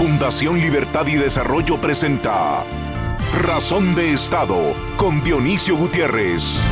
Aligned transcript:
Fundación 0.00 0.58
Libertad 0.58 1.06
y 1.08 1.16
Desarrollo 1.16 1.78
presenta 1.78 2.64
Razón 3.42 3.94
de 3.94 4.14
Estado 4.14 4.56
con 4.96 5.22
Dionisio 5.22 5.76
Gutiérrez. 5.76 6.62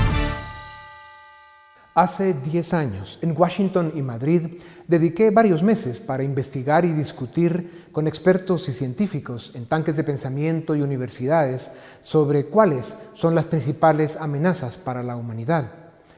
Hace 1.95 2.33
10 2.33 2.73
años, 2.73 3.19
en 3.21 3.35
Washington 3.37 3.93
y 3.95 4.01
Madrid, 4.01 4.63
dediqué 4.87 5.31
varios 5.31 5.63
meses 5.63 6.01
para 6.01 6.23
investigar 6.23 6.87
y 6.87 6.95
discutir 6.95 7.91
con 7.93 8.09
expertos 8.09 8.67
y 8.71 8.73
científicos 8.73 9.53
en 9.55 9.67
tanques 9.67 9.97
de 9.97 10.05
pensamiento 10.05 10.75
y 10.75 10.81
universidades 10.81 11.73
sobre 12.01 12.47
cuáles 12.47 12.97
son 13.13 13.35
las 13.35 13.45
principales 13.45 14.17
amenazas 14.17 14.79
para 14.79 15.03
la 15.03 15.17
humanidad. 15.17 15.71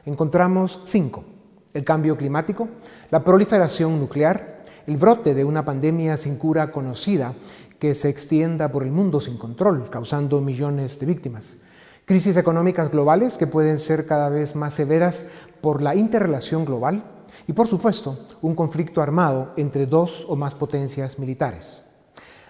Encontramos 0.05 0.79
cinco. 0.85 1.25
El 1.73 1.83
cambio 1.83 2.15
climático, 2.15 2.69
la 3.09 3.21
proliferación 3.21 3.99
nuclear, 3.99 4.60
el 4.91 4.97
brote 4.97 5.33
de 5.33 5.45
una 5.45 5.63
pandemia 5.63 6.17
sin 6.17 6.35
cura 6.35 6.69
conocida 6.69 7.33
que 7.79 7.95
se 7.95 8.09
extienda 8.09 8.73
por 8.73 8.83
el 8.83 8.91
mundo 8.91 9.21
sin 9.21 9.37
control, 9.37 9.89
causando 9.89 10.41
millones 10.41 10.99
de 10.99 11.05
víctimas. 11.05 11.55
Crisis 12.03 12.35
económicas 12.35 12.91
globales 12.91 13.37
que 13.37 13.47
pueden 13.47 13.79
ser 13.79 14.05
cada 14.05 14.27
vez 14.27 14.53
más 14.53 14.73
severas 14.73 15.27
por 15.61 15.81
la 15.81 15.95
interrelación 15.95 16.65
global 16.65 17.05
y, 17.47 17.53
por 17.53 17.69
supuesto, 17.69 18.19
un 18.41 18.53
conflicto 18.53 19.01
armado 19.01 19.53
entre 19.55 19.85
dos 19.85 20.25
o 20.27 20.35
más 20.35 20.55
potencias 20.55 21.17
militares. 21.17 21.83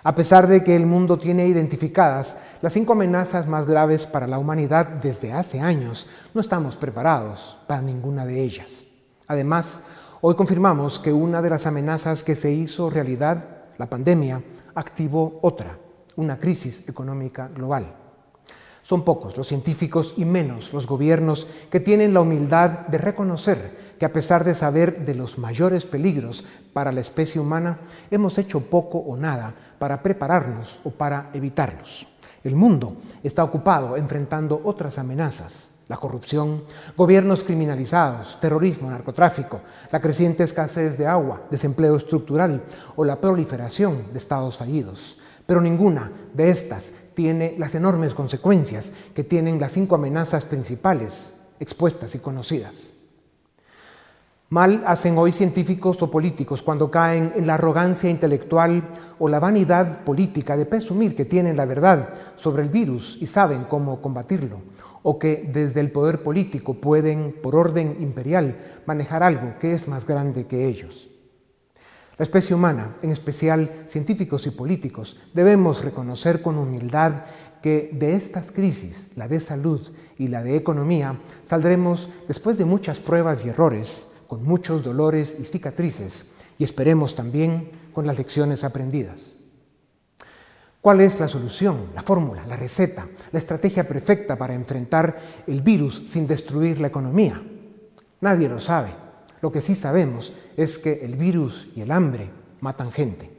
A 0.03 0.15
pesar 0.15 0.47
de 0.47 0.63
que 0.63 0.75
el 0.75 0.87
mundo 0.87 1.19
tiene 1.19 1.45
identificadas 1.45 2.37
las 2.63 2.73
cinco 2.73 2.93
amenazas 2.93 3.45
más 3.45 3.67
graves 3.67 4.07
para 4.07 4.25
la 4.25 4.39
humanidad 4.39 4.87
desde 4.87 5.31
hace 5.31 5.59
años, 5.59 6.07
no 6.33 6.41
estamos 6.41 6.75
preparados 6.75 7.59
para 7.67 7.83
ninguna 7.83 8.25
de 8.25 8.41
ellas. 8.41 8.87
Además, 9.27 9.81
Hoy 10.23 10.35
confirmamos 10.35 10.99
que 10.99 11.11
una 11.11 11.41
de 11.41 11.49
las 11.49 11.65
amenazas 11.65 12.23
que 12.23 12.35
se 12.35 12.51
hizo 12.51 12.91
realidad, 12.91 13.43
la 13.79 13.89
pandemia, 13.89 14.43
activó 14.75 15.39
otra, 15.41 15.79
una 16.15 16.37
crisis 16.37 16.87
económica 16.87 17.47
global. 17.47 17.95
Son 18.83 19.03
pocos 19.03 19.35
los 19.35 19.47
científicos 19.47 20.13
y 20.17 20.25
menos 20.25 20.73
los 20.73 20.85
gobiernos 20.85 21.47
que 21.71 21.79
tienen 21.79 22.13
la 22.13 22.21
humildad 22.21 22.85
de 22.85 22.99
reconocer 22.99 23.95
que 23.97 24.05
a 24.05 24.13
pesar 24.13 24.43
de 24.43 24.53
saber 24.53 25.03
de 25.03 25.15
los 25.15 25.39
mayores 25.39 25.87
peligros 25.87 26.45
para 26.71 26.91
la 26.91 27.01
especie 27.01 27.41
humana, 27.41 27.79
hemos 28.11 28.37
hecho 28.37 28.59
poco 28.59 28.99
o 28.99 29.17
nada 29.17 29.55
para 29.79 30.03
prepararnos 30.03 30.79
o 30.83 30.91
para 30.91 31.31
evitarlos. 31.33 32.07
El 32.43 32.55
mundo 32.55 32.95
está 33.23 33.43
ocupado 33.43 33.97
enfrentando 33.97 34.61
otras 34.65 34.99
amenazas 34.99 35.70
la 35.91 35.97
corrupción, 35.97 36.63
gobiernos 36.95 37.43
criminalizados, 37.43 38.39
terrorismo, 38.39 38.89
narcotráfico, 38.89 39.59
la 39.91 39.99
creciente 39.99 40.45
escasez 40.45 40.97
de 40.97 41.05
agua, 41.05 41.41
desempleo 41.51 41.97
estructural 41.97 42.63
o 42.95 43.03
la 43.03 43.19
proliferación 43.19 44.05
de 44.13 44.17
estados 44.17 44.57
fallidos. 44.57 45.17
Pero 45.45 45.59
ninguna 45.59 46.09
de 46.33 46.49
estas 46.49 46.93
tiene 47.13 47.55
las 47.57 47.75
enormes 47.75 48.13
consecuencias 48.13 48.93
que 49.13 49.25
tienen 49.25 49.59
las 49.59 49.73
cinco 49.73 49.95
amenazas 49.95 50.45
principales 50.45 51.33
expuestas 51.59 52.15
y 52.15 52.19
conocidas. 52.19 52.91
Mal 54.47 54.83
hacen 54.85 55.17
hoy 55.17 55.33
científicos 55.33 56.01
o 56.01 56.09
políticos 56.09 56.61
cuando 56.61 56.89
caen 56.89 57.33
en 57.35 57.47
la 57.47 57.55
arrogancia 57.55 58.09
intelectual 58.09 58.89
o 59.19 59.27
la 59.27 59.39
vanidad 59.39 60.05
política 60.05 60.55
de 60.55 60.65
presumir 60.65 61.17
que 61.17 61.25
tienen 61.25 61.57
la 61.57 61.65
verdad 61.65 62.13
sobre 62.37 62.63
el 62.63 62.69
virus 62.69 63.17
y 63.19 63.27
saben 63.27 63.65
cómo 63.65 64.01
combatirlo 64.01 64.59
o 65.03 65.19
que 65.19 65.49
desde 65.51 65.79
el 65.79 65.91
poder 65.91 66.23
político 66.23 66.75
pueden, 66.75 67.35
por 67.41 67.55
orden 67.55 67.97
imperial, 67.99 68.57
manejar 68.85 69.23
algo 69.23 69.57
que 69.59 69.73
es 69.73 69.87
más 69.87 70.05
grande 70.05 70.47
que 70.47 70.67
ellos. 70.67 71.09
La 72.17 72.23
especie 72.23 72.55
humana, 72.55 72.95
en 73.01 73.09
especial 73.09 73.83
científicos 73.87 74.45
y 74.45 74.51
políticos, 74.51 75.17
debemos 75.33 75.83
reconocer 75.83 76.41
con 76.41 76.59
humildad 76.59 77.23
que 77.63 77.89
de 77.93 78.15
estas 78.15 78.51
crisis, 78.51 79.09
la 79.15 79.27
de 79.27 79.39
salud 79.39 79.81
y 80.17 80.27
la 80.27 80.43
de 80.43 80.55
economía, 80.55 81.19
saldremos 81.43 82.09
después 82.27 82.57
de 82.57 82.65
muchas 82.65 82.99
pruebas 82.99 83.43
y 83.45 83.49
errores, 83.49 84.07
con 84.27 84.43
muchos 84.43 84.83
dolores 84.83 85.35
y 85.39 85.45
cicatrices, 85.45 86.27
y 86.57 86.63
esperemos 86.63 87.15
también 87.15 87.71
con 87.91 88.05
las 88.05 88.17
lecciones 88.17 88.63
aprendidas. 88.63 89.35
¿Cuál 90.81 90.99
es 91.01 91.19
la 91.19 91.27
solución, 91.27 91.91
la 91.93 92.01
fórmula, 92.01 92.43
la 92.47 92.57
receta, 92.57 93.07
la 93.31 93.37
estrategia 93.37 93.87
perfecta 93.87 94.35
para 94.35 94.55
enfrentar 94.55 95.15
el 95.45 95.61
virus 95.61 96.01
sin 96.07 96.25
destruir 96.25 96.81
la 96.81 96.87
economía? 96.87 97.39
Nadie 98.19 98.49
lo 98.49 98.59
sabe. 98.59 98.89
Lo 99.41 99.51
que 99.51 99.61
sí 99.61 99.75
sabemos 99.75 100.33
es 100.57 100.79
que 100.79 101.05
el 101.05 101.15
virus 101.17 101.69
y 101.75 101.81
el 101.81 101.91
hambre 101.91 102.31
matan 102.61 102.91
gente. 102.91 103.29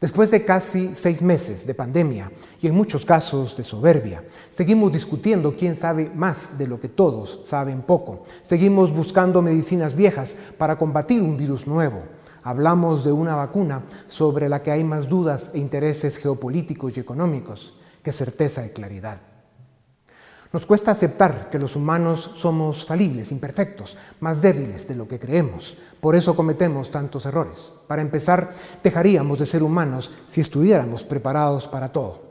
Después 0.00 0.30
de 0.30 0.44
casi 0.44 0.94
seis 0.94 1.20
meses 1.20 1.66
de 1.66 1.74
pandemia 1.74 2.30
y 2.60 2.68
en 2.68 2.76
muchos 2.76 3.04
casos 3.04 3.56
de 3.56 3.64
soberbia, 3.64 4.22
seguimos 4.48 4.92
discutiendo 4.92 5.56
quién 5.56 5.74
sabe 5.74 6.12
más 6.14 6.56
de 6.56 6.68
lo 6.68 6.78
que 6.78 6.88
todos 6.88 7.40
saben 7.44 7.82
poco. 7.82 8.22
Seguimos 8.42 8.94
buscando 8.94 9.42
medicinas 9.42 9.96
viejas 9.96 10.36
para 10.58 10.78
combatir 10.78 11.22
un 11.22 11.36
virus 11.36 11.66
nuevo 11.66 12.02
hablamos 12.46 13.02
de 13.02 13.10
una 13.10 13.34
vacuna 13.34 13.82
sobre 14.06 14.48
la 14.48 14.62
que 14.62 14.70
hay 14.70 14.84
más 14.84 15.08
dudas 15.08 15.50
e 15.52 15.58
intereses 15.58 16.16
geopolíticos 16.16 16.96
y 16.96 17.00
económicos 17.00 17.74
que 18.04 18.12
certeza 18.12 18.64
y 18.64 18.70
claridad. 18.70 19.18
Nos 20.52 20.64
cuesta 20.64 20.92
aceptar 20.92 21.50
que 21.50 21.58
los 21.58 21.74
humanos 21.74 22.30
somos 22.36 22.86
falibles, 22.86 23.32
imperfectos, 23.32 23.98
más 24.20 24.40
débiles 24.40 24.86
de 24.86 24.94
lo 24.94 25.08
que 25.08 25.18
creemos. 25.18 25.76
Por 26.00 26.14
eso 26.14 26.36
cometemos 26.36 26.92
tantos 26.92 27.26
errores. 27.26 27.72
Para 27.88 28.00
empezar, 28.00 28.54
dejaríamos 28.80 29.40
de 29.40 29.46
ser 29.46 29.64
humanos 29.64 30.12
si 30.24 30.40
estuviéramos 30.40 31.02
preparados 31.02 31.66
para 31.66 31.92
todo. 31.92 32.22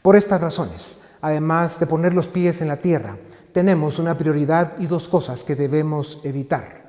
Por 0.00 0.16
estas 0.16 0.40
razones, 0.40 0.98
además 1.20 1.78
de 1.78 1.86
poner 1.86 2.14
los 2.14 2.26
pies 2.26 2.62
en 2.62 2.68
la 2.68 2.78
tierra, 2.78 3.18
tenemos 3.52 3.98
una 3.98 4.16
prioridad 4.16 4.78
y 4.78 4.86
dos 4.86 5.08
cosas 5.08 5.44
que 5.44 5.56
debemos 5.56 6.20
evitar. 6.24 6.85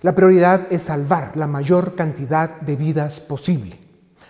La 0.00 0.14
prioridad 0.14 0.68
es 0.70 0.82
salvar 0.82 1.36
la 1.36 1.48
mayor 1.48 1.96
cantidad 1.96 2.60
de 2.60 2.76
vidas 2.76 3.18
posible. 3.20 3.80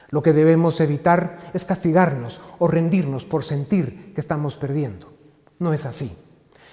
Lo 0.09 0.23
que 0.23 0.33
debemos 0.33 0.81
evitar 0.81 1.37
es 1.53 1.67
castigarnos 1.67 2.41
o 2.59 2.69
rendirnos 2.69 3.27
por 3.27 3.45
sentir 3.45 4.15
que 4.15 4.21
estamos 4.21 4.57
perdiendo. 4.57 5.13
No 5.59 5.75
es 5.75 5.85
así. 5.85 6.17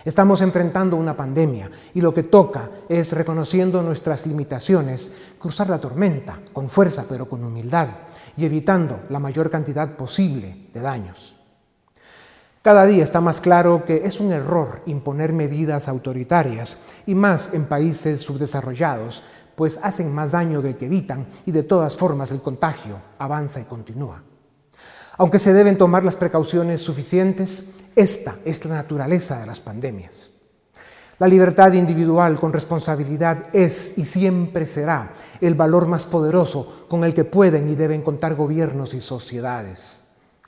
Estamos 0.05 0.41
enfrentando 0.41 0.95
una 0.95 1.17
pandemia 1.17 1.69
y 1.93 1.99
lo 1.99 2.13
que 2.13 2.23
toca 2.23 2.69
es, 2.87 3.11
reconociendo 3.11 3.83
nuestras 3.83 4.25
limitaciones, 4.27 5.11
cruzar 5.39 5.69
la 5.69 5.81
tormenta 5.81 6.39
con 6.53 6.69
fuerza 6.69 7.05
pero 7.09 7.27
con 7.27 7.43
humildad 7.43 7.89
y 8.37 8.45
evitando 8.45 9.01
la 9.09 9.19
mayor 9.19 9.49
cantidad 9.49 9.97
posible 9.97 10.69
de 10.73 10.79
daños. 10.79 11.34
Cada 12.65 12.87
día 12.87 13.03
está 13.03 13.21
más 13.21 13.41
claro 13.41 13.85
que 13.85 14.07
es 14.07 14.19
un 14.19 14.31
error 14.31 14.81
imponer 14.87 15.33
medidas 15.33 15.87
autoritarias 15.87 16.79
y 17.05 17.13
más 17.13 17.53
en 17.53 17.65
países 17.65 18.21
subdesarrollados, 18.21 19.21
pues 19.53 19.79
hacen 19.83 20.11
más 20.11 20.31
daño 20.31 20.63
del 20.63 20.75
que 20.75 20.87
evitan 20.87 21.27
y 21.45 21.51
de 21.51 21.61
todas 21.61 21.95
formas 21.95 22.31
el 22.31 22.41
contagio 22.41 22.97
avanza 23.19 23.59
y 23.59 23.65
continúa. 23.65 24.23
Aunque 25.17 25.37
se 25.37 25.53
deben 25.53 25.77
tomar 25.77 26.03
las 26.03 26.15
precauciones 26.15 26.81
suficientes, 26.81 27.65
esta 27.95 28.37
es 28.43 28.65
la 28.65 28.73
naturaleza 28.73 29.39
de 29.39 29.45
las 29.45 29.59
pandemias. 29.59 30.31
La 31.19 31.27
libertad 31.27 31.71
individual 31.73 32.39
con 32.39 32.51
responsabilidad 32.51 33.45
es 33.53 33.95
y 33.95 34.05
siempre 34.05 34.65
será 34.65 35.13
el 35.39 35.53
valor 35.53 35.85
más 35.85 36.07
poderoso 36.07 36.87
con 36.89 37.03
el 37.03 37.13
que 37.13 37.25
pueden 37.25 37.69
y 37.69 37.75
deben 37.75 38.01
contar 38.01 38.33
gobiernos 38.33 38.95
y 38.95 39.01
sociedades. 39.01 39.99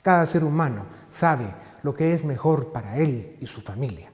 Cada 0.02 0.26
ser 0.26 0.42
humano 0.42 0.86
sabe 1.08 1.67
lo 1.82 1.94
que 1.94 2.14
es 2.14 2.24
mejor 2.24 2.72
para 2.72 2.98
él 2.98 3.36
y 3.40 3.46
su 3.46 3.60
familia. 3.60 4.10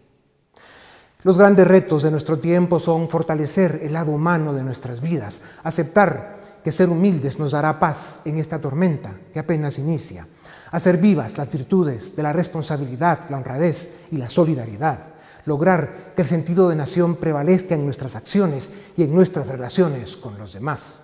Los 1.22 1.38
grandes 1.38 1.66
retos 1.66 2.02
de 2.02 2.10
nuestro 2.10 2.38
tiempo 2.38 2.78
son 2.78 3.08
fortalecer 3.08 3.80
el 3.82 3.94
lado 3.94 4.12
humano 4.12 4.52
de 4.52 4.62
nuestras 4.62 5.00
vidas, 5.00 5.40
aceptar 5.62 6.60
que 6.62 6.70
ser 6.70 6.90
humildes 6.90 7.38
nos 7.38 7.52
dará 7.52 7.78
paz 7.78 8.20
en 8.26 8.38
esta 8.38 8.60
tormenta 8.60 9.12
que 9.32 9.38
apenas 9.38 9.78
inicia, 9.78 10.26
hacer 10.70 10.98
vivas 10.98 11.38
las 11.38 11.50
virtudes 11.50 12.14
de 12.14 12.22
la 12.22 12.32
responsabilidad, 12.32 13.20
la 13.30 13.38
honradez 13.38 14.00
y 14.10 14.18
la 14.18 14.28
solidaridad, 14.28 14.98
lograr 15.46 16.12
que 16.14 16.22
el 16.22 16.28
sentido 16.28 16.68
de 16.68 16.76
nación 16.76 17.16
prevalezca 17.16 17.74
en 17.74 17.86
nuestras 17.86 18.16
acciones 18.16 18.70
y 18.96 19.02
en 19.02 19.14
nuestras 19.14 19.48
relaciones 19.48 20.18
con 20.18 20.38
los 20.38 20.52
demás. 20.52 21.00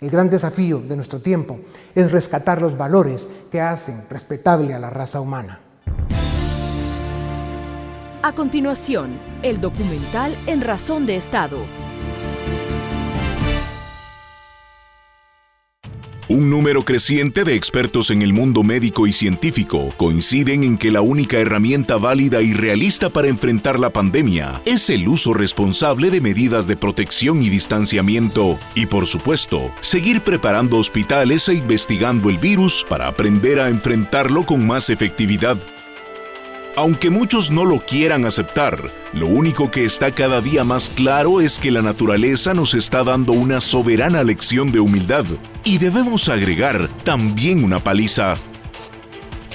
El 0.00 0.10
gran 0.10 0.28
desafío 0.28 0.80
de 0.80 0.96
nuestro 0.96 1.20
tiempo 1.20 1.60
es 1.94 2.12
rescatar 2.12 2.60
los 2.60 2.76
valores 2.76 3.28
que 3.50 3.60
hacen 3.60 4.04
respetable 4.08 4.74
a 4.74 4.78
la 4.78 4.90
raza 4.90 5.20
humana. 5.20 5.60
A 8.22 8.32
continuación, 8.32 9.10
el 9.42 9.60
documental 9.60 10.34
En 10.46 10.60
Razón 10.60 11.06
de 11.06 11.16
Estado. 11.16 11.58
Un 16.30 16.48
número 16.48 16.84
creciente 16.84 17.42
de 17.42 17.56
expertos 17.56 18.12
en 18.12 18.22
el 18.22 18.32
mundo 18.32 18.62
médico 18.62 19.08
y 19.08 19.12
científico 19.12 19.92
coinciden 19.96 20.62
en 20.62 20.78
que 20.78 20.92
la 20.92 21.00
única 21.00 21.38
herramienta 21.38 21.96
válida 21.96 22.40
y 22.40 22.52
realista 22.52 23.08
para 23.08 23.26
enfrentar 23.26 23.80
la 23.80 23.90
pandemia 23.90 24.62
es 24.64 24.90
el 24.90 25.08
uso 25.08 25.34
responsable 25.34 26.08
de 26.08 26.20
medidas 26.20 26.68
de 26.68 26.76
protección 26.76 27.42
y 27.42 27.48
distanciamiento 27.48 28.60
y, 28.76 28.86
por 28.86 29.06
supuesto, 29.06 29.72
seguir 29.80 30.20
preparando 30.20 30.76
hospitales 30.76 31.48
e 31.48 31.54
investigando 31.54 32.30
el 32.30 32.38
virus 32.38 32.86
para 32.88 33.08
aprender 33.08 33.58
a 33.58 33.68
enfrentarlo 33.68 34.46
con 34.46 34.64
más 34.64 34.88
efectividad. 34.88 35.56
Aunque 36.76 37.10
muchos 37.10 37.50
no 37.50 37.64
lo 37.64 37.80
quieran 37.80 38.24
aceptar, 38.24 38.90
lo 39.12 39.26
único 39.26 39.70
que 39.70 39.84
está 39.84 40.12
cada 40.12 40.40
día 40.40 40.62
más 40.62 40.88
claro 40.88 41.40
es 41.40 41.58
que 41.58 41.70
la 41.70 41.82
naturaleza 41.82 42.54
nos 42.54 42.74
está 42.74 43.02
dando 43.02 43.32
una 43.32 43.60
soberana 43.60 44.22
lección 44.22 44.70
de 44.70 44.78
humildad 44.78 45.24
y 45.64 45.78
debemos 45.78 46.28
agregar 46.28 46.88
también 47.02 47.64
una 47.64 47.82
paliza. 47.82 48.36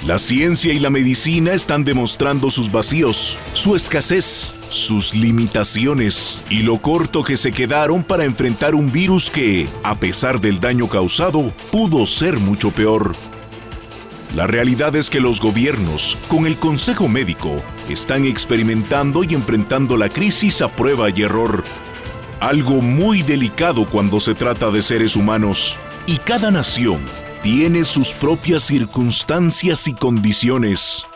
La 0.04 0.18
ciencia 0.18 0.74
y 0.74 0.78
la 0.78 0.90
medicina 0.90 1.52
están 1.52 1.84
demostrando 1.84 2.50
sus 2.50 2.70
vacíos, 2.70 3.38
su 3.54 3.74
escasez, 3.74 4.54
sus 4.68 5.14
limitaciones 5.14 6.42
y 6.50 6.62
lo 6.62 6.82
corto 6.82 7.24
que 7.24 7.38
se 7.38 7.50
quedaron 7.50 8.04
para 8.04 8.24
enfrentar 8.24 8.74
un 8.74 8.92
virus 8.92 9.30
que, 9.30 9.66
a 9.82 9.98
pesar 9.98 10.38
del 10.40 10.60
daño 10.60 10.88
causado, 10.88 11.50
pudo 11.72 12.04
ser 12.04 12.38
mucho 12.38 12.70
peor. 12.70 13.16
La 14.34 14.46
realidad 14.46 14.94
es 14.96 15.08
que 15.08 15.20
los 15.20 15.40
gobiernos, 15.40 16.18
con 16.28 16.46
el 16.46 16.56
Consejo 16.56 17.08
Médico, 17.08 17.62
están 17.88 18.24
experimentando 18.24 19.24
y 19.24 19.34
enfrentando 19.34 19.96
la 19.96 20.08
crisis 20.08 20.60
a 20.62 20.68
prueba 20.68 21.08
y 21.10 21.22
error. 21.22 21.64
Algo 22.40 22.82
muy 22.82 23.22
delicado 23.22 23.88
cuando 23.88 24.20
se 24.20 24.34
trata 24.34 24.70
de 24.70 24.82
seres 24.82 25.16
humanos. 25.16 25.78
Y 26.06 26.18
cada 26.18 26.50
nación 26.50 27.00
tiene 27.42 27.84
sus 27.84 28.12
propias 28.12 28.64
circunstancias 28.64 29.88
y 29.88 29.94
condiciones. 29.94 31.06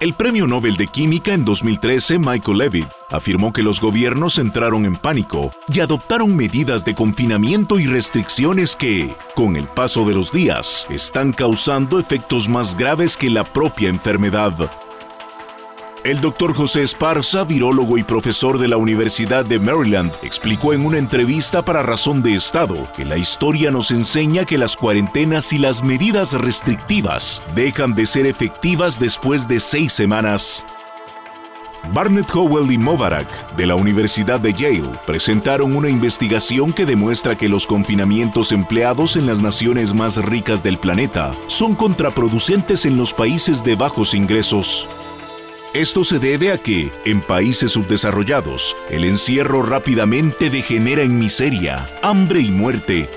El 0.00 0.14
Premio 0.14 0.46
Nobel 0.46 0.76
de 0.76 0.86
Química 0.86 1.32
en 1.34 1.44
2013, 1.44 2.20
Michael 2.20 2.58
Levitt, 2.58 2.88
afirmó 3.10 3.52
que 3.52 3.64
los 3.64 3.80
gobiernos 3.80 4.38
entraron 4.38 4.84
en 4.84 4.94
pánico 4.94 5.50
y 5.66 5.80
adoptaron 5.80 6.36
medidas 6.36 6.84
de 6.84 6.94
confinamiento 6.94 7.80
y 7.80 7.86
restricciones 7.86 8.76
que, 8.76 9.12
con 9.34 9.56
el 9.56 9.64
paso 9.64 10.04
de 10.06 10.14
los 10.14 10.30
días, 10.30 10.86
están 10.88 11.32
causando 11.32 11.98
efectos 11.98 12.48
más 12.48 12.76
graves 12.76 13.16
que 13.16 13.28
la 13.28 13.42
propia 13.42 13.88
enfermedad. 13.88 14.70
El 16.08 16.22
doctor 16.22 16.54
José 16.54 16.84
Esparza, 16.84 17.44
virólogo 17.44 17.98
y 17.98 18.02
profesor 18.02 18.56
de 18.56 18.66
la 18.66 18.78
Universidad 18.78 19.44
de 19.44 19.58
Maryland, 19.58 20.10
explicó 20.22 20.72
en 20.72 20.86
una 20.86 20.96
entrevista 20.96 21.62
para 21.62 21.82
Razón 21.82 22.22
de 22.22 22.34
Estado 22.34 22.90
que 22.96 23.04
la 23.04 23.18
historia 23.18 23.70
nos 23.70 23.90
enseña 23.90 24.46
que 24.46 24.56
las 24.56 24.74
cuarentenas 24.74 25.52
y 25.52 25.58
las 25.58 25.82
medidas 25.82 26.32
restrictivas 26.32 27.42
dejan 27.54 27.94
de 27.94 28.06
ser 28.06 28.24
efectivas 28.24 28.98
después 28.98 29.46
de 29.48 29.60
seis 29.60 29.92
semanas. 29.92 30.64
Barnett 31.92 32.34
Howell 32.34 32.72
y 32.72 32.78
Mobarak, 32.78 33.28
de 33.56 33.66
la 33.66 33.74
Universidad 33.74 34.40
de 34.40 34.54
Yale, 34.54 34.98
presentaron 35.06 35.76
una 35.76 35.90
investigación 35.90 36.72
que 36.72 36.86
demuestra 36.86 37.36
que 37.36 37.50
los 37.50 37.66
confinamientos 37.66 38.50
empleados 38.50 39.16
en 39.16 39.26
las 39.26 39.42
naciones 39.42 39.92
más 39.92 40.16
ricas 40.16 40.62
del 40.62 40.78
planeta 40.78 41.34
son 41.48 41.74
contraproducentes 41.74 42.86
en 42.86 42.96
los 42.96 43.12
países 43.12 43.62
de 43.62 43.74
bajos 43.74 44.14
ingresos. 44.14 44.88
Esto 45.74 46.02
se 46.02 46.18
debe 46.18 46.50
a 46.50 46.56
que, 46.56 46.90
en 47.04 47.20
países 47.20 47.72
subdesarrollados, 47.72 48.74
el 48.88 49.04
encierro 49.04 49.62
rápidamente 49.62 50.48
degenera 50.48 51.02
en 51.02 51.18
miseria, 51.18 51.86
hambre 52.02 52.40
y 52.40 52.50
muerte. 52.50 53.10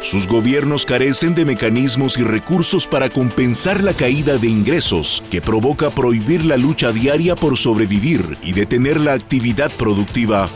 Sus 0.00 0.28
gobiernos 0.28 0.86
carecen 0.86 1.34
de 1.34 1.44
mecanismos 1.44 2.16
y 2.16 2.22
recursos 2.22 2.86
para 2.86 3.10
compensar 3.10 3.82
la 3.82 3.92
caída 3.94 4.38
de 4.38 4.46
ingresos 4.46 5.24
que 5.28 5.40
provoca 5.40 5.90
prohibir 5.90 6.44
la 6.44 6.56
lucha 6.56 6.92
diaria 6.92 7.34
por 7.34 7.56
sobrevivir 7.56 8.38
y 8.44 8.52
detener 8.52 9.00
la 9.00 9.14
actividad 9.14 9.72
productiva. 9.72 10.48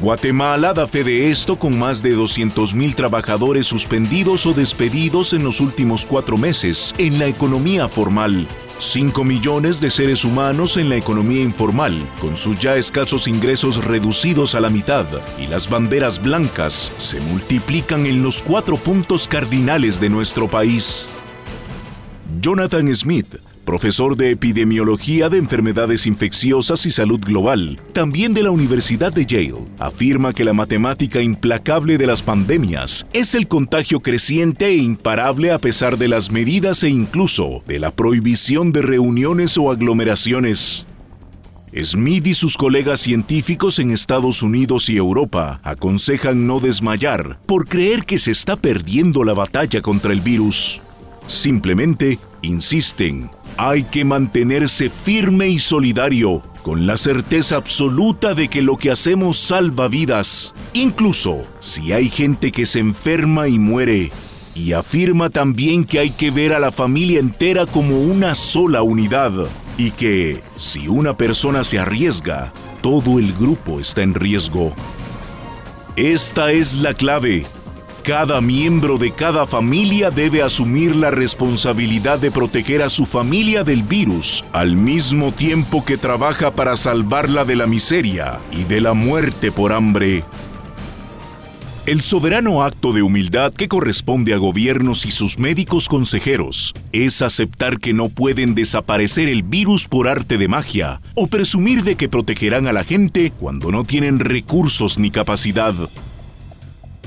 Guatemala 0.00 0.72
da 0.72 0.86
fe 0.86 1.02
de 1.02 1.30
esto 1.30 1.58
con 1.58 1.76
más 1.76 2.04
de 2.04 2.16
200.000 2.16 2.94
trabajadores 2.94 3.66
suspendidos 3.66 4.46
o 4.46 4.54
despedidos 4.54 5.32
en 5.32 5.42
los 5.42 5.60
últimos 5.60 6.06
cuatro 6.06 6.38
meses 6.38 6.94
en 6.98 7.18
la 7.18 7.26
economía 7.26 7.88
formal. 7.88 8.46
5 8.78 9.24
millones 9.24 9.80
de 9.80 9.90
seres 9.90 10.24
humanos 10.24 10.76
en 10.76 10.88
la 10.88 10.96
economía 10.96 11.42
informal, 11.42 12.06
con 12.20 12.36
sus 12.36 12.58
ya 12.58 12.76
escasos 12.76 13.28
ingresos 13.28 13.84
reducidos 13.84 14.54
a 14.54 14.60
la 14.60 14.70
mitad, 14.70 15.06
y 15.38 15.46
las 15.46 15.70
banderas 15.70 16.20
blancas 16.20 16.92
se 16.98 17.20
multiplican 17.20 18.06
en 18.06 18.22
los 18.22 18.42
cuatro 18.42 18.76
puntos 18.76 19.28
cardinales 19.28 20.00
de 20.00 20.10
nuestro 20.10 20.48
país. 20.48 21.10
Jonathan 22.40 22.94
Smith, 22.94 23.36
profesor 23.64 24.16
de 24.16 24.30
epidemiología 24.30 25.28
de 25.28 25.38
enfermedades 25.38 26.06
infecciosas 26.06 26.86
y 26.86 26.90
salud 26.90 27.20
global, 27.20 27.80
también 27.92 28.34
de 28.34 28.42
la 28.42 28.50
Universidad 28.50 29.12
de 29.12 29.26
Yale, 29.26 29.64
afirma 29.78 30.32
que 30.32 30.44
la 30.44 30.52
matemática 30.52 31.20
implacable 31.20 31.98
de 31.98 32.06
las 32.06 32.22
pandemias 32.22 33.06
es 33.12 33.34
el 33.34 33.48
contagio 33.48 34.00
creciente 34.00 34.66
e 34.66 34.76
imparable 34.76 35.52
a 35.52 35.58
pesar 35.58 35.98
de 35.98 36.08
las 36.08 36.30
medidas 36.30 36.82
e 36.82 36.88
incluso 36.88 37.62
de 37.66 37.78
la 37.78 37.90
prohibición 37.90 38.72
de 38.72 38.82
reuniones 38.82 39.58
o 39.58 39.70
aglomeraciones. 39.70 40.86
Smith 41.82 42.26
y 42.28 42.34
sus 42.34 42.56
colegas 42.56 43.00
científicos 43.00 43.80
en 43.80 43.90
Estados 43.90 44.44
Unidos 44.44 44.88
y 44.88 44.96
Europa 44.96 45.60
aconsejan 45.64 46.46
no 46.46 46.60
desmayar 46.60 47.40
por 47.46 47.66
creer 47.66 48.04
que 48.04 48.18
se 48.18 48.30
está 48.30 48.56
perdiendo 48.56 49.24
la 49.24 49.32
batalla 49.32 49.82
contra 49.82 50.12
el 50.12 50.20
virus. 50.20 50.80
Simplemente 51.26 52.20
insisten 52.42 53.30
hay 53.56 53.84
que 53.84 54.04
mantenerse 54.04 54.90
firme 54.90 55.48
y 55.48 55.58
solidario, 55.58 56.42
con 56.62 56.86
la 56.86 56.96
certeza 56.96 57.56
absoluta 57.56 58.34
de 58.34 58.48
que 58.48 58.62
lo 58.62 58.76
que 58.76 58.90
hacemos 58.90 59.38
salva 59.38 59.88
vidas, 59.88 60.54
incluso 60.72 61.42
si 61.60 61.92
hay 61.92 62.08
gente 62.08 62.52
que 62.52 62.66
se 62.66 62.80
enferma 62.80 63.48
y 63.48 63.58
muere. 63.58 64.12
Y 64.54 64.72
afirma 64.72 65.30
también 65.30 65.84
que 65.84 65.98
hay 65.98 66.10
que 66.10 66.30
ver 66.30 66.52
a 66.52 66.60
la 66.60 66.70
familia 66.70 67.18
entera 67.18 67.66
como 67.66 68.00
una 68.00 68.34
sola 68.34 68.82
unidad, 68.82 69.32
y 69.76 69.90
que 69.90 70.42
si 70.56 70.88
una 70.88 71.16
persona 71.16 71.64
se 71.64 71.78
arriesga, 71.78 72.52
todo 72.80 73.18
el 73.18 73.32
grupo 73.34 73.80
está 73.80 74.02
en 74.02 74.14
riesgo. 74.14 74.72
Esta 75.96 76.52
es 76.52 76.74
la 76.74 76.94
clave 76.94 77.46
cada 78.04 78.42
miembro 78.42 78.98
de 78.98 79.12
cada 79.12 79.46
familia 79.46 80.10
debe 80.10 80.42
asumir 80.42 80.94
la 80.94 81.10
responsabilidad 81.10 82.18
de 82.18 82.30
proteger 82.30 82.82
a 82.82 82.90
su 82.90 83.06
familia 83.06 83.64
del 83.64 83.82
virus, 83.82 84.44
al 84.52 84.76
mismo 84.76 85.32
tiempo 85.32 85.86
que 85.86 85.96
trabaja 85.96 86.50
para 86.50 86.76
salvarla 86.76 87.46
de 87.46 87.56
la 87.56 87.66
miseria 87.66 88.40
y 88.52 88.64
de 88.64 88.82
la 88.82 88.92
muerte 88.92 89.50
por 89.50 89.72
hambre. 89.72 90.22
El 91.86 92.02
soberano 92.02 92.62
acto 92.62 92.92
de 92.92 93.00
humildad 93.00 93.54
que 93.54 93.68
corresponde 93.68 94.34
a 94.34 94.36
gobiernos 94.36 95.06
y 95.06 95.10
sus 95.10 95.38
médicos 95.38 95.88
consejeros 95.88 96.74
es 96.92 97.22
aceptar 97.22 97.78
que 97.78 97.94
no 97.94 98.10
pueden 98.10 98.54
desaparecer 98.54 99.30
el 99.30 99.42
virus 99.42 99.88
por 99.88 100.08
arte 100.08 100.36
de 100.36 100.48
magia 100.48 101.00
o 101.14 101.26
presumir 101.26 101.84
de 101.84 101.94
que 101.96 102.10
protegerán 102.10 102.66
a 102.66 102.74
la 102.74 102.84
gente 102.84 103.32
cuando 103.40 103.70
no 103.70 103.84
tienen 103.84 104.18
recursos 104.18 104.98
ni 104.98 105.10
capacidad. 105.10 105.74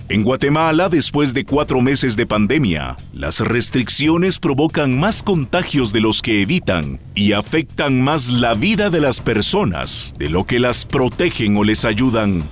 En 0.09 0.23
Guatemala, 0.23 0.87
después 0.87 1.33
de 1.33 1.43
cuatro 1.43 1.81
meses 1.81 2.15
de 2.15 2.25
pandemia, 2.25 2.95
las 3.11 3.41
restricciones 3.41 4.39
provocan 4.39 4.97
más 4.97 5.21
contagios 5.21 5.91
de 5.91 5.99
los 5.99 6.21
que 6.21 6.41
evitan 6.41 7.01
y 7.13 7.33
afectan 7.33 8.01
más 8.01 8.29
la 8.29 8.53
vida 8.53 8.89
de 8.89 9.01
las 9.01 9.19
personas 9.19 10.13
de 10.17 10.29
lo 10.29 10.45
que 10.45 10.61
las 10.61 10.85
protegen 10.85 11.57
o 11.57 11.65
les 11.65 11.83
ayudan. 11.83 12.43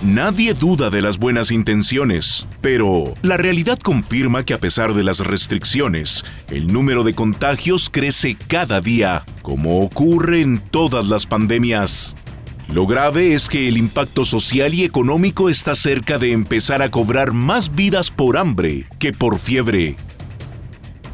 Nadie 0.00 0.54
duda 0.54 0.90
de 0.90 1.02
las 1.02 1.18
buenas 1.18 1.50
intenciones, 1.50 2.46
pero 2.60 3.14
la 3.22 3.36
realidad 3.36 3.78
confirma 3.80 4.44
que 4.44 4.54
a 4.54 4.58
pesar 4.58 4.94
de 4.94 5.02
las 5.02 5.18
restricciones, 5.18 6.24
el 6.50 6.72
número 6.72 7.02
de 7.02 7.14
contagios 7.14 7.90
crece 7.90 8.36
cada 8.46 8.80
día, 8.80 9.24
como 9.42 9.80
ocurre 9.80 10.40
en 10.40 10.58
todas 10.58 11.06
las 11.06 11.26
pandemias. 11.26 12.14
Lo 12.72 12.86
grave 12.86 13.34
es 13.34 13.50
que 13.50 13.68
el 13.68 13.76
impacto 13.76 14.24
social 14.24 14.72
y 14.72 14.84
económico 14.84 15.50
está 15.50 15.74
cerca 15.74 16.16
de 16.16 16.32
empezar 16.32 16.80
a 16.80 16.90
cobrar 16.90 17.34
más 17.34 17.74
vidas 17.74 18.10
por 18.10 18.38
hambre 18.38 18.86
que 18.98 19.12
por 19.12 19.38
fiebre. 19.38 19.96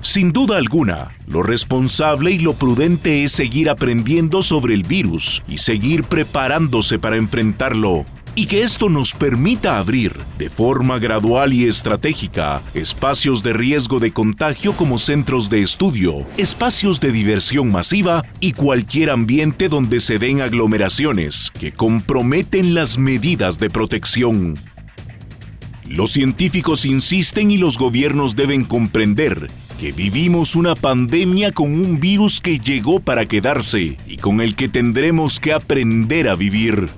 Sin 0.00 0.32
duda 0.32 0.56
alguna, 0.56 1.16
lo 1.26 1.42
responsable 1.42 2.30
y 2.30 2.38
lo 2.38 2.52
prudente 2.52 3.24
es 3.24 3.32
seguir 3.32 3.70
aprendiendo 3.70 4.44
sobre 4.44 4.72
el 4.72 4.84
virus 4.84 5.42
y 5.48 5.58
seguir 5.58 6.04
preparándose 6.04 7.00
para 7.00 7.16
enfrentarlo 7.16 8.04
y 8.38 8.46
que 8.46 8.62
esto 8.62 8.88
nos 8.88 9.14
permita 9.14 9.78
abrir, 9.78 10.12
de 10.38 10.48
forma 10.48 11.00
gradual 11.00 11.52
y 11.52 11.64
estratégica, 11.64 12.62
espacios 12.72 13.42
de 13.42 13.52
riesgo 13.52 13.98
de 13.98 14.12
contagio 14.12 14.74
como 14.74 14.98
centros 14.98 15.50
de 15.50 15.60
estudio, 15.60 16.24
espacios 16.36 17.00
de 17.00 17.10
diversión 17.10 17.72
masiva 17.72 18.24
y 18.38 18.52
cualquier 18.52 19.10
ambiente 19.10 19.68
donde 19.68 19.98
se 19.98 20.20
den 20.20 20.40
aglomeraciones 20.40 21.50
que 21.58 21.72
comprometen 21.72 22.74
las 22.74 22.96
medidas 22.96 23.58
de 23.58 23.70
protección. 23.70 24.54
Los 25.88 26.12
científicos 26.12 26.86
insisten 26.86 27.50
y 27.50 27.56
los 27.56 27.76
gobiernos 27.76 28.36
deben 28.36 28.62
comprender 28.62 29.50
que 29.80 29.90
vivimos 29.90 30.54
una 30.54 30.76
pandemia 30.76 31.50
con 31.50 31.72
un 31.72 31.98
virus 31.98 32.40
que 32.40 32.60
llegó 32.60 33.00
para 33.00 33.26
quedarse 33.26 33.96
y 34.06 34.16
con 34.16 34.40
el 34.40 34.54
que 34.54 34.68
tendremos 34.68 35.40
que 35.40 35.52
aprender 35.52 36.28
a 36.28 36.36
vivir. 36.36 36.88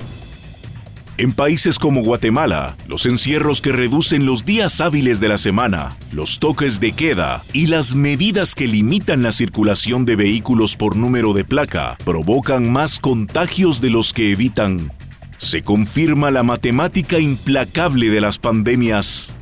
En 1.20 1.34
países 1.34 1.78
como 1.78 2.02
Guatemala, 2.02 2.78
los 2.88 3.04
encierros 3.04 3.60
que 3.60 3.72
reducen 3.72 4.24
los 4.24 4.46
días 4.46 4.80
hábiles 4.80 5.20
de 5.20 5.28
la 5.28 5.36
semana, 5.36 5.94
los 6.12 6.38
toques 6.38 6.80
de 6.80 6.92
queda 6.92 7.42
y 7.52 7.66
las 7.66 7.94
medidas 7.94 8.54
que 8.54 8.66
limitan 8.66 9.22
la 9.22 9.30
circulación 9.30 10.06
de 10.06 10.16
vehículos 10.16 10.76
por 10.76 10.96
número 10.96 11.34
de 11.34 11.44
placa 11.44 11.98
provocan 12.06 12.72
más 12.72 13.00
contagios 13.00 13.82
de 13.82 13.90
los 13.90 14.14
que 14.14 14.32
evitan 14.32 14.90
se 15.36 15.60
confirma 15.60 16.30
la 16.30 16.42
matemática 16.42 17.18
implacable 17.18 18.08
de 18.08 18.22
las 18.22 18.38
pandemias. 18.38 19.34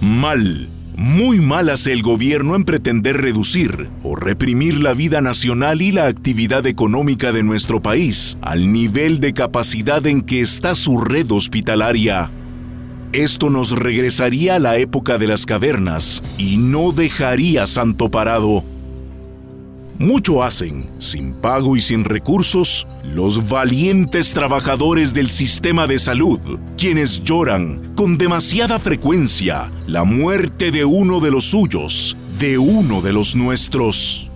Mal, 0.00 0.70
muy 0.98 1.38
mal 1.38 1.70
hace 1.70 1.92
el 1.92 2.02
gobierno 2.02 2.56
en 2.56 2.64
pretender 2.64 3.18
reducir 3.18 3.88
o 4.02 4.16
reprimir 4.16 4.80
la 4.80 4.94
vida 4.94 5.20
nacional 5.20 5.80
y 5.80 5.92
la 5.92 6.08
actividad 6.08 6.66
económica 6.66 7.30
de 7.30 7.44
nuestro 7.44 7.80
país 7.80 8.36
al 8.42 8.72
nivel 8.72 9.20
de 9.20 9.32
capacidad 9.32 10.04
en 10.08 10.22
que 10.22 10.40
está 10.40 10.74
su 10.74 10.98
red 10.98 11.30
hospitalaria. 11.30 12.32
Esto 13.12 13.48
nos 13.48 13.70
regresaría 13.70 14.56
a 14.56 14.58
la 14.58 14.76
época 14.78 15.18
de 15.18 15.28
las 15.28 15.46
cavernas 15.46 16.20
y 16.36 16.56
no 16.56 16.90
dejaría 16.90 17.68
Santo 17.68 18.10
parado. 18.10 18.64
Mucho 19.98 20.44
hacen, 20.44 20.88
sin 20.98 21.32
pago 21.32 21.76
y 21.76 21.80
sin 21.80 22.04
recursos, 22.04 22.86
los 23.02 23.48
valientes 23.48 24.32
trabajadores 24.32 25.12
del 25.12 25.28
sistema 25.28 25.88
de 25.88 25.98
salud, 25.98 26.38
quienes 26.76 27.24
lloran 27.24 27.94
con 27.96 28.16
demasiada 28.16 28.78
frecuencia 28.78 29.72
la 29.88 30.04
muerte 30.04 30.70
de 30.70 30.84
uno 30.84 31.18
de 31.18 31.32
los 31.32 31.46
suyos, 31.46 32.16
de 32.38 32.58
uno 32.58 33.00
de 33.00 33.12
los 33.12 33.34
nuestros. 33.34 34.30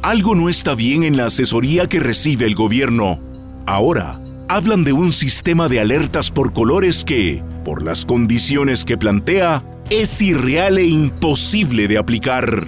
Algo 0.00 0.34
no 0.34 0.48
está 0.48 0.74
bien 0.74 1.02
en 1.02 1.18
la 1.18 1.26
asesoría 1.26 1.86
que 1.86 2.00
recibe 2.00 2.46
el 2.46 2.54
gobierno. 2.54 3.20
Ahora, 3.66 4.18
hablan 4.48 4.82
de 4.82 4.94
un 4.94 5.12
sistema 5.12 5.68
de 5.68 5.80
alertas 5.80 6.30
por 6.30 6.54
colores 6.54 7.04
que, 7.04 7.42
por 7.66 7.82
las 7.82 8.06
condiciones 8.06 8.86
que 8.86 8.96
plantea, 8.96 9.62
es 9.90 10.22
irreal 10.22 10.78
e 10.78 10.86
imposible 10.86 11.86
de 11.86 11.98
aplicar 11.98 12.66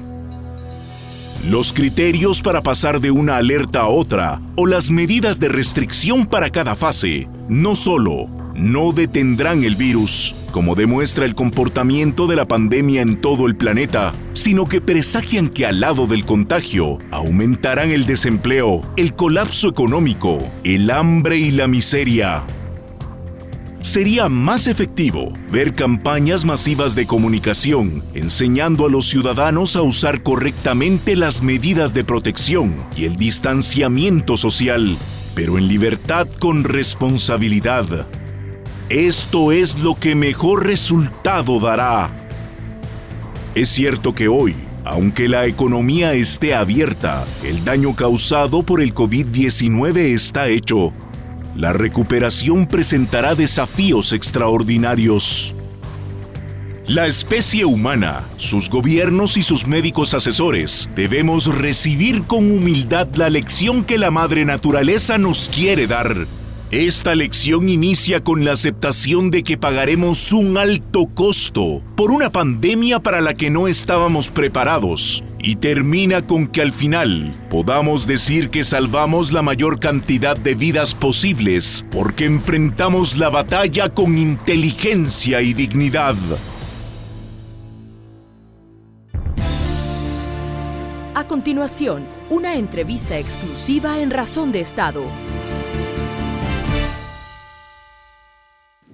los 1.50 1.73
criterios 1.73 2.43
para 2.43 2.61
pasar 2.61 2.99
de 2.99 3.12
una 3.12 3.37
alerta 3.37 3.83
a 3.83 3.87
otra 3.87 4.41
o 4.57 4.67
las 4.67 4.91
medidas 4.91 5.38
de 5.38 5.49
restricción 5.49 6.26
para 6.26 6.50
cada 6.50 6.75
fase 6.75 7.29
no 7.49 7.76
solo 7.76 8.29
no 8.57 8.93
detendrán 8.93 9.65
el 9.65 9.76
virus, 9.76 10.35
como 10.50 10.75
demuestra 10.75 11.26
el 11.26 11.35
comportamiento 11.35 12.26
de 12.26 12.37
la 12.37 12.49
pandemia 12.49 13.03
en 13.03 13.21
todo 13.21 13.47
el 13.47 13.55
planeta, 13.55 14.12
sino 14.33 14.65
que 14.65 14.81
presagian 14.81 15.50
que 15.50 15.67
al 15.67 15.81
lado 15.81 16.07
del 16.07 16.25
contagio 16.25 16.99
aumentarán 17.11 17.91
el 17.91 18.07
desempleo, 18.07 18.81
el 18.97 19.15
colapso 19.15 19.69
económico, 19.69 20.38
el 20.65 20.91
hambre 20.91 21.37
y 21.37 21.50
la 21.50 21.69
miseria 21.69 22.45
sería 23.87 24.28
más 24.28 24.66
efectivo 24.66 25.33
ver 25.49 25.73
campañas 25.73 26.45
masivas 26.45 26.97
de 26.97 27.07
comunicación 27.07 28.02
enseñando 28.14 28.85
a 28.85 28.90
los 28.90 29.09
ciudadanos 29.09 29.76
a 29.76 29.83
usar 29.83 30.25
correctamente 30.25 31.14
las 31.14 31.40
medidas 31.40 31.95
de 31.95 32.02
protección 32.02 32.75
y 32.97 33.05
el 33.05 33.14
distanciamiento 33.14 34.37
social, 34.37 34.99
pero 35.37 35.57
en 35.57 35.69
libertad 35.69 36.26
con 36.40 36.64
responsabilidad. 36.64 38.09
Esto 38.88 39.52
es 39.52 39.78
lo 39.78 39.95
que 39.95 40.16
mejor 40.16 40.66
resultado 40.66 41.61
dará. 41.61 42.11
Es 43.55 43.69
cierto 43.69 44.16
que 44.16 44.26
hoy, 44.26 44.57
aunque 44.85 45.28
la 45.28 45.47
economía 45.47 46.12
esté 46.14 46.57
abierta, 46.57 47.25
el 47.45 47.64
daño 47.64 47.95
causado 47.95 48.64
por 48.64 48.83
el 48.83 48.93
COVID-19 48.93 50.12
está 50.12 50.49
hecho 50.49 50.93
la 51.57 51.73
recuperación 51.73 52.67
presentará 52.67 53.35
desafíos 53.35 54.13
extraordinarios. 54.13 55.55
La 56.87 57.07
especie 57.07 57.65
humana, 57.65 58.25
sus 58.37 58.71
gobiernos 58.71 59.37
y 59.37 59.43
sus 59.43 59.67
médicos 59.67 60.15
asesores 60.15 60.89
debemos 60.95 61.47
recibir 61.47 62.23
con 62.25 62.51
humildad 62.51 63.09
la 63.17 63.31
lección 63.31 63.85
que 63.85 63.99
la 63.99 64.11
madre 64.11 64.45
naturaleza 64.45 65.19
nos 65.19 65.49
quiere 65.49 65.87
dar 65.87 66.27
esta 66.73 67.15
lección 67.15 67.69
inicia 67.69 68.25
con 68.25 68.45
la 68.45 68.53
aceptación 68.53 69.31
de 69.31 69.45
que 69.45 69.57
pagaremos 69.57 70.33
un 70.33 70.59
alto 70.59 71.07
costo 71.15 71.81
por 71.95 72.11
una 72.11 72.31
pandemia 72.31 72.99
para 72.99 73.21
la 73.21 73.35
que 73.35 73.51
no 73.51 73.69
estábamos 73.69 74.31
preparados 74.31 75.23
y 75.39 75.57
termina 75.57 76.27
con 76.27 76.49
que 76.49 76.63
al 76.63 76.73
final 76.73 77.37
podamos 77.51 78.09
decir 78.09 78.51
que 78.51 78.65
salvamos 78.65 79.33
la 79.33 79.43
mayor 79.43 79.79
cantidad 79.79 80.37
de 80.37 80.57
vidas 80.57 80.93
posibles 80.93 81.87
porque 81.93 82.25
enfrentamos 82.25 83.17
la 83.17 83.29
batalla 83.29 83.89
con 83.91 84.19
inteligencia 84.19 85.43
y 85.43 85.55
dignidad. 85.55 86.17
A 91.15 91.25
continuación, 91.29 92.05
una 92.29 92.57
entrevista 92.57 93.17
exclusiva 93.19 94.01
en 94.01 94.11
Razón 94.11 94.51
de 94.51 94.61
Estado. 94.61 95.05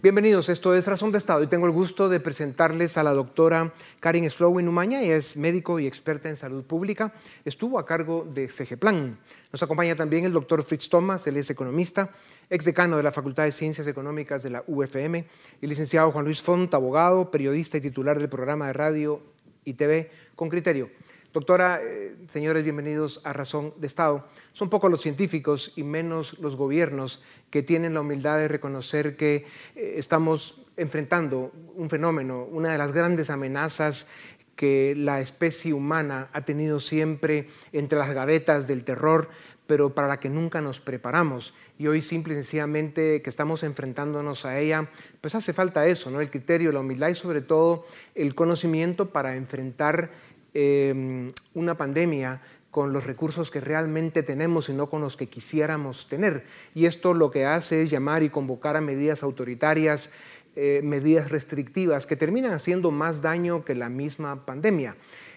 Bienvenidos, 0.03 0.49
esto 0.49 0.75
es 0.75 0.89
Razón 0.89 1.13
de 1.13 1.19
Estado 1.19 1.45
y 1.45 1.47
tengo 1.47 1.67
el 1.67 1.71
gusto 1.71 2.09
de 2.09 2.19
presentarles 2.19 2.99
a 2.99 3.05
la 3.05 3.13
doctora 3.13 3.73
Karin 4.01 4.29
Slowin 4.29 4.67
Umaña. 4.67 5.01
Ella 5.01 5.15
es 5.15 5.37
médico 5.37 5.79
y 5.79 5.87
experta 5.87 6.29
en 6.29 6.35
salud 6.35 6.65
pública. 6.65 7.15
Estuvo 7.45 7.79
a 7.79 7.87
cargo 7.87 8.27
de 8.29 8.49
CGPlan. 8.49 9.17
Nos 9.53 9.63
acompaña 9.63 9.95
también 9.95 10.25
el 10.25 10.33
doctor 10.33 10.65
Fritz 10.65 10.89
Thomas, 10.89 11.25
él 11.29 11.37
es 11.37 11.51
economista, 11.51 12.11
ex 12.51 12.65
decano 12.65 12.97
de 12.97 13.05
la 13.05 13.13
Facultad 13.13 13.45
de 13.45 13.53
Ciencias 13.53 13.87
Económicas 13.87 14.43
de 14.43 14.51
la 14.51 14.65
UFM, 14.67 15.25
y 15.61 15.67
licenciado 15.69 16.11
Juan 16.11 16.25
Luis 16.25 16.43
Font, 16.43 16.75
abogado, 16.75 17.31
periodista 17.31 17.77
y 17.77 17.81
titular 17.81 18.19
del 18.19 18.29
programa 18.29 18.67
de 18.67 18.73
radio 18.73 19.23
y 19.65 19.75
TV 19.75 20.11
con 20.35 20.49
criterio. 20.49 20.91
Doctora, 21.33 21.81
eh, 21.83 22.15
señores, 22.27 22.63
bienvenidos 22.63 23.23
a 23.25 23.33
Razón 23.33 23.73
de 23.79 23.87
Estado. 23.87 24.27
Son 24.53 24.69
pocos 24.69 24.91
los 24.91 25.01
científicos 25.01 25.73
y 25.77 25.83
menos 25.83 26.39
los 26.41 26.57
gobiernos 26.57 27.23
que 27.49 27.63
tienen 27.63 27.95
la 27.95 28.03
humildad 28.03 28.37
de 28.37 28.49
reconocer 28.49 29.17
que 29.17 29.47
eh, 29.75 29.95
estamos 29.97 30.67
enfrentando 30.77 31.51
un 31.75 31.89
fenómeno, 31.89 32.45
una 32.45 32.73
de 32.73 32.77
las 32.77 32.93
grandes 32.93 33.31
amenazas 33.31 34.09
que 34.57 34.95
la 34.95 35.21
especie 35.21 35.73
humana 35.73 36.29
ha 36.35 36.43
tenido 36.43 36.81
siempre 36.81 37.49
entre 37.73 37.99
las 37.99 38.11
gavetas 38.11 38.67
del 38.67 38.85
terror, 38.85 39.31
pero 39.67 39.95
para 39.95 40.09
la 40.09 40.21
que 40.21 40.29
nunca 40.29 40.61
nos 40.61 40.81
preparamos. 40.81 41.55
Y 41.79 41.87
hoy 41.87 42.03
simple 42.03 42.35
y 42.35 42.37
sencillamente 42.37 43.23
que 43.23 43.31
estamos 43.31 43.63
enfrentándonos 43.63 44.45
a 44.45 44.59
ella, 44.59 44.91
pues 45.23 45.35
hace 45.35 45.55
falta 45.55 45.87
eso, 45.87 46.11
¿no? 46.11 46.21
El 46.21 46.31
criterio, 46.31 46.73
la 46.73 46.81
humildad 46.81 47.09
y 47.09 47.15
sobre 47.15 47.41
todo 47.41 47.87
el 48.15 48.35
conocimiento 48.35 49.11
para 49.11 49.35
enfrentar 49.35 50.11
Em, 50.55 51.33
una 51.55 51.79
pandemia 51.79 52.43
con 52.71 52.93
los 52.93 53.07
recursos 53.07 53.51
que 53.51 53.61
realmente 53.61 54.23
tenemos 54.23 54.69
y 54.69 54.75
no 54.75 54.87
con 54.87 55.01
los 55.01 55.17
que 55.17 55.27
quisiéramos 55.27 56.09
tener. 56.09 56.45
Y 56.75 56.85
esto 56.85 57.15
lo 57.15 57.31
que 57.31 57.47
hace 57.47 57.83
es 57.83 57.91
llamar 57.91 58.23
y 58.23 58.29
convocar 58.29 58.77
a 58.77 58.83
medidas 58.83 59.23
autoritarias, 59.23 60.13
eh, 60.57 60.81
medidas 60.85 61.31
restrictivas 61.31 62.07
que 62.07 62.17
terminan 62.17 62.53
haciendo 62.53 62.91
más 62.91 63.23
daño 63.23 63.65
que 63.65 63.75
la 63.75 63.89
misma 63.89 64.45
pandemia. 64.45 64.97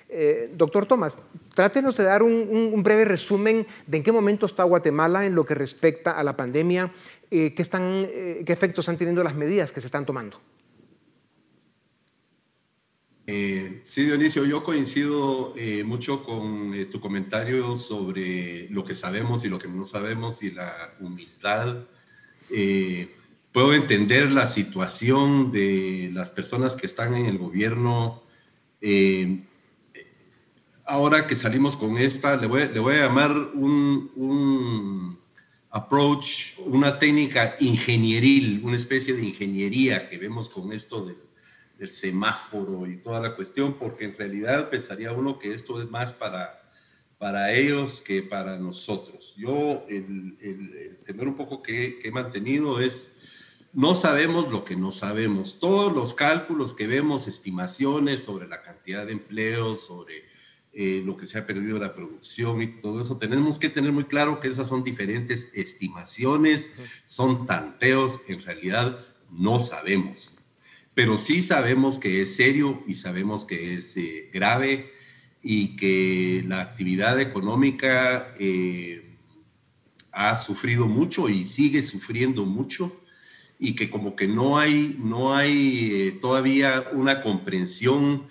Eh, 0.09 0.51
doctor 0.53 0.85
Tomás, 0.85 1.17
trátenos 1.53 1.95
de 1.95 2.03
dar 2.03 2.21
un, 2.21 2.83
breve 2.83 3.05
resumen 3.05 3.65
de 3.87 3.97
en 3.97 4.03
qué 4.03 4.11
momento 4.11 4.45
está 4.45 4.63
Guatemala 4.63 5.25
en 5.25 5.33
lo 5.33 5.45
que 5.45 5.55
respecta 5.55 6.11
a 6.11 6.23
la 6.23 6.35
pandemia, 6.35 6.91
eh, 7.31 7.53
qué, 7.55 7.61
están, 7.61 8.07
qué 8.45 8.53
efectos 8.53 8.83
están 8.83 8.97
teniendo 8.97 9.23
las 9.23 9.35
medidas 9.35 9.71
que 9.71 9.79
se 9.79 9.87
están 9.87 10.05
tomando. 10.05 10.39
Eh, 13.27 13.81
sí, 13.83 14.03
Dionisio, 14.03 14.45
yo 14.45 14.63
coincido 14.63 15.55
eh, 15.57 15.83
mucho 15.83 16.23
con 16.23 16.75
eh, 16.75 16.85
tu 16.85 16.99
comentario 16.99 17.75
sobre 17.75 18.69
lo 18.69 18.85
que 18.85 18.93
sabemos 18.93 19.43
y 19.43 19.49
lo 19.49 19.57
que 19.57 19.67
no 19.67 19.83
sabemos 19.83 20.43
y 20.43 20.51
la 20.51 20.93
humildad. 20.99 21.87
puedo 23.51 23.73
entender 23.73 24.31
la 24.31 24.45
situación 24.45 25.51
de 25.51 26.11
las 26.13 26.29
personas 26.29 26.75
que 26.75 26.85
están 26.85 27.15
en 27.15 27.25
el 27.25 27.37
gobierno. 27.39 28.21
ahora 30.85 31.25
que 31.25 31.35
salimos 31.35 31.75
con 31.77 31.97
esta, 31.97 32.37
le 32.37 32.47
voy, 32.47 32.93
a 32.93 33.01
llamar 33.07 33.31
un, 33.55 34.11
un 34.15 35.17
approach, 35.71 36.59
una 36.59 36.99
técnica 36.99 37.55
ingenieril, 37.59 38.61
una 38.63 38.75
especie 38.75 39.13
de 39.15 39.23
ingeniería 39.25 40.09
que 40.09 40.17
vemos 40.19 40.49
con 40.49 40.71
esto 40.71 41.05
del 41.05 41.17
del 41.77 41.91
semáforo 41.91 42.87
y 42.87 42.97
toda 42.97 43.19
la 43.19 43.35
cuestión, 43.35 43.73
porque 43.73 44.05
en 44.05 44.17
realidad 44.17 44.69
pensaría 44.69 45.11
uno 45.11 45.39
que 45.39 45.53
esto 45.53 45.81
es 45.81 45.89
más 45.89 46.13
para, 46.13 46.65
para 47.17 47.53
ellos 47.53 48.01
que 48.01 48.21
para 48.21 48.57
nosotros. 48.57 49.33
Yo, 49.37 49.85
el, 49.89 50.37
el, 50.41 50.97
tener 51.05 51.27
un 51.27 51.35
poco 51.35 51.61
que, 51.61 51.99
he 52.03 52.11
mantenido 52.11 52.79
es 52.79 53.17
no 53.73 53.93
sabemos 53.93 54.49
lo 54.49 54.63
que 54.63 54.77
no 54.77 54.91
sabemos. 54.91 55.59
Todos 55.59 55.93
los 55.93 56.13
cálculos 56.13 56.73
que 56.73 56.87
vemos, 56.87 57.27
estimaciones 57.27 58.23
sobre 58.23 58.47
la 58.47 58.61
cantidad 58.61 59.05
de 59.05 59.11
empleos, 59.11 59.85
sobre 59.85 60.23
eh, 60.71 61.01
lo 61.05 61.17
que 61.17 61.25
se 61.25 61.37
ha 61.37 61.45
perdido 61.45 61.77
la 61.77 61.93
producción 61.93 62.61
y 62.61 62.67
todo 62.79 63.01
eso, 63.01 63.17
tenemos 63.17 63.59
que 63.59 63.69
tener 63.69 63.91
muy 63.91 64.05
claro 64.05 64.39
que 64.39 64.47
esas 64.47 64.69
son 64.69 64.83
diferentes 64.83 65.49
estimaciones, 65.53 66.71
son 67.05 67.45
tanteos, 67.45 68.21
en 68.27 68.41
realidad 68.43 68.99
no 69.29 69.59
sabemos. 69.59 70.34
Pero 70.95 71.17
sí 71.17 71.41
sabemos 71.41 71.99
que 71.99 72.21
es 72.21 72.37
serio 72.37 72.81
y 72.87 72.95
sabemos 72.95 73.43
que 73.45 73.75
es 73.75 73.95
eh, 73.97 74.29
grave 74.33 74.91
y 75.43 75.75
que 75.75 76.43
la 76.47 76.61
actividad 76.61 77.19
económica 77.19 78.33
eh, 78.39 79.17
ha 80.13 80.37
sufrido 80.37 80.87
mucho 80.87 81.27
y 81.29 81.43
sigue 81.43 81.83
sufriendo 81.83 82.45
mucho 82.45 83.03
y 83.59 83.75
que 83.75 83.89
como 83.89 84.15
que 84.15 84.27
no 84.27 84.57
hay, 84.57 84.97
no 84.97 85.35
hay 85.35 85.89
eh, 85.91 86.11
todavía 86.21 86.89
una 86.93 87.21
comprensión 87.21 88.27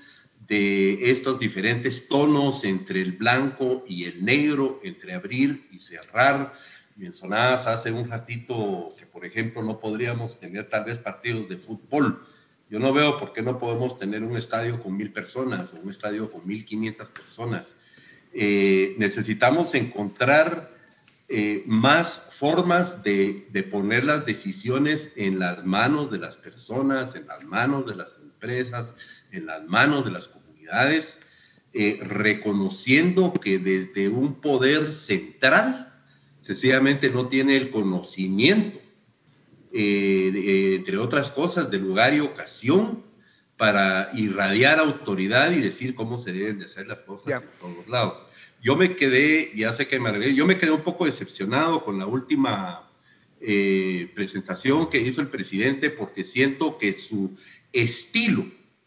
de 0.46 1.10
estos 1.10 1.38
diferentes 1.38 2.08
tonos 2.08 2.64
entre 2.64 3.00
el 3.00 3.12
blanco 3.12 3.84
y 3.86 4.04
el 4.04 4.24
negro, 4.24 4.80
entre 4.82 5.14
abrir 5.14 5.68
y 5.70 5.78
cerrar. 5.78 6.54
Mencionabas 6.96 7.66
hace 7.66 7.92
un 7.92 8.08
ratito 8.08 8.94
que, 8.98 9.06
por 9.06 9.24
ejemplo, 9.24 9.62
no 9.62 9.80
podríamos 9.80 10.38
tener 10.38 10.68
tal 10.68 10.84
vez 10.84 10.98
partidos 10.98 11.48
de 11.48 11.56
fútbol. 11.56 12.26
Yo 12.70 12.78
no 12.78 12.92
veo 12.92 13.18
por 13.18 13.32
qué 13.32 13.42
no 13.42 13.58
podemos 13.58 13.98
tener 13.98 14.22
un 14.22 14.36
estadio 14.36 14.82
con 14.82 14.96
mil 14.96 15.12
personas 15.12 15.74
o 15.74 15.80
un 15.80 15.90
estadio 15.90 16.30
con 16.30 16.46
mil 16.46 16.64
quinientas 16.64 17.10
personas. 17.10 17.76
Eh, 18.32 18.96
necesitamos 18.98 19.74
encontrar 19.74 20.74
eh, 21.28 21.62
más 21.66 22.28
formas 22.32 23.02
de, 23.02 23.48
poner 23.70 24.04
las 24.04 24.26
decisiones 24.26 25.12
en 25.16 25.38
las 25.38 25.64
manos 25.64 26.10
de 26.10 26.18
las 26.18 26.36
personas, 26.36 27.14
en 27.14 27.26
las 27.26 27.42
manos 27.44 27.86
de 27.86 27.94
las 27.94 28.16
empresas, 28.20 28.94
en 29.30 29.46
las 29.46 29.64
manos 29.64 30.04
de 30.04 30.10
las 30.10 30.28
comunidades, 30.28 31.20
eh, 31.72 31.98
reconociendo 32.02 33.32
que 33.32 33.58
desde 33.58 34.08
un 34.08 34.40
poder 34.40 34.92
central, 34.92 35.92
sencillamente 36.40 37.08
no 37.08 37.28
tiene 37.28 37.56
el 37.56 37.70
conocimiento, 37.70 38.78
eh, 39.76 40.76
entre 40.76 40.98
otras 40.98 41.32
cosas, 41.32 41.68
de 41.68 41.78
lugar 41.78 42.14
y 42.14 42.20
ocasión 42.20 43.02
para 43.56 44.10
irradiar 44.14 44.78
autoridad 44.78 45.50
y 45.50 45.60
decir 45.60 45.96
cómo 45.96 46.16
se 46.16 46.32
deben 46.32 46.60
de 46.60 46.66
hacer 46.66 46.86
las 46.86 47.02
cosas 47.02 47.42
en 47.42 47.48
todos 47.58 47.88
lados. 47.88 48.22
Yo 48.62 48.76
me 48.76 48.94
quedé, 48.94 49.50
ya 49.56 49.74
sé 49.74 49.88
que 49.88 49.98
me 49.98 50.32
yo 50.32 50.46
me 50.46 50.58
quedé 50.58 50.70
un 50.70 50.82
poco 50.82 51.06
decepcionado 51.06 51.84
con 51.84 51.98
la 51.98 52.06
última 52.06 52.88
eh, 53.40 54.12
presentación 54.14 54.88
que 54.88 55.00
hizo 55.00 55.20
el 55.20 55.28
presidente 55.28 55.90
porque 55.90 56.22
siento 56.22 56.78
que 56.78 56.92
su 56.92 57.36
estilo 57.72 58.46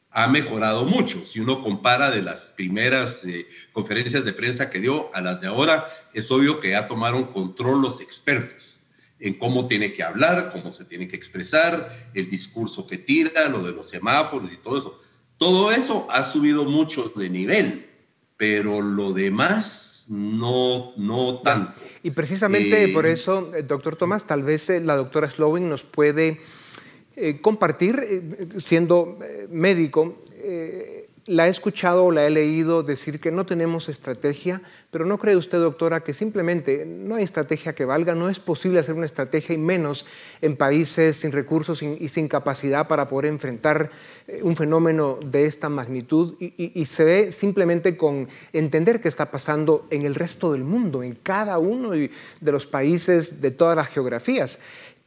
ha 0.09 0.29
mejorado 0.29 0.85
mucho. 0.85 1.25
Si 1.25 1.41
uno 1.41 1.61
compara 1.61 2.11
de 2.11 2.21
las 2.21 2.53
primeras 2.53 3.25
eh, 3.25 3.45
conferencias 3.73 4.23
de 4.23 4.31
prensa 4.31 4.69
que 4.69 4.79
dio 4.79 5.13
a 5.13 5.19
las 5.19 5.41
de 5.41 5.47
ahora, 5.47 5.85
es 6.13 6.31
obvio 6.31 6.61
que 6.61 6.71
ya 6.71 6.87
tomaron 6.87 7.25
control 7.25 7.81
los 7.81 7.99
expertos 7.99 8.76
en 9.19 9.33
cómo 9.35 9.67
tiene 9.67 9.93
que 9.93 10.03
hablar, 10.03 10.51
cómo 10.51 10.71
se 10.71 10.85
tiene 10.85 11.07
que 11.07 11.15
expresar, 11.15 12.09
el 12.13 12.29
discurso 12.29 12.85
que 12.85 12.97
tira, 12.97 13.49
lo 13.49 13.63
de 13.63 13.71
los 13.71 13.89
semáforos 13.89 14.53
y 14.53 14.57
todo 14.57 14.77
eso. 14.77 15.01
Todo 15.37 15.71
eso 15.71 16.07
ha 16.09 16.23
subido 16.23 16.65
mucho 16.65 17.11
de 17.15 17.29
nivel 17.29 17.87
pero 18.37 18.81
lo 18.81 19.11
demás 19.11 20.05
no, 20.07 20.93
no 20.95 21.39
tanto. 21.39 21.81
Y 22.03 22.11
precisamente 22.11 22.85
eh, 22.85 22.87
por 22.89 23.05
eso, 23.05 23.51
eh, 23.53 23.63
doctor 23.63 23.97
Tomás, 23.97 24.25
tal 24.25 24.43
vez 24.43 24.69
eh, 24.69 24.79
la 24.79 24.95
doctora 24.95 25.29
Slowing 25.29 25.67
nos 25.67 25.83
puede 25.83 26.39
compartir, 27.41 28.47
siendo 28.59 29.17
médico, 29.49 30.21
la 31.27 31.47
he 31.47 31.49
escuchado 31.49 32.05
o 32.05 32.11
la 32.11 32.25
he 32.25 32.29
leído 32.29 32.83
decir 32.83 33.19
que 33.19 33.31
no 33.31 33.45
tenemos 33.45 33.89
estrategia, 33.89 34.61
pero 34.91 35.05
¿no 35.05 35.17
cree 35.17 35.35
usted, 35.35 35.59
doctora, 35.59 36.01
que 36.01 36.13
simplemente 36.13 36.85
no 36.85 37.15
hay 37.15 37.23
estrategia 37.23 37.75
que 37.75 37.85
valga? 37.85 38.15
No 38.15 38.29
es 38.29 38.39
posible 38.39 38.79
hacer 38.79 38.95
una 38.95 39.05
estrategia 39.05 39.53
y 39.53 39.57
menos 39.57 40.05
en 40.41 40.55
países 40.55 41.17
sin 41.17 41.33
recursos 41.33 41.83
y 41.83 42.07
sin 42.07 42.27
capacidad 42.29 42.87
para 42.87 43.09
poder 43.09 43.25
enfrentar 43.25 43.91
eh, 44.27 44.39
un 44.41 44.55
fenómeno 44.55 45.19
de 45.23 45.45
esta 45.45 45.69
magnitud 45.69 46.35
y, 46.39 46.85
se 46.85 47.03
ve 47.03 47.31
simplemente 47.31 47.97
con 47.97 48.29
entender 48.53 49.01
qué 49.01 49.09
está 49.09 49.29
pasando 49.29 49.85
en 49.89 50.03
el 50.03 50.15
resto 50.15 50.53
del 50.53 50.63
mundo, 50.63 51.03
en 51.03 51.13
cada 51.13 51.57
uno 51.57 51.91
de 51.91 52.09
los 52.41 52.65
países 52.65 53.41
de 53.41 53.51
todas 53.51 53.75
las 53.75 53.87
geografías. 53.87 54.59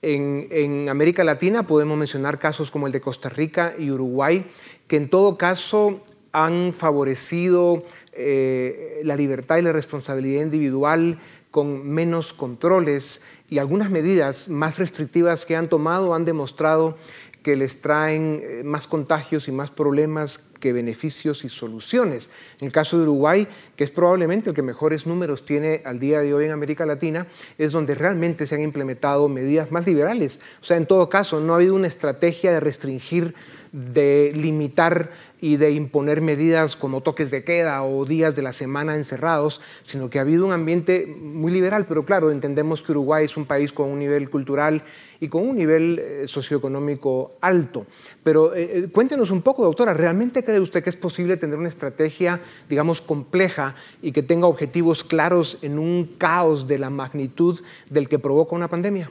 En, 0.02 0.48
en, 0.50 0.88
América 0.88 1.24
Latina 1.24 1.66
podemos 1.66 1.96
mencionar 1.96 2.38
casos 2.38 2.70
como 2.70 2.86
el 2.86 2.92
de 2.92 3.00
Costa 3.00 3.28
Rica 3.28 3.74
y 3.78 3.90
Uruguay, 3.90 4.46
que 4.86 4.96
en 4.96 5.08
todo 5.08 5.36
caso 5.36 6.02
han 6.32 6.72
favorecido 6.72 7.84
eh, 8.12 9.00
la 9.04 9.16
libertad 9.16 9.58
y 9.58 9.62
la 9.62 9.72
responsabilidad 9.72 10.42
individual 10.42 11.18
con 11.50 11.88
menos 11.88 12.32
controles 12.32 13.22
y 13.48 13.58
algunas 13.58 13.90
medidas 13.90 14.48
más 14.48 14.78
restrictivas 14.78 15.44
que 15.44 15.56
han 15.56 15.68
tomado 15.68 16.14
han 16.14 16.24
demostrado 16.24 16.96
que 17.42 17.56
les 17.56 17.80
traen 17.80 18.42
eh, 18.42 18.62
más 18.64 18.86
contagios 18.86 19.48
y 19.48 19.52
más 19.52 19.70
problemas 19.70 20.38
que 20.38 20.74
beneficios 20.74 21.44
y 21.44 21.48
soluciones. 21.48 22.28
En 22.60 22.66
el 22.66 22.72
caso 22.72 22.98
de 22.98 23.04
Uruguay, 23.04 23.48
que 23.76 23.84
es 23.84 23.90
probablemente 23.90 24.50
el 24.50 24.56
que 24.56 24.62
mejores 24.62 25.06
números 25.06 25.46
tiene 25.46 25.80
al 25.86 25.98
día 25.98 26.20
de 26.20 26.34
hoy 26.34 26.44
en 26.44 26.50
América 26.50 26.84
Latina, 26.84 27.26
es 27.56 27.72
donde 27.72 27.94
realmente 27.94 28.46
se 28.46 28.56
han 28.56 28.60
implementado 28.60 29.28
medidas 29.28 29.72
más 29.72 29.86
liberales. 29.86 30.40
O 30.60 30.64
sea, 30.64 30.76
en 30.76 30.86
todo 30.86 31.08
caso, 31.08 31.40
no 31.40 31.54
ha 31.54 31.56
habido 31.56 31.74
una 31.74 31.86
estrategia 31.86 32.52
de 32.52 32.60
restringir 32.60 33.34
de 33.72 34.32
limitar 34.34 35.10
y 35.40 35.56
de 35.56 35.70
imponer 35.70 36.20
medidas 36.20 36.76
como 36.76 37.00
toques 37.00 37.30
de 37.30 37.44
queda 37.44 37.82
o 37.82 38.04
días 38.04 38.36
de 38.36 38.42
la 38.42 38.52
semana 38.52 38.96
encerrados, 38.96 39.60
sino 39.82 40.10
que 40.10 40.18
ha 40.18 40.22
habido 40.22 40.44
un 40.44 40.52
ambiente 40.52 41.06
muy 41.06 41.50
liberal, 41.50 41.86
pero 41.88 42.04
claro, 42.04 42.30
entendemos 42.30 42.82
que 42.82 42.92
Uruguay 42.92 43.24
es 43.24 43.36
un 43.36 43.46
país 43.46 43.72
con 43.72 43.88
un 43.88 43.98
nivel 43.98 44.28
cultural 44.28 44.82
y 45.18 45.28
con 45.28 45.48
un 45.48 45.56
nivel 45.56 45.98
eh, 45.98 46.22
socioeconómico 46.26 47.36
alto. 47.40 47.86
Pero 48.22 48.54
eh, 48.54 48.70
eh, 48.72 48.88
cuéntenos 48.92 49.30
un 49.30 49.42
poco, 49.42 49.64
doctora, 49.64 49.94
¿realmente 49.94 50.44
cree 50.44 50.60
usted 50.60 50.82
que 50.82 50.90
es 50.90 50.96
posible 50.96 51.36
tener 51.36 51.58
una 51.58 51.68
estrategia, 51.68 52.40
digamos, 52.68 53.00
compleja 53.00 53.74
y 54.02 54.12
que 54.12 54.22
tenga 54.22 54.46
objetivos 54.46 55.04
claros 55.04 55.58
en 55.62 55.78
un 55.78 56.04
caos 56.18 56.66
de 56.66 56.78
la 56.78 56.90
magnitud 56.90 57.60
del 57.88 58.08
que 58.08 58.18
provoca 58.18 58.54
una 58.54 58.68
pandemia? 58.68 59.10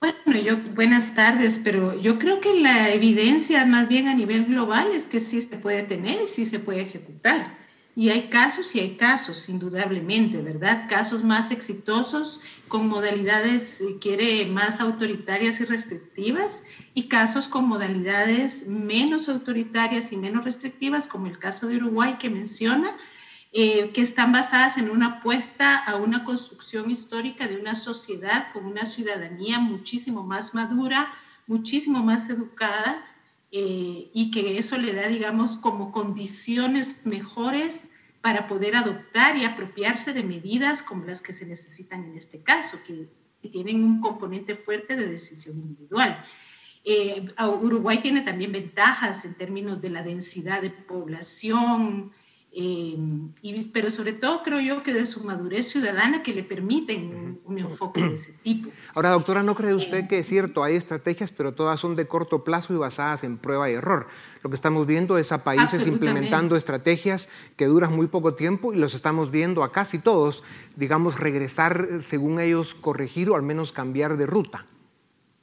Bueno, 0.00 0.40
yo, 0.40 0.58
buenas 0.76 1.16
tardes, 1.16 1.60
pero 1.64 1.98
yo 2.00 2.20
creo 2.20 2.40
que 2.40 2.60
la 2.60 2.90
evidencia 2.90 3.66
más 3.66 3.88
bien 3.88 4.06
a 4.06 4.14
nivel 4.14 4.44
global 4.44 4.86
es 4.94 5.08
que 5.08 5.18
sí 5.18 5.42
se 5.42 5.56
puede 5.56 5.82
tener 5.82 6.22
y 6.22 6.28
sí 6.28 6.46
se 6.46 6.60
puede 6.60 6.82
ejecutar. 6.82 7.58
Y 7.96 8.10
hay 8.10 8.28
casos 8.28 8.76
y 8.76 8.80
hay 8.80 8.96
casos, 8.96 9.48
indudablemente, 9.48 10.40
¿verdad? 10.40 10.86
Casos 10.88 11.24
más 11.24 11.50
exitosos 11.50 12.40
con 12.68 12.86
modalidades, 12.86 13.64
si 13.64 13.98
quiere, 13.98 14.46
más 14.46 14.80
autoritarias 14.80 15.60
y 15.60 15.64
restrictivas 15.64 16.62
y 16.94 17.08
casos 17.08 17.48
con 17.48 17.66
modalidades 17.66 18.68
menos 18.68 19.28
autoritarias 19.28 20.12
y 20.12 20.16
menos 20.16 20.44
restrictivas, 20.44 21.08
como 21.08 21.26
el 21.26 21.40
caso 21.40 21.66
de 21.66 21.78
Uruguay 21.78 22.18
que 22.20 22.30
menciona, 22.30 22.96
eh, 23.52 23.92
que 23.92 24.02
están 24.02 24.30
basadas 24.30 24.76
en 24.76 24.90
una 24.90 25.06
apuesta 25.06 25.78
a 25.78 25.96
una 25.96 26.22
construcción 26.24 26.90
histórica 26.90 27.48
de 27.48 27.56
una 27.56 27.74
sociedad 27.74 28.52
con 28.52 28.66
una 28.66 28.84
ciudadanía 28.84 29.58
muchísimo 29.58 30.22
más 30.22 30.54
madura, 30.54 31.10
muchísimo 31.46 32.02
más 32.02 32.28
educada 32.28 33.06
eh, 33.50 34.10
y 34.12 34.30
que 34.30 34.58
eso 34.58 34.76
le 34.76 34.92
da, 34.92 35.08
digamos, 35.08 35.56
como 35.56 35.92
condiciones 35.92 37.06
mejores 37.06 37.92
para 38.20 38.46
poder 38.46 38.76
adoptar 38.76 39.38
y 39.38 39.44
apropiarse 39.44 40.12
de 40.12 40.24
medidas 40.24 40.82
como 40.82 41.06
las 41.06 41.22
que 41.22 41.32
se 41.32 41.46
necesitan 41.46 42.04
en 42.04 42.16
este 42.16 42.42
caso, 42.42 42.78
que, 42.86 43.08
tienen 43.50 43.82
un 43.82 44.00
componente 44.02 44.54
fuerte 44.56 44.94
de 44.94 45.06
decisión 45.06 45.56
individual. 45.56 46.22
Eh, 46.84 47.28
Uruguay 47.62 47.98
tiene 48.02 48.20
también 48.20 48.52
ventajas 48.52 49.24
en 49.24 49.34
términos 49.36 49.80
de 49.80 49.88
la 49.88 50.02
densidad 50.02 50.60
de 50.60 50.68
población, 50.68 52.12
Em, 52.50 53.28
pero 53.72 53.90
sobre 53.90 54.14
todo 54.14 54.42
creo 54.42 54.58
yo 54.58 54.82
que 54.82 54.92
de 54.94 55.04
su 55.06 55.22
madurez 55.22 55.68
ciudadana 55.68 56.22
que 56.22 56.32
le 56.34 56.42
permiten 56.42 57.40
un, 57.44 57.58
enfoque 57.58 58.02
de 58.02 58.14
ese 58.14 58.32
tipo. 58.32 58.70
Ahora, 58.94 59.10
doctora, 59.10 59.42
¿no 59.42 59.54
cree 59.54 59.74
usted 59.74 60.08
que 60.08 60.20
es 60.20 60.26
cierto, 60.26 60.64
hay 60.64 60.74
estrategias, 60.74 61.30
pero 61.30 61.52
todas 61.52 61.78
son 61.78 61.94
de 61.94 62.06
corto 62.06 62.44
plazo 62.44 62.72
y 62.74 62.78
basadas 62.78 63.22
en 63.22 63.36
prueba 63.36 63.70
y 63.70 63.74
error? 63.74 64.08
Lo 64.42 64.50
que 64.50 64.54
estamos 64.54 64.86
viendo 64.86 65.18
es 65.18 65.30
a 65.30 65.44
países 65.44 65.86
implementando 65.86 66.56
estrategias 66.56 67.28
que 67.56 67.66
duran 67.66 67.94
muy 67.94 68.06
poco 68.06 68.34
tiempo 68.34 68.72
y 68.72 68.76
los 68.76 68.94
estamos 68.94 69.30
viendo 69.30 69.62
a 69.62 69.70
casi 69.70 69.98
todos, 69.98 70.42
digamos, 70.76 71.20
regresar 71.20 72.00
según 72.00 72.40
ellos, 72.40 72.74
corregir 72.74 73.30
o 73.30 73.36
al 73.36 73.42
menos 73.42 73.72
cambiar 73.72 74.16
de 74.16 74.26
ruta. 74.26 74.64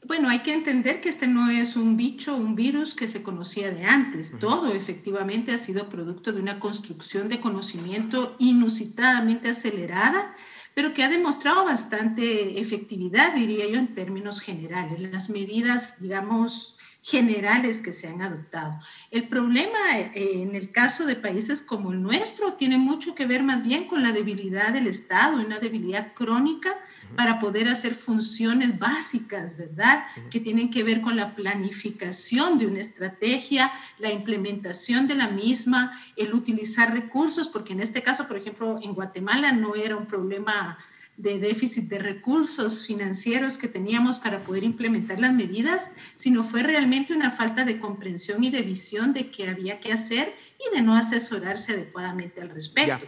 Bueno, 0.07 0.29
hay 0.29 0.39
que 0.39 0.53
entender 0.53 1.01
que 1.01 1.09
este 1.09 1.27
no 1.27 1.49
es 1.49 1.75
un 1.75 1.97
bicho, 1.97 2.35
un 2.35 2.55
virus 2.55 2.93
que 2.93 3.07
se 3.07 3.23
conocía 3.23 3.71
de 3.71 3.85
antes. 3.85 4.37
Todo 4.39 4.71
efectivamente 4.71 5.51
ha 5.51 5.57
sido 5.57 5.89
producto 5.89 6.31
de 6.31 6.41
una 6.41 6.59
construcción 6.59 7.27
de 7.27 7.39
conocimiento 7.39 8.35
inusitadamente 8.39 9.49
acelerada 9.49 10.35
pero 10.75 10.93
que 10.93 11.03
ha 11.03 11.09
demostrado 11.09 11.63
bastante 11.63 12.59
efectividad, 12.59 13.33
diría 13.33 13.65
yo, 13.67 13.79
en 13.79 13.95
términos 13.95 14.41
generales. 14.41 15.01
Las 15.09 15.29
medidas, 15.29 16.01
digamos, 16.01 16.74
generales 17.05 17.81
que 17.81 17.93
se 17.93 18.07
han 18.07 18.23
adoptado. 18.23 18.79
El 19.11 19.27
problema 19.27 19.77
eh, 19.95 20.41
en 20.41 20.55
el 20.55 20.71
caso 20.71 21.05
de 21.05 21.15
países 21.15 21.61
como 21.61 21.91
el 21.91 22.01
nuestro 22.01 22.53
tiene 22.53 22.79
mucho 22.79 23.13
que 23.13 23.27
ver 23.27 23.43
más 23.43 23.61
bien 23.61 23.87
con 23.87 24.01
la 24.01 24.11
debilidad 24.11 24.73
del 24.73 24.87
Estado, 24.87 25.37
una 25.37 25.59
debilidad 25.59 26.13
crónica 26.15 26.75
para 27.15 27.39
poder 27.39 27.67
hacer 27.67 27.93
funciones 27.93 28.79
básicas, 28.79 29.55
¿verdad? 29.55 30.03
Que 30.31 30.39
tienen 30.39 30.71
que 30.71 30.83
ver 30.83 31.01
con 31.01 31.15
la 31.15 31.35
planificación 31.35 32.57
de 32.57 32.65
una 32.65 32.79
estrategia, 32.79 33.71
la 33.99 34.11
implementación 34.11 35.05
de 35.07 35.13
la 35.13 35.27
misma, 35.27 35.91
el 36.15 36.33
utilizar 36.33 36.91
recursos, 36.91 37.49
porque 37.49 37.73
en 37.73 37.81
este 37.81 38.01
caso, 38.01 38.27
por 38.27 38.37
ejemplo, 38.37 38.79
en 38.81 38.95
Guatemala 38.95 39.51
no 39.51 39.75
era 39.75 39.95
un 39.95 40.07
problema 40.07 40.79
de 41.17 41.39
déficit 41.39 41.89
de 41.89 41.99
recursos 41.99 42.85
financieros 42.85 43.57
que 43.57 43.67
teníamos 43.67 44.19
para 44.19 44.41
poder 44.41 44.63
implementar 44.63 45.19
las 45.19 45.33
medidas, 45.33 45.95
sino 46.17 46.43
fue 46.43 46.63
realmente 46.63 47.13
una 47.13 47.31
falta 47.31 47.63
de 47.63 47.79
comprensión 47.79 48.43
y 48.43 48.49
de 48.49 48.61
visión 48.61 49.13
de 49.13 49.31
qué 49.31 49.47
había 49.47 49.79
que 49.79 49.93
hacer 49.93 50.35
y 50.59 50.75
de 50.75 50.81
no 50.81 50.95
asesorarse 50.95 51.73
adecuadamente 51.73 52.41
al 52.41 52.49
respecto. 52.49 53.05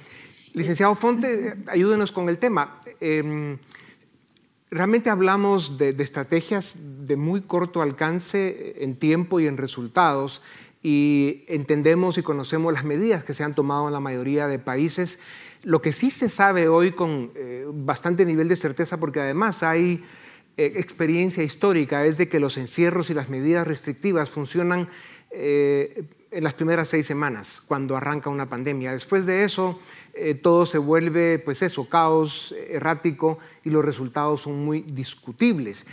Licenciado 0.53 0.95
Fonte, 0.95 1.57
ayúdenos 1.67 2.11
con 2.11 2.29
el 2.29 2.37
tema. 2.39 2.79
Em, 2.99 3.57
realmente 4.71 5.09
hablamos 5.09 5.77
de, 5.77 5.93
de, 5.93 6.03
estrategias 6.03 7.05
de 7.05 7.15
muy 7.17 7.41
corto 7.41 7.81
alcance 7.81 8.83
en 8.83 8.95
tiempo 8.95 9.39
y 9.39 9.47
en 9.47 9.57
resultados 9.57 10.41
y 10.83 11.43
entendemos 11.47 12.17
y 12.17 12.23
conocemos 12.23 12.73
las 12.73 12.83
medidas 12.83 13.23
que 13.23 13.33
se 13.33 13.43
han 13.43 13.55
tomado 13.55 13.87
en 13.87 13.93
la 13.93 13.99
mayoría 13.99 14.47
de 14.47 14.59
países 14.59 15.19
lo 15.63 15.81
que 15.81 15.91
sí 15.91 16.09
se 16.09 16.29
sabe 16.29 16.67
hoy 16.67 16.91
con 16.91 17.31
eh, 17.35 17.65
bastante 17.69 18.25
nivel 18.25 18.47
de 18.47 18.55
certeza, 18.55 18.97
porque 18.97 19.19
además 19.19 19.63
hay 19.63 20.03
eh, 20.57 20.73
experiencia 20.75 21.43
histórica, 21.43 22.05
es 22.05 22.17
de 22.17 22.29
que 22.29 22.39
los 22.39 22.57
encierros 22.57 23.09
y 23.09 23.13
las 23.13 23.29
medidas 23.29 23.67
restrictivas 23.67 24.31
funcionan 24.31 24.89
eh, 25.31 26.05
en 26.31 26.43
las 26.43 26.53
primeras 26.53 26.89
seis 26.89 27.05
semanas, 27.05 27.61
cuando 27.65 27.95
arranca 27.95 28.29
una 28.29 28.49
pandemia. 28.49 28.91
Después 28.91 29.25
de 29.25 29.43
eso, 29.43 29.79
todo 30.41 30.65
se 30.65 30.77
vuelve, 30.77 31.39
pues 31.39 31.61
eso, 31.61 31.87
caos, 31.87 32.53
errático, 32.69 33.37
y 33.63 33.69
los 33.69 33.85
resultados 33.85 34.41
son 34.41 34.65
muy 34.65 34.81
discutibles. 34.81 35.85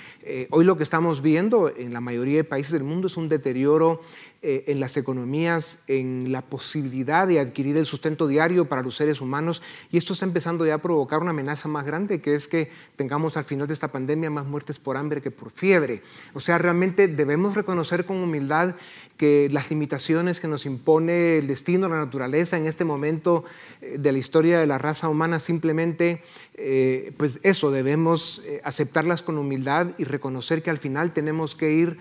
hoy 0.51 0.65
lo 0.65 0.77
que 0.77 0.83
estamos 0.83 1.23
viendo 1.23 1.69
en 1.69 1.93
la 1.93 2.01
mayoría 2.01 2.39
de 2.39 2.45
países 2.45 2.73
del 2.73 2.85
mundo 2.85 3.07
es 3.07 3.17
un 3.17 3.29
deterioro 3.29 4.01
eh, 4.47 4.65
en 4.67 4.79
las 4.79 4.99
economías, 4.99 5.79
en 5.87 6.31
la 6.31 6.43
posibilidad 6.43 7.27
de 7.27 7.41
adquirir 7.41 7.79
el 7.79 7.87
sustento 7.87 8.27
diario 8.27 8.69
para 8.69 8.83
los 8.83 8.95
seres 8.95 9.23
humanos 9.23 9.63
y 9.91 9.97
esto 9.97 10.13
está 10.13 10.27
empezando 10.27 10.67
ya 10.67 10.75
a 10.75 10.83
provocar 10.83 11.23
una 11.23 11.31
amenaza 11.31 11.67
más 11.67 11.87
grande 11.87 12.21
que 12.21 12.35
es 12.35 12.47
que 12.47 12.71
tengamos 12.97 13.39
al 13.39 13.45
final 13.45 13.67
de 13.67 13.73
esta 13.73 13.89
pandemia 13.89 14.29
más 14.29 14.45
muertes 14.45 14.79
por 14.79 14.99
hambre 14.99 15.23
que 15.23 15.31
por 15.31 15.51
fiebre. 15.51 16.03
O 16.35 16.41
sea, 16.41 16.59
realmente 16.59 17.09
debemos 17.09 17.55
reconocer 17.55 18.05
con 18.05 18.19
humildad 18.19 18.75
que 19.17 19.49
las 19.51 19.71
limitaciones 19.71 20.41
que 20.41 20.49
nos 20.49 20.67
impone 20.67 21.39
el 21.39 21.47
destino, 21.47 21.89
la 21.89 21.97
naturaleza 21.97 22.59
en 22.59 22.67
este 22.67 22.85
momento 22.85 23.45
eh, 23.81 23.97
de 23.99 24.13
la 24.13 24.19
historia 24.19 24.59
de 24.61 24.67
la 24.67 24.77
raza 24.77 25.09
humana 25.09 25.41
simplemente, 25.41 26.23
eh, 26.57 27.15
pues 27.17 27.41
eso, 27.45 27.71
debemos 27.71 28.43
aceptarlas 28.63 29.23
con 29.23 29.39
humildad 29.39 29.93
y 29.97 30.05
reconocer 30.05 30.63
que 30.63 30.69
al 30.69 30.77
final 30.77 31.15
tenemos 31.15 31.55
que 31.55 31.73
ir 31.73 31.97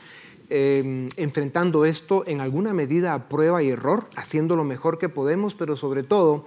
Em, 0.56 1.08
enfrentando 1.18 1.84
esto 1.84 2.26
en 2.28 2.40
alguna 2.40 2.76
medida 2.76 3.16
a 3.16 3.28
prueba 3.28 3.64
y 3.64 3.72
error, 3.72 4.06
haciendo 4.16 4.56
lo 4.56 4.64
mejor 4.64 5.00
que 5.00 5.10
podemos, 5.10 5.56
pero 5.56 5.76
sobre 5.76 6.04
todo 6.04 6.46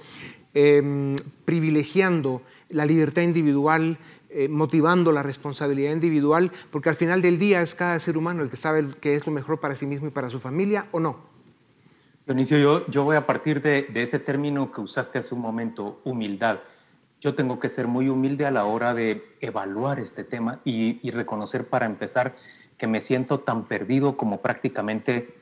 em, 0.55 1.17
privilegiando 1.45 2.41
la 2.69 2.87
libertad 2.87 3.23
individual, 3.23 3.99
eh, 4.31 4.47
motivando 4.47 5.11
la 5.11 5.25
responsabilidad 5.25 5.91
individual, 5.91 6.53
porque 6.71 6.89
al 6.89 6.95
final 6.95 7.21
del 7.21 7.37
día 7.41 7.63
es 7.63 7.75
cada 7.75 7.99
ser 7.99 8.17
humano 8.17 8.45
el 8.45 8.49
que 8.49 8.57
sabe 8.57 8.87
qué 9.01 9.17
es 9.17 9.27
lo 9.27 9.33
mejor 9.33 9.59
para 9.59 9.75
sí 9.75 9.87
mismo 9.87 10.07
y 10.07 10.13
para 10.13 10.31
su 10.31 10.39
familia 10.39 10.87
o 10.93 11.01
no. 11.01 11.17
Dionisio, 12.27 12.59
yo, 12.59 12.87
yo 12.87 13.03
voy 13.03 13.17
a 13.17 13.27
partir 13.27 13.61
de, 13.61 13.89
ese 13.93 14.21
término 14.21 14.71
que 14.71 14.83
usaste 14.83 15.19
hace 15.19 15.35
un 15.35 15.41
momento, 15.41 16.01
humildad. 16.05 16.61
Yo 17.21 17.35
tengo 17.35 17.59
que 17.59 17.69
ser 17.69 17.89
muy 17.89 18.09
humilde 18.09 18.47
a 18.47 18.53
la 18.53 18.67
hora 18.67 18.95
de 18.95 19.35
evaluar 19.41 19.99
este 19.99 20.23
tema 20.23 20.61
y 20.65 21.11
reconocer 21.11 21.67
para 21.67 21.87
empezar 21.87 22.37
que 22.79 22.87
me 22.87 23.01
siento 23.01 23.41
tan 23.41 23.65
perdido 23.65 24.17
como 24.17 24.41
prácticamente 24.41 25.35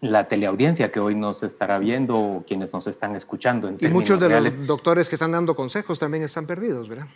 la, 0.00 0.28
teleaudiencia 0.28 0.92
que 0.92 1.00
hoy 1.00 1.14
nos 1.14 1.42
estará 1.42 1.78
viendo 1.78 2.18
o 2.18 2.44
quienes 2.46 2.72
nos 2.72 2.86
están 2.86 3.16
escuchando. 3.16 3.72
y 3.78 3.88
muchos 3.88 4.20
de 4.20 4.28
los 4.28 4.66
doctores 4.66 5.08
que 5.08 5.16
están 5.16 5.32
dando 5.32 5.54
consejos 5.54 5.98
también 5.98 6.22
están 6.22 6.46
perdidos, 6.46 6.88
¿verdad? 6.88 7.06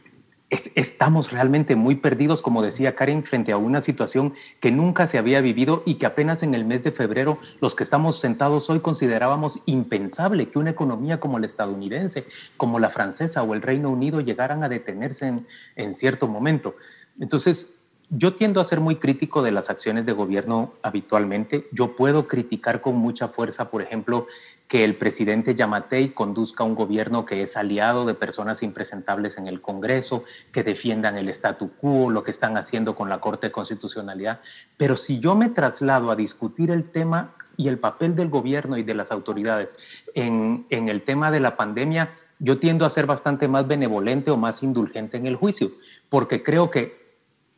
estamos 0.50 1.30
realmente 1.30 1.76
muy 1.76 1.94
perdidos, 1.94 2.42
como 2.42 2.60
decía 2.60 2.96
Karen, 2.96 3.22
frente 3.24 3.52
a 3.52 3.56
una 3.56 3.80
situación 3.80 4.34
que 4.58 4.72
nunca 4.72 5.06
se 5.06 5.18
había 5.18 5.40
vivido 5.40 5.84
y 5.86 5.94
que 5.94 6.06
apenas 6.06 6.42
en 6.42 6.54
el 6.54 6.64
mes 6.64 6.82
de 6.82 6.90
febrero 6.90 7.38
los 7.60 7.76
que 7.76 7.84
estamos 7.84 8.18
sentados 8.18 8.68
hoy 8.68 8.80
considerábamos 8.80 9.60
impensable 9.66 10.50
que 10.50 10.58
una 10.58 10.70
economía 10.70 11.20
como 11.20 11.38
la 11.38 11.46
estadounidense, 11.46 12.26
como 12.56 12.80
la 12.80 12.90
francesa 12.90 13.44
o 13.44 13.54
el 13.54 13.62
Reino 13.62 13.90
Unido 13.90 14.20
llegaran 14.20 14.64
a 14.64 14.68
detenerse 14.68 15.28
en, 15.28 15.46
en 15.76 15.94
cierto 15.94 16.26
momento. 16.26 16.74
Entonces, 17.20 17.79
yo 18.10 18.34
tiendo 18.34 18.60
a 18.60 18.64
ser 18.64 18.80
muy 18.80 18.96
crítico 18.96 19.40
de 19.40 19.52
las 19.52 19.70
acciones 19.70 20.04
de 20.04 20.12
gobierno 20.12 20.74
habitualmente. 20.82 21.68
Yo 21.70 21.94
puedo 21.94 22.26
criticar 22.26 22.80
con 22.80 22.96
mucha 22.96 23.28
fuerza, 23.28 23.70
por 23.70 23.82
ejemplo, 23.82 24.26
que 24.66 24.84
el 24.84 24.96
presidente 24.96 25.54
Yamatei 25.54 26.12
conduzca 26.12 26.64
un 26.64 26.74
gobierno 26.74 27.24
que 27.24 27.42
es 27.42 27.56
aliado 27.56 28.06
de 28.06 28.14
personas 28.14 28.64
impresentables 28.64 29.38
en 29.38 29.46
el 29.46 29.60
Congreso, 29.60 30.24
que 30.50 30.64
defiendan 30.64 31.16
el 31.16 31.28
statu 31.28 31.70
quo, 31.70 32.10
lo 32.10 32.24
que 32.24 32.32
están 32.32 32.56
haciendo 32.56 32.96
con 32.96 33.08
la 33.08 33.20
Corte 33.20 33.46
de 33.46 33.52
Constitucionalidad. 33.52 34.40
Pero 34.76 34.96
si 34.96 35.20
yo 35.20 35.36
me 35.36 35.48
traslado 35.48 36.10
a 36.10 36.16
discutir 36.16 36.72
el 36.72 36.90
tema 36.90 37.36
y 37.56 37.68
el 37.68 37.78
papel 37.78 38.16
del 38.16 38.28
gobierno 38.28 38.76
y 38.76 38.82
de 38.82 38.94
las 38.94 39.12
autoridades 39.12 39.78
en, 40.14 40.66
en 40.70 40.88
el 40.88 41.02
tema 41.02 41.30
de 41.30 41.40
la 41.40 41.56
pandemia, 41.56 42.10
yo 42.40 42.58
tiendo 42.58 42.86
a 42.86 42.90
ser 42.90 43.06
bastante 43.06 43.46
más 43.46 43.68
benevolente 43.68 44.32
o 44.32 44.36
más 44.36 44.64
indulgente 44.64 45.16
en 45.16 45.26
el 45.26 45.36
juicio, 45.36 45.70
porque 46.08 46.42
creo 46.42 46.70
que 46.70 46.99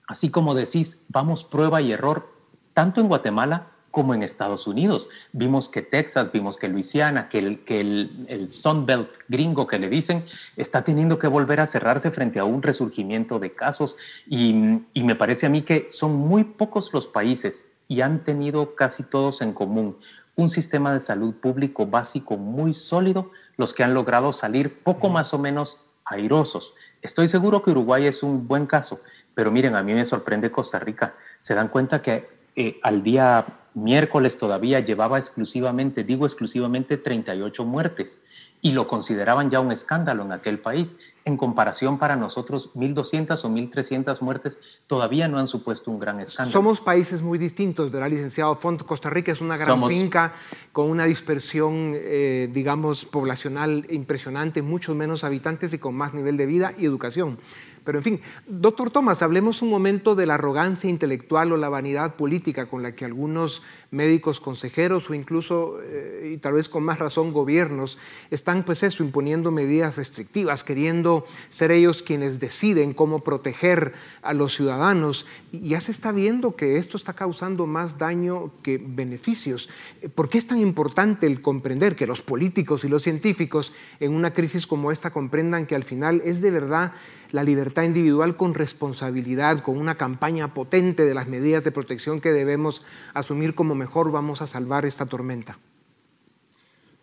Así 0.06 0.30
como 0.30 0.54
decís, 0.54 1.06
vamos 1.08 1.44
prueba 1.44 1.80
y 1.80 1.92
error, 1.92 2.28
tanto 2.72 3.00
en 3.00 3.08
Guatemala 3.08 3.68
como 3.90 4.14
en 4.14 4.22
Estados 4.22 4.66
Unidos. 4.66 5.08
Vimos 5.32 5.68
que 5.68 5.82
Texas, 5.82 6.32
vimos 6.32 6.56
que 6.56 6.68
Luisiana, 6.68 7.28
que 7.28 7.38
el, 7.38 7.64
que 7.64 7.80
el, 7.80 8.26
el 8.28 8.50
Sunbelt 8.50 9.10
gringo 9.28 9.66
que 9.66 9.78
le 9.78 9.88
dicen, 9.88 10.24
está 10.56 10.82
teniendo 10.82 11.18
que 11.18 11.28
volver 11.28 11.60
a 11.60 11.66
cerrarse 11.66 12.10
frente 12.10 12.40
a 12.40 12.44
un 12.44 12.62
resurgimiento 12.62 13.38
de 13.38 13.54
casos. 13.54 13.96
Y, 14.26 14.80
y 14.94 15.02
me 15.04 15.14
parece 15.14 15.46
a 15.46 15.50
mí 15.50 15.62
que 15.62 15.88
son 15.90 16.14
muy 16.14 16.44
pocos 16.44 16.92
los 16.92 17.06
países 17.06 17.72
y 17.86 18.00
han 18.00 18.24
tenido 18.24 18.74
casi 18.74 19.04
todos 19.04 19.42
en 19.42 19.52
común 19.52 19.98
un 20.34 20.48
sistema 20.48 20.92
de 20.92 21.00
salud 21.00 21.34
público 21.34 21.86
básico 21.86 22.36
muy 22.36 22.74
sólido, 22.74 23.30
los 23.56 23.72
que 23.72 23.84
han 23.84 23.94
logrado 23.94 24.32
salir 24.32 24.72
poco 24.82 25.10
más 25.10 25.34
o 25.34 25.38
menos 25.38 25.80
airosos. 26.04 26.74
Estoy 27.02 27.28
seguro 27.28 27.62
que 27.62 27.70
Uruguay 27.70 28.06
es 28.06 28.22
un 28.22 28.46
buen 28.46 28.66
caso, 28.66 29.00
pero 29.34 29.50
miren, 29.50 29.74
a 29.76 29.82
mí 29.82 29.92
me 29.92 30.04
sorprende 30.04 30.50
Costa 30.50 30.78
Rica. 30.78 31.12
Se 31.40 31.54
dan 31.54 31.68
cuenta 31.68 32.02
que 32.02 32.28
eh, 32.56 32.78
al 32.82 33.02
día 33.02 33.44
miércoles 33.74 34.38
todavía 34.38 34.80
llevaba 34.80 35.18
exclusivamente, 35.18 36.04
digo 36.04 36.26
exclusivamente, 36.26 36.96
38 36.96 37.64
muertes 37.64 38.22
y 38.64 38.70
lo 38.70 38.86
consideraban 38.86 39.50
ya 39.50 39.58
un 39.58 39.72
escándalo 39.72 40.22
en 40.22 40.30
aquel 40.30 40.60
país. 40.60 40.98
En 41.24 41.36
comparación 41.36 41.98
para 41.98 42.14
nosotros, 42.14 42.70
1.200 42.74 43.44
o 43.44 43.48
1.300 43.48 44.20
muertes 44.22 44.60
todavía 44.86 45.26
no 45.26 45.38
han 45.38 45.48
supuesto 45.48 45.90
un 45.90 45.98
gran 45.98 46.20
escándalo. 46.20 46.52
Somos 46.52 46.80
países 46.80 47.22
muy 47.22 47.38
distintos, 47.38 47.90
¿verdad, 47.90 48.08
licenciado 48.08 48.54
Font? 48.54 48.84
Costa 48.84 49.10
Rica 49.10 49.32
es 49.32 49.40
una 49.40 49.56
gran 49.56 49.84
finca 49.88 50.32
con 50.70 50.88
una 50.88 51.04
dispersión, 51.06 51.92
eh, 51.94 52.48
digamos, 52.52 53.04
poblacional 53.04 53.84
impresionante, 53.90 54.62
muchos 54.62 54.94
menos 54.94 55.24
habitantes 55.24 55.74
y 55.74 55.78
con 55.78 55.96
más 55.96 56.14
nivel 56.14 56.36
de 56.36 56.46
vida 56.46 56.72
y 56.78 56.84
educación. 56.84 57.38
Pero 57.84 57.98
en 57.98 58.04
fin, 58.04 58.20
doctor 58.46 58.90
Tomás, 58.90 59.22
hablemos 59.22 59.62
un 59.62 59.70
momento 59.70 60.14
de 60.14 60.26
la 60.26 60.34
arrogancia 60.34 60.88
intelectual 60.88 61.52
o 61.52 61.56
la 61.56 61.68
vanidad 61.68 62.14
política 62.14 62.66
con 62.66 62.82
la 62.82 62.94
que 62.94 63.04
algunos 63.04 63.62
médicos 63.90 64.40
consejeros 64.40 65.10
o 65.10 65.14
incluso, 65.14 65.78
eh, 65.82 66.32
y 66.34 66.38
tal 66.38 66.54
vez 66.54 66.68
con 66.68 66.84
más 66.84 66.98
razón, 66.98 67.32
gobiernos, 67.32 67.98
están 68.30 68.62
pues 68.62 68.82
eso, 68.82 69.02
imponiendo 69.02 69.50
medidas 69.50 69.96
restrictivas, 69.96 70.64
queriendo 70.64 71.26
ser 71.48 71.72
ellos 71.72 72.02
quienes 72.02 72.40
deciden 72.40 72.92
cómo 72.94 73.20
proteger 73.20 73.92
a 74.22 74.32
los 74.32 74.54
ciudadanos. 74.54 75.26
Y 75.50 75.70
ya 75.70 75.80
se 75.80 75.92
está 75.92 76.12
viendo 76.12 76.56
que 76.56 76.76
esto 76.76 76.96
está 76.96 77.12
causando 77.12 77.66
más 77.66 77.98
daño 77.98 78.52
que 78.62 78.78
beneficios. 78.78 79.68
¿Por 80.14 80.28
qué 80.28 80.38
es 80.38 80.46
tan 80.46 80.58
importante 80.58 81.26
el 81.26 81.42
comprender 81.42 81.96
que 81.96 82.06
los 82.06 82.22
políticos 82.22 82.84
y 82.84 82.88
los 82.88 83.02
científicos 83.02 83.72
en 84.00 84.14
una 84.14 84.32
crisis 84.32 84.66
como 84.66 84.92
esta 84.92 85.10
comprendan 85.10 85.66
que 85.66 85.74
al 85.74 85.84
final 85.84 86.22
es 86.24 86.40
de 86.40 86.50
verdad 86.50 86.92
la 87.32 87.42
libertad 87.42 87.82
individual 87.82 88.36
con 88.36 88.54
responsabilidad, 88.54 89.60
con 89.60 89.78
una 89.78 89.96
campaña 89.96 90.54
potente 90.54 91.04
de 91.04 91.14
las 91.14 91.28
medidas 91.28 91.64
de 91.64 91.72
protección 91.72 92.20
que 92.20 92.30
debemos 92.30 92.82
asumir 93.14 93.54
como 93.54 93.74
mejor 93.74 94.12
vamos 94.12 94.42
a 94.42 94.46
salvar 94.46 94.86
esta 94.86 95.06
tormenta? 95.06 95.58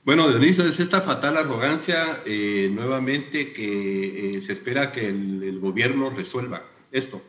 Bueno, 0.06 0.30
Dionisio, 0.30 0.66
es 0.66 0.80
esta 0.80 1.02
fatal 1.02 1.38
arrogancia 1.38 2.24
eh, 2.26 2.72
nuevamente 2.74 3.52
que 3.52 4.38
eh, 4.38 4.42
se 4.42 4.54
espera 4.54 4.92
que 4.92 5.08
el, 5.08 5.60
gobierno 5.60 6.10
resuelva 6.10 6.64
esto. 6.92 7.22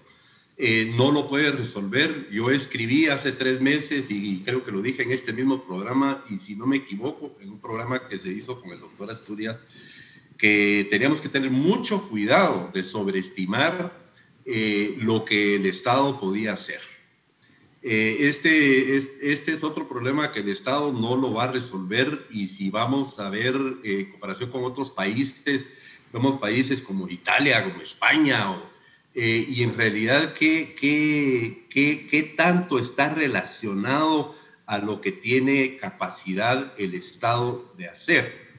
Eh, 0.57 0.93
no 0.97 1.11
lo 1.11 1.29
puede 1.29 1.51
resolver. 1.51 2.29
Yo 2.31 2.51
escribí 2.51 3.07
hace 3.07 3.33
tres 3.33 3.61
meses 3.61 4.11
y 4.11 4.43
creo 4.45 4.63
que 4.63 4.71
lo 4.71 4.83
dije 4.83 5.03
en 5.03 5.11
este 5.11 5.33
mismo 5.33 5.65
programa, 5.65 6.25
y 6.31 6.39
si 6.39 6.55
no 6.55 6.67
me 6.67 6.77
equivoco, 6.77 7.37
en 7.41 7.51
un 7.51 7.61
programa 7.61 8.07
que 8.09 8.19
se 8.19 8.29
hizo 8.31 8.61
con 8.61 8.71
el 8.71 8.81
doctor 8.81 9.11
Asturias, 9.11 9.57
que 10.41 10.89
teníamos 10.91 11.21
que 11.21 11.29
tener 11.29 11.51
mucho 11.51 12.09
cuidado 12.09 12.71
de 12.73 12.83
sobreestimar 12.83 14.01
lo 14.97 15.25
que 15.25 15.57
el 15.57 15.67
Estado 15.67 16.19
podía 16.19 16.55
hacer. 16.55 16.81
Eh, 17.83 18.29
este, 18.29 18.97
este 18.97 19.53
es 19.53 19.65
otro 19.65 19.89
problema 19.89 20.33
que 20.33 20.41
el 20.41 20.51
Estado 20.51 20.93
no 20.93 21.17
lo 21.17 21.33
va 21.33 21.45
a 21.45 21.53
resolver 21.53 22.27
y 22.31 22.47
si 22.47 22.69
vamos 22.69 23.19
a 23.19 23.31
ver 23.31 23.55
eh, 23.83 24.01
en 24.01 24.11
comparación 24.11 24.51
con 24.51 24.65
otros 24.65 24.91
países, 24.91 25.69
vemos 26.13 26.37
países 26.37 26.83
como 26.83 27.09
Italia, 27.09 27.65
como 27.65 27.81
España, 27.81 28.61
eh, 29.15 29.47
y 29.49 29.63
en 29.63 29.75
realidad 29.75 30.35
¿qué, 30.35 30.77
qué, 30.79 31.67
qué, 31.71 32.07
qué 32.07 32.23
tanto 32.23 32.79
está 32.79 33.09
relacionado 33.15 34.35
a 34.67 34.79
lo 34.79 35.01
que 35.01 35.11
tiene 35.11 35.79
capacidad 35.79 36.75
el 36.77 36.95
Estado 36.95 37.73
de 37.79 37.89
hacer. 37.89 38.50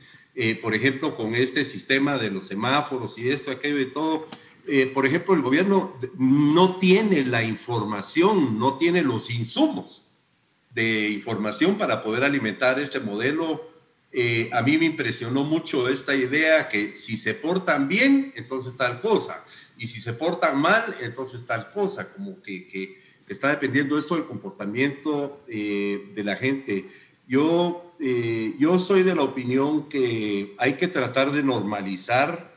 Por 0.62 0.74
ejemplo, 0.74 1.16
con 1.16 1.36
este 1.36 1.66
sistema 1.66 2.18
de 2.18 2.32
los 2.32 2.48
semáforos 2.48 3.18
y 3.18 3.30
esto, 3.30 3.52
aquello 3.52 3.80
y 3.80 3.92
todo, 3.92 4.28
eh, 4.68 4.88
por 4.88 5.06
ejemplo, 5.06 5.34
el 5.34 5.42
gobierno 5.42 5.98
no 6.18 6.78
tiene 6.78 7.26
la 7.26 7.44
información, 7.44 8.60
no 8.60 8.78
tiene 8.78 9.02
los 9.02 9.30
insumos 9.32 10.04
de 10.74 11.10
información 11.10 11.78
para 11.78 12.04
poder 12.04 12.24
alimentar 12.24 12.80
este 12.80 13.00
modelo. 13.00 13.70
Eh, 14.12 14.50
a 14.54 14.62
mí 14.62 14.78
me 14.78 14.86
impresionó 14.86 15.44
mucho 15.44 15.90
esta 15.90 16.16
idea 16.16 16.70
que 16.70 16.96
si 16.96 17.18
se 17.18 17.34
portan 17.34 17.88
bien, 17.88 18.34
entonces 18.36 18.78
tal 18.78 19.02
cosa, 19.02 19.44
y 19.78 19.88
si 19.88 20.00
se 20.00 20.14
portan 20.14 20.60
mal, 20.62 20.96
entonces 21.02 21.46
tal 21.46 21.72
cosa, 21.72 22.12
como 22.14 22.42
que, 22.42 23.00
está 23.28 23.48
dependiendo 23.48 23.98
esto 23.98 24.16
del 24.16 24.26
comportamiento 24.26 25.42
eh, 25.48 26.02
de 26.14 26.24
la 26.24 26.36
gente. 26.36 26.90
Yo, 27.26 27.91
yo 28.58 28.80
soy 28.80 29.04
de 29.04 29.14
la 29.14 29.22
opinión 29.22 29.88
que 29.88 30.56
hay 30.58 30.74
que 30.74 30.88
tratar 30.88 31.32
de 31.32 31.44
normalizar 31.44 32.52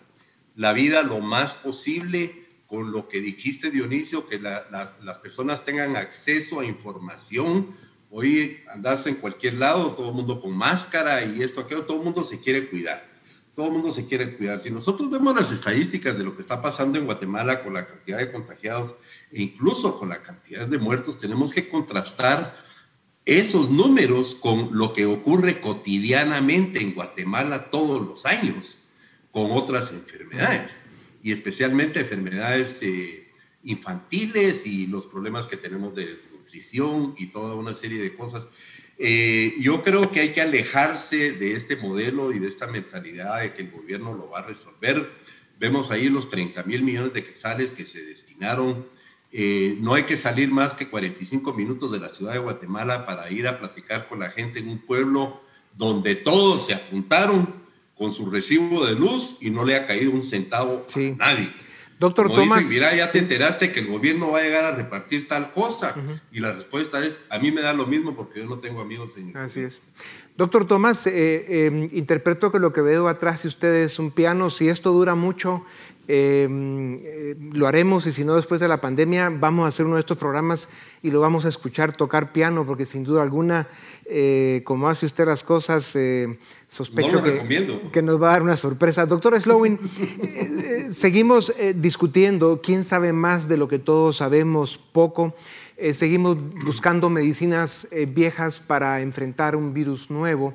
la 0.57 0.73
vida 0.73 1.03
lo 1.03 1.21
más 1.21 1.55
posible 1.57 2.45
con 2.67 2.93
lo 2.93 3.09
que 3.09 3.21
dijiste, 3.21 3.71
Dionisio, 3.71 4.27
que 4.27 4.39
las 4.39 5.19
personas 5.23 5.65
tengan 5.65 5.97
acceso 5.97 6.61
a 6.61 6.65
información. 6.65 7.69
Hoy 8.11 8.61
andas 8.73 9.07
en 9.07 9.17
cualquier 9.17 9.55
lado, 9.55 9.93
todo 9.95 10.09
el 10.09 10.15
mundo 10.15 10.41
con 10.41 10.57
máscara 10.57 11.25
y 11.25 11.43
esto, 11.43 11.61
aquello, 11.61 11.83
todo 11.83 11.99
el 11.99 12.05
mundo 12.05 12.25
se 12.25 12.41
quiere 12.41 12.69
cuidar. 12.69 13.13
Todo 13.55 13.67
el 13.67 13.73
mundo 13.73 13.93
se 13.93 14.07
quiere 14.07 14.37
cuidar. 14.37 14.59
Si 14.61 14.71
nosotros 14.71 15.11
vemos 15.11 15.37
las 15.37 15.53
estadísticas 15.53 16.17
de 16.17 16.25
lo 16.25 16.35
que 16.35 16.43
está 16.43 16.61
pasando 16.63 16.99
en 16.99 17.05
Guatemala 17.05 17.63
con 17.63 17.75
la 17.75 17.87
cantidad 17.87 18.19
de 18.19 18.33
contagiados 18.33 18.95
e 19.31 19.43
incluso 19.43 19.99
con 19.99 20.09
la 20.09 20.23
cantidad 20.23 20.67
de 20.67 20.79
muertos, 20.79 21.19
tenemos 21.19 21.53
que 21.53 21.69
contrastar 21.69 22.57
esos 23.27 23.71
números 23.71 24.35
con 24.35 24.71
lo 24.73 24.93
que 24.93 25.07
ocurre 25.07 25.61
cotidianamente 25.61 26.81
en 26.81 26.95
Guatemala 26.95 27.71
todos 27.71 28.07
los 28.07 28.27
años 28.27 28.81
con 29.31 29.51
otras 29.53 29.93
enfermedades 29.93 30.83
y 31.23 31.33
especialmente 31.33 32.01
enfermedades 32.01 32.79
eh, 32.83 33.29
infantiles 33.65 34.67
y 34.67 34.87
los 34.87 35.07
problemas 35.07 35.47
que 35.47 35.57
tenemos 35.57 35.95
de 35.95 36.19
nutrición 36.33 37.15
y 37.19 37.29
toda 37.29 37.55
una 37.55 37.73
serie 37.73 38.01
de 38.01 38.15
cosas. 38.15 38.47
Eh, 38.99 39.55
yo 39.59 39.83
creo 39.83 40.13
que 40.13 40.21
hay 40.21 40.33
que 40.33 40.43
alejarse 40.43 41.33
de 41.33 41.55
este 41.55 41.77
modelo 41.77 42.33
y 42.33 42.39
de 42.39 42.47
esta 42.47 42.67
mentalidad 42.67 43.41
de 43.41 43.55
que 43.55 43.63
el 43.63 43.71
gobierno 43.71 44.15
lo 44.15 44.31
va 44.31 44.41
a 44.41 44.47
resolver. 44.47 45.09
Vemos 45.59 45.91
ahí 45.91 46.09
los 46.09 46.29
30 46.29 46.63
mil 46.65 46.83
millones 46.83 47.15
de 47.15 47.25
quetzales 47.25 47.71
que 47.71 47.87
se 47.87 48.05
destinaron. 48.05 48.87
Eh, 49.37 49.77
no 49.81 49.95
hay 49.95 50.05
que 50.05 50.17
salir 50.17 50.49
más 50.53 50.75
que 50.75 50.89
45 50.89 51.55
minutos 51.55 51.91
de 51.91 51.99
la 51.99 52.09
ciudad 52.09 52.35
de 52.35 52.39
Guatemala 52.39 53.05
para 53.05 53.29
ir 53.33 53.49
a 53.49 53.59
platicar 53.59 54.07
con 54.09 54.21
la 54.21 54.31
gente 54.31 54.61
en 54.61 54.69
un 54.69 54.79
pueblo 54.79 55.41
donde 55.77 56.15
todos 56.15 56.67
se 56.67 56.73
apuntaron 56.73 57.53
con 57.97 58.13
su 58.13 58.31
recibo 58.31 58.87
de 58.87 58.95
luz 58.95 59.39
y 59.41 59.51
no 59.51 59.65
le 59.65 59.75
ha 59.75 59.87
caído 59.87 60.13
un 60.13 60.23
centavo 60.23 60.87
a 60.95 61.01
nadie. 61.17 61.51
Doctor 61.99 62.33
Tomás. 62.33 62.65
mira, 62.67 62.95
ya 62.95 63.11
te 63.11 63.19
enteraste 63.19 63.73
que 63.73 63.81
el 63.81 63.87
gobierno 63.87 64.31
va 64.31 64.39
a 64.39 64.43
llegar 64.43 64.65
a 64.65 64.77
repartir 64.77 65.27
tal 65.27 65.51
cosa. 65.53 65.95
Y 66.31 66.39
la 66.39 66.53
respuesta 66.53 67.05
es, 67.05 67.19
a 67.29 67.39
mí 67.39 67.51
me 67.51 67.61
da 67.61 67.73
lo 67.73 67.87
mismo 67.87 68.15
porque 68.15 68.41
yo 68.41 68.47
no 68.47 68.59
tengo 68.59 68.81
amigos 68.81 69.17
en 69.17 69.37
Así 69.37 69.61
es. 69.61 69.81
Doctor 70.37 70.67
Tomás, 70.67 71.07
eh, 71.07 71.67
em, 71.67 71.89
interpreto 71.93 72.51
que 72.51 72.59
lo 72.59 72.73
que 72.73 72.81
veo 72.81 73.07
atrás 73.09 73.43
de 73.43 73.49
ustedes 73.49 73.93
es 73.93 73.99
un 73.99 74.11
piano. 74.11 74.51
Si 74.51 74.69
esto 74.69 74.93
dura 74.93 75.15
mucho, 75.15 75.65
em, 76.09 76.99
eh, 77.03 77.37
lo 77.53 77.67
haremos 77.67 78.07
y 78.07 78.13
si 78.13 78.25
no 78.25 78.37
después 78.37 78.61
de 78.61 78.69
la 78.69 78.81
pandemia 78.81 79.31
vamos 79.31 79.65
a 79.65 79.69
hacer 79.69 79.87
uno 79.87 79.95
de 79.97 80.01
estos 80.01 80.19
programas 80.19 80.69
y 81.03 81.11
lo 81.11 81.21
vamos 81.21 81.45
a 81.45 81.49
escuchar 81.49 81.97
tocar 81.97 82.33
piano 82.33 82.65
porque 82.65 82.85
sin 82.85 83.05
duda 83.05 83.23
alguna, 83.23 83.69
eh, 84.07 84.63
como 84.65 84.89
hace 84.89 85.07
usted 85.07 85.27
las 85.27 85.45
cosas, 85.45 85.97
sospecho 86.69 87.23
que, 87.23 87.89
que, 87.93 88.03
nos 88.03 88.23
va 88.23 88.29
a 88.29 88.33
dar 88.33 88.43
una 88.43 88.57
sorpresa. 88.57 89.07
Doctor 89.07 89.41
Slowin, 89.41 89.79
seguimos 90.91 91.53
discutiendo 91.75 92.61
quién 92.63 92.85
sabe 92.85 93.13
más 93.13 93.49
de 93.49 93.57
lo 93.57 93.69
que 93.69 93.79
todos 93.79 94.17
sabemos 94.17 94.79
poco. 94.79 95.35
Eh, 95.77 95.93
seguimos 95.93 96.37
buscando 96.65 97.11
medicinas 97.11 97.89
eh, 97.91 98.07
viejas 98.07 98.61
para 98.61 99.01
enfrentar 99.01 99.57
un 99.57 99.75
virus 99.75 100.09
nuevo 100.09 100.55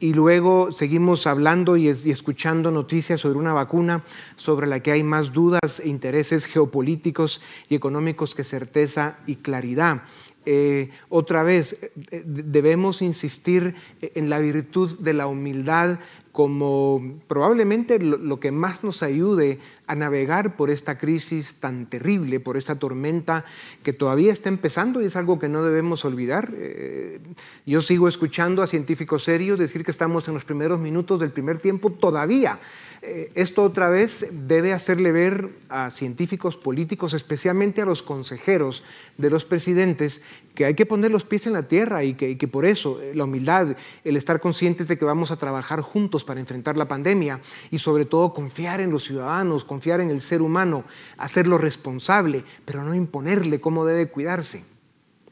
y 0.00 0.14
luego 0.14 0.72
seguimos 0.72 1.26
hablando 1.26 1.76
y, 1.76 1.88
escuchando 1.88 2.70
noticias 2.70 3.20
sobre 3.20 3.38
una 3.38 3.52
vacuna 3.52 4.02
sobre 4.36 4.66
la 4.66 4.80
que 4.80 4.92
hay 4.92 5.02
más 5.02 5.32
dudas 5.32 5.80
e 5.80 5.88
intereses 5.88 6.46
geopolíticos 6.46 7.40
y 7.68 7.74
económicos 7.74 8.34
que 8.34 8.44
certeza 8.44 9.18
y 9.26 9.36
claridad. 9.36 10.02
Eh, 10.48 10.90
otra 11.08 11.42
vez, 11.42 11.90
debemos 12.24 13.02
insistir 13.02 13.74
en 14.00 14.30
la 14.30 14.38
virtud 14.38 14.96
de 15.00 15.12
la 15.12 15.26
humildad 15.26 15.98
como 16.36 17.00
probablemente 17.28 17.98
lo, 17.98 18.38
que 18.40 18.52
más 18.52 18.84
nos 18.84 19.02
ayude 19.02 19.58
a 19.86 19.94
navegar 19.94 20.54
por 20.54 20.68
esta 20.68 20.98
crisis 20.98 21.60
tan 21.60 21.86
terrible, 21.86 22.40
por 22.40 22.58
esta 22.58 22.74
tormenta 22.74 23.46
que 23.82 23.94
todavía 23.94 24.34
está 24.34 24.50
empezando 24.50 25.00
y 25.00 25.06
es 25.06 25.16
algo 25.16 25.38
que 25.38 25.48
no 25.48 25.62
debemos 25.62 26.04
olvidar. 26.04 26.52
Eh, 26.54 27.20
yo 27.64 27.80
sigo 27.80 28.06
escuchando 28.06 28.62
a 28.62 28.66
científicos 28.66 29.24
serios 29.24 29.58
decir 29.58 29.82
que 29.82 29.90
estamos 29.90 30.28
en 30.28 30.34
los 30.34 30.44
primeros 30.44 30.78
minutos 30.78 31.20
del 31.20 31.30
primer 31.30 31.58
tiempo 31.58 31.90
todavía. 31.90 32.60
Eh, 33.02 33.30
esto 33.34 33.62
otra 33.62 33.90
vez 33.90 34.28
debe 34.46 34.72
hacerle 34.72 35.12
ver 35.12 35.50
a 35.68 35.90
científicos 35.90 36.56
políticos, 36.56 37.14
especialmente 37.14 37.82
a 37.82 37.86
los 37.86 38.02
consejeros 38.02 38.82
de 39.18 39.30
los 39.30 39.44
presidentes, 39.44 40.22
que 40.54 40.64
hay 40.64 40.74
que 40.74 40.86
poner 40.86 41.10
los 41.10 41.24
pies 41.24 41.46
en 41.46 41.52
la 41.52 41.68
tierra 41.68 42.02
y 42.04 42.14
que, 42.14 42.48
por 42.48 42.64
eso 42.64 43.00
eh, 43.02 43.12
la 43.14 43.24
humildad, 43.24 43.76
el 44.04 44.16
estar 44.16 44.40
conscientes 44.40 44.88
de 44.88 44.98
que 44.98 45.04
vamos 45.04 45.30
a 45.30 45.36
trabajar 45.36 45.80
juntos 45.80 46.24
para 46.24 46.40
enfrentar 46.40 46.76
la 46.76 46.88
pandemia 46.88 47.40
y 47.70 47.78
sobre 47.78 48.06
todo 48.06 48.32
confiar 48.32 48.80
en 48.80 48.90
los 48.90 49.04
ciudadanos, 49.04 49.64
confiar 49.64 50.00
en 50.00 50.10
el 50.10 50.22
ser 50.22 50.42
humano, 50.42 50.84
hacerlo 51.18 51.58
responsable, 51.58 52.44
pero 52.64 52.82
no 52.82 52.94
imponerle 52.94 53.60
cómo 53.60 53.84
debe 53.84 54.08
cuidarse. 54.08 54.64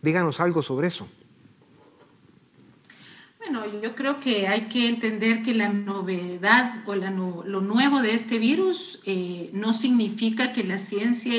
Díganos 0.03 0.41
algo 0.41 0.61
sobre 0.61 0.89
eso. 0.89 1.09
Bueno, 3.47 3.67
yo 3.83 3.95
creo 3.95 4.21
que 4.21 4.49
hay 4.49 4.69
que 4.69 4.89
entender 4.89 5.43
que 5.43 5.53
la 5.53 5.69
novedad 5.69 6.83
o 6.87 6.95
lo 6.95 7.61
nuevo 7.61 8.01
de 8.01 8.15
este 8.15 8.39
virus 8.39 9.01
eh, 9.05 9.51
no 9.53 9.75
significa 9.75 10.55
que 10.55 10.65
la 10.65 10.79
ciencia 10.79 11.35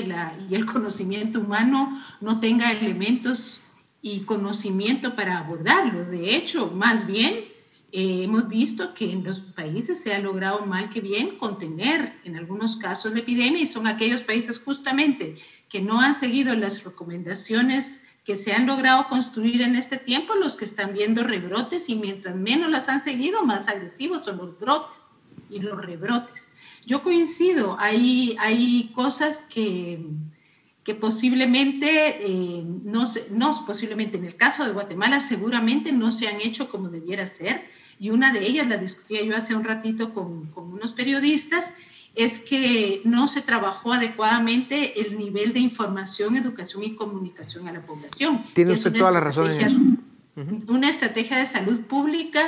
y, 0.48 0.54
el 0.54 0.68
conocimiento 0.68 1.40
humano 1.40 2.00
no 2.22 2.40
tenga 2.40 2.72
elementos 2.72 3.62
y 4.04 4.20
conocimiento 4.20 5.16
para 5.16 5.40
abordarlo. 5.40 6.06
De 6.06 6.36
hecho, 6.36 6.70
más 6.70 7.08
bien, 7.08 7.46
eh, 7.92 8.24
hemos 8.24 8.48
visto 8.50 8.94
que 8.94 9.12
en 9.12 9.24
los 9.24 9.40
países 9.40 10.00
se 10.00 10.14
ha 10.14 10.20
logrado 10.20 10.64
mal 10.68 10.92
que 10.92 11.02
bien 11.02 11.38
contener 11.38 12.20
en 12.24 12.36
algunos 12.36 12.76
casos 12.76 13.14
la 13.14 13.20
epidemia 13.20 13.64
y 13.64 13.66
son 13.66 13.88
aquellos 13.88 14.22
países 14.22 14.60
justamente 14.60 15.38
que 15.70 15.82
no 15.82 16.00
han 16.00 16.14
seguido 16.14 16.54
las 16.54 16.84
recomendaciones 16.84 18.05
que 18.26 18.36
se 18.36 18.54
han 18.54 18.66
logrado 18.66 19.08
construir 19.08 19.62
en 19.62 19.76
este 19.76 19.98
tiempo, 19.98 20.34
los 20.34 20.56
que 20.56 20.66
están 20.66 20.94
viendo 20.94 21.24
rebrotes 21.24 21.90
y 21.90 21.96
mientras 21.96 22.36
menos 22.36 22.72
las 22.72 22.90
han 22.90 23.00
seguido, 23.00 23.46
más 23.46 23.68
agresivos 23.68 24.26
son 24.26 24.38
los 24.38 24.60
brotes 24.60 25.18
y 25.48 25.60
los 25.60 25.80
rebrotes. 25.80 26.54
Yo 26.88 27.04
coincido, 27.04 27.78
hay, 27.80 28.36
hay 28.40 28.92
cosas 28.96 29.44
que, 29.44 30.04
que 30.84 30.96
posiblemente, 30.96 32.18
eh, 32.20 32.64
no, 32.84 33.06
no, 33.30 33.66
posiblemente 33.66 34.18
en 34.18 34.26
el 34.26 34.36
caso 34.36 34.66
de 34.66 34.72
Guatemala, 34.72 35.20
seguramente 35.20 35.92
no 35.92 36.12
se 36.12 36.28
han 36.28 36.42
hecho 36.42 36.68
como 36.70 36.90
debiera 36.90 37.28
ser. 37.28 37.68
Y 38.00 38.10
una 38.10 38.34
de 38.34 38.46
ellas 38.46 38.68
la 38.68 38.78
discutía 38.78 39.24
yo 39.24 39.38
hace 39.38 39.56
un 39.56 39.64
ratito 39.64 40.16
con, 40.16 40.48
con 40.48 40.74
unos 40.74 40.94
periodistas 40.94 41.74
es 42.16 42.40
que 42.40 43.02
no 43.04 43.28
se 43.28 43.42
trabajó 43.42 43.94
adecuadamente 43.94 45.02
el 45.02 45.18
nivel 45.18 45.54
de 45.54 45.60
información, 45.60 46.36
educación 46.36 46.84
y 46.84 46.96
comunicación 46.96 47.68
a 47.68 47.74
la 47.74 47.86
población. 47.86 48.44
Tiene 48.54 48.74
usted 48.74 48.94
toda 48.94 49.12
la 49.12 49.20
razón 49.20 49.52
en 49.52 49.62
eso. 49.62 49.80
Una 50.68 50.90
estrategia 50.90 51.38
de 51.38 51.46
salud 51.46 51.82
pública 51.82 52.42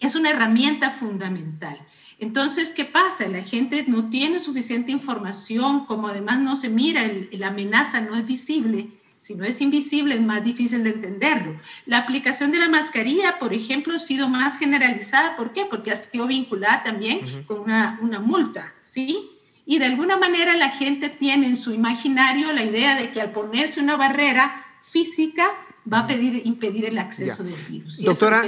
es 0.00 0.14
una 0.14 0.30
herramienta 0.30 0.90
fundamental. 0.90 1.78
Entonces, 2.18 2.72
¿qué 2.72 2.84
pasa? 2.84 3.28
La 3.28 3.42
gente 3.42 3.84
no 3.86 4.10
tiene 4.10 4.40
suficiente 4.40 4.90
información, 4.90 5.86
como 5.86 6.08
además 6.08 6.40
no 6.40 6.56
se 6.56 6.68
mira, 6.68 7.02
la 7.32 7.48
amenaza 7.48 8.00
no 8.00 8.16
es 8.16 8.26
visible. 8.26 8.88
Si 9.22 9.34
no 9.34 9.44
es 9.44 9.60
invisible, 9.60 10.14
es 10.14 10.22
más 10.22 10.42
difícil 10.42 10.82
de 10.84 10.90
entenderlo. 10.90 11.60
La 11.86 11.98
aplicación 11.98 12.50
de 12.50 12.58
la 12.58 12.68
mascarilla, 12.68 13.38
por 13.38 13.52
ejemplo, 13.52 13.94
ha 13.94 13.98
sido 13.98 14.28
más 14.28 14.58
generalizada. 14.58 15.36
¿Por 15.36 15.52
qué? 15.52 15.66
Porque 15.66 15.92
ha 15.92 15.96
sido 15.96 16.26
vinculada 16.26 16.82
también 16.82 17.20
con 17.46 17.60
una, 17.60 17.98
una 18.00 18.20
multa, 18.20 18.72
¿sí? 18.88 19.30
Y 19.66 19.78
de 19.78 19.84
alguna 19.84 20.16
manera 20.16 20.56
la 20.56 20.70
gente 20.70 21.08
tiene 21.08 21.46
en 21.46 21.56
su 21.56 21.72
imaginario 21.72 22.52
la 22.52 22.64
idea 22.64 22.94
de 22.94 23.10
que 23.10 23.20
al 23.20 23.32
ponerse 23.32 23.80
una 23.80 23.96
barrera 23.96 24.64
física 24.82 25.50
va 25.90 26.00
a 26.00 26.06
pedir, 26.06 26.42
impedir 26.44 26.84
el 26.84 26.98
acceso 26.98 27.42
del 27.44 27.56
virus. 27.68 28.02
doctora, 28.02 28.44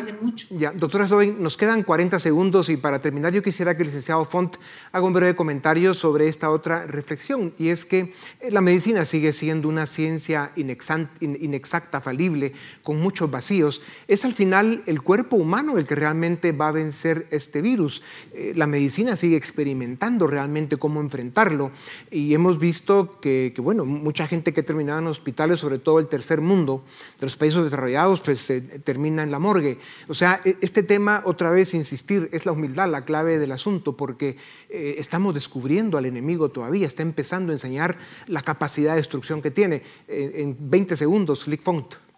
Ya, 0.51 0.73
doctora 0.73 1.07
nos 1.39 1.57
quedan 1.57 1.83
40 1.83 2.19
segundos 2.19 2.69
y 2.69 2.77
para 2.77 3.01
terminar 3.01 3.33
yo 3.33 3.43
quisiera 3.43 3.77
que 3.77 3.83
el 3.83 3.89
licenciado 3.89 4.25
Font 4.25 4.57
haga 4.93 5.07
un 5.07 5.13
breve 5.13 5.35
comentario 5.35 5.95
sobre 5.95 6.29
esta 6.29 6.51
otra 6.51 6.87
reflexión 6.87 7.55
y 7.59 7.69
es 7.69 7.85
que 7.87 8.13
eh, 8.41 8.51
la 8.51 8.61
medicina 8.61 9.05
sigue 9.05 9.33
siendo 9.33 9.69
una 9.69 9.87
ciencia 9.87 10.53
inexacta, 10.57 12.01
falible, 12.01 12.53
con 12.83 13.01
muchos 13.01 13.31
vacíos. 13.31 13.81
Es 14.09 14.25
al 14.25 14.33
final 14.33 14.83
el 14.87 15.03
cuerpo 15.03 15.37
humano 15.37 15.79
el 15.79 15.87
que 15.87 15.95
realmente 15.95 16.53
va 16.53 16.69
a 16.69 16.73
vencer 16.73 17.27
este 17.31 17.63
virus. 17.63 18.03
Eh, 18.35 18.53
la 18.57 18.67
medicina 18.67 19.17
sigue 19.17 19.37
experimentando 19.37 20.27
realmente 20.27 20.77
cómo 20.77 21.01
enfrentarlo 21.01 21.71
y 22.11 22.35
hemos 22.35 22.59
visto 22.59 23.19
que, 23.21 23.53
que 23.55 23.61
bueno, 23.61 23.85
mucha 23.85 24.27
gente 24.27 24.53
que 24.53 24.61
ha 24.61 24.67
terminado 24.67 24.99
en 24.99 25.07
hospitales, 25.07 25.61
sobre 25.61 25.79
todo 25.79 25.99
el 25.99 26.07
tercer 26.07 26.41
mundo, 26.41 26.85
de 27.21 27.27
los 27.27 27.37
países 27.37 27.63
desarrollados 27.63 28.21
pues 28.21 28.53
termina 28.85 29.23
en 29.23 29.31
la 29.31 29.39
morgue. 29.39 29.79
O 30.09 30.15
sea, 30.15 30.41
e, 30.45 30.57
este 30.61 30.83
tema, 30.83 31.23
otra 31.25 31.51
vez 31.51 31.75
insistir, 31.75 32.29
es 32.33 32.47
la 32.47 32.53
humildad 32.53 32.89
la 32.89 33.05
clave 33.05 33.39
del 33.39 33.53
asunto, 33.53 33.97
porque 33.97 34.37
eh, 34.69 34.97
estamos 34.99 35.35
descubriendo 35.35 35.99
al 35.99 36.07
enemigo 36.07 36.49
todavía, 36.49 36.87
está 36.87 37.03
empezando 37.03 37.53
a 37.53 37.55
enseñar 37.55 37.99
la 38.27 38.43
capacidad 38.43 38.93
de 38.93 38.97
destrucción 38.97 39.43
que 39.43 39.51
tiene. 39.51 39.83
en 40.09 40.57
20 40.59 40.97
segundos, 40.97 41.47
Lick 41.47 41.63
Font. 41.63 42.10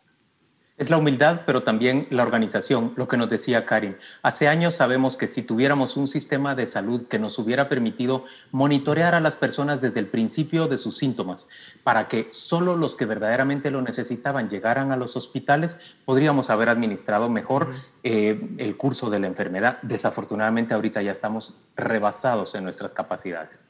Es 0.79 0.89
la 0.89 0.97
humildad, 0.97 1.43
pero 1.45 1.63
también 1.63 2.07
la 2.09 2.23
organización, 2.23 2.95
lo 2.97 3.07
que 3.07 3.19
nos 3.19 3.29
decía 3.29 3.67
Karin. 3.67 3.99
Hace 4.23 4.49
años 4.49 4.75
sabemos 4.75 5.19
que 5.19 5.29
si 5.29 5.43
tuviéramos 5.43 5.99
un 5.99 6.09
sistema 6.09 6.55
de 6.55 6.67
salud 6.67 7.07
que 7.07 7.19
nos 7.19 7.39
hubiera 7.39 7.69
permitido 7.69 8.25
monitorear 8.53 9.15
a 9.15 9.21
las 9.21 9.37
personas 9.37 9.83
desde 9.83 10.01
el 10.01 10.07
principio 10.07 10.69
de 10.69 10.79
sus 10.79 10.97
síntomas, 10.97 11.49
para 11.85 12.09
que 12.09 12.29
solo 12.33 12.75
los 12.77 12.97
que 12.97 13.05
verdaderamente 13.05 13.71
lo 13.71 13.83
necesitaban 13.83 14.49
llegaran 14.49 14.93
a 14.93 14.97
los 14.97 15.15
hospitales, 15.15 15.79
podríamos 16.07 16.49
haber 16.49 16.71
administrado 16.71 17.29
mejor 17.29 17.69
eh, 18.03 18.41
el 18.57 18.77
curso 18.79 19.11
de 19.11 19.21
la 19.21 19.27
enfermedad. 19.27 19.79
Desafortunadamente 19.83 20.73
ahorita 20.73 21.03
ya 21.03 21.13
estamos 21.13 21.55
rebasados 21.77 22.55
en 22.55 22.65
nuestras 22.65 22.93
capacidades. 22.93 23.67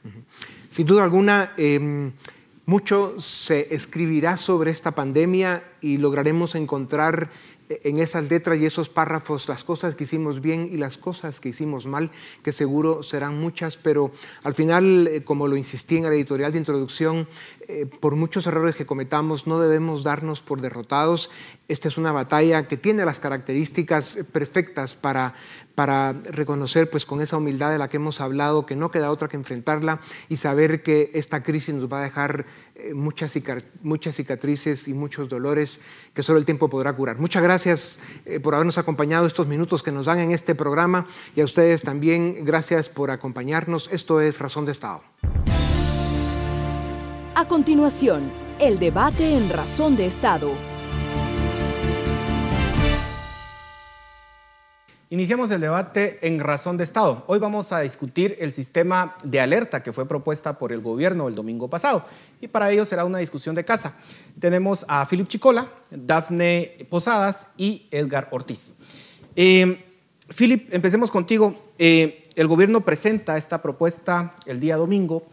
Sin 0.69 0.87
duda 0.87 1.03
alguna, 1.03 1.51
em, 1.57 2.13
mucho 2.65 3.19
se 3.19 3.73
escribirá 3.75 4.37
sobre 4.37 4.71
esta 4.71 4.91
pandemia 4.91 5.63
y 5.81 5.97
lograremos 5.97 6.55
encontrar 6.55 7.29
en 7.83 7.99
esas 7.99 8.29
letras 8.29 8.59
y 8.59 8.65
esos 8.65 8.89
párrafos 8.89 9.47
las 9.47 9.63
cosas 9.63 9.95
que 9.95 10.03
hicimos 10.03 10.41
bien 10.41 10.69
y 10.71 10.77
las 10.77 10.97
cosas 10.97 11.39
que 11.39 11.49
hicimos 11.49 11.87
mal, 11.87 12.11
que 12.43 12.51
seguro 12.51 13.03
serán 13.03 13.39
muchas, 13.39 13.77
pero 13.77 14.11
al 14.43 14.53
final, 14.53 15.07
eh, 15.07 15.23
como 15.23 15.47
lo 15.47 15.55
insistí 15.55 15.97
en 15.97 16.05
el 16.05 16.13
editorial 16.13 16.51
de 16.51 16.57
introducción, 16.57 17.27
eh, 17.73 17.87
por 17.87 18.15
muchos 18.15 18.45
errores 18.45 18.75
que 18.75 18.85
cometamos, 18.85 19.47
no 19.47 19.59
debemos 19.59 20.03
darnos 20.03 20.41
por 20.41 20.61
derrotados. 20.61 21.31
Esta 21.67 21.87
es 21.87 21.97
una 21.97 22.11
batalla 22.11 22.67
que 22.67 22.77
tiene 22.77 23.03
las 23.03 23.19
características 23.19 24.27
perfectas 24.31 24.93
para, 24.93 25.33
para 25.73 26.13
reconocer, 26.13 26.91
pues 26.91 27.05
con 27.07 27.19
esa 27.19 27.37
humildad 27.37 27.71
de 27.71 27.79
la 27.79 27.89
que 27.89 27.97
hemos 27.97 28.21
hablado, 28.21 28.67
que 28.67 28.75
no 28.75 28.91
queda 28.91 29.09
otra 29.09 29.27
que 29.27 29.37
enfrentarla 29.37 30.01
y 30.29 30.37
saber 30.37 30.83
que 30.83 31.09
esta 31.15 31.41
crisis 31.41 31.73
nos 31.73 31.91
va 31.91 32.01
a 32.01 32.03
dejar 32.03 32.45
eh, 32.75 32.93
muchas, 32.93 33.35
muchas 33.81 34.15
cicatrices 34.15 34.87
y 34.87 34.93
muchos 34.93 35.27
dolores 35.27 35.81
que 36.13 36.21
solo 36.21 36.37
el 36.37 36.45
tiempo 36.45 36.69
podrá 36.69 36.93
curar. 36.93 37.17
Muchas 37.17 37.41
gracias 37.41 37.99
eh, 38.25 38.39
por 38.39 38.53
habernos 38.53 38.77
acompañado 38.77 39.25
estos 39.25 39.47
minutos 39.47 39.81
que 39.81 39.91
nos 39.91 40.05
dan 40.05 40.19
en 40.19 40.31
este 40.31 40.53
programa 40.53 41.07
y 41.35 41.41
a 41.41 41.43
ustedes 41.43 41.81
también 41.81 42.45
gracias 42.45 42.89
por 42.89 43.09
acompañarnos. 43.09 43.89
Esto 43.91 44.21
es 44.21 44.37
Razón 44.39 44.65
de 44.65 44.73
Estado. 44.73 45.01
A 47.35 47.47
continuación, 47.47 48.31
el 48.59 48.77
debate 48.77 49.35
en 49.35 49.49
Razón 49.49 49.97
de 49.97 50.05
Estado. 50.05 50.51
Iniciamos 55.09 55.49
el 55.49 55.59
debate 55.59 56.19
en 56.21 56.39
Razón 56.39 56.77
de 56.77 56.83
Estado. 56.83 57.23
Hoy 57.25 57.39
vamos 57.39 57.71
a 57.71 57.79
discutir 57.79 58.37
el 58.39 58.51
sistema 58.51 59.15
de 59.23 59.39
alerta 59.39 59.81
que 59.81 59.91
fue 59.91 60.07
propuesta 60.07 60.59
por 60.59 60.71
el 60.71 60.81
gobierno 60.81 61.27
el 61.27 61.33
domingo 61.33 61.67
pasado 61.71 62.05
y 62.39 62.49
para 62.49 62.69
ello 62.69 62.85
será 62.85 63.03
una 63.03 63.17
discusión 63.17 63.55
de 63.55 63.65
casa. 63.65 63.95
Tenemos 64.39 64.85
a 64.87 65.03
Philip 65.07 65.27
Chicola, 65.27 65.67
Dafne 65.89 66.85
Posadas 66.87 67.47
y 67.57 67.87
Edgar 67.89 68.27
Ortiz. 68.29 68.75
Eh, 69.35 69.83
empecemos 70.37 71.09
contigo. 71.09 71.55
Eh, 71.79 72.21
el 72.35 72.47
gobierno 72.47 72.81
presenta 72.81 73.37
esta 73.37 73.59
propuesta 73.63 74.35
el 74.45 74.59
día 74.59 74.77
domingo 74.77 75.25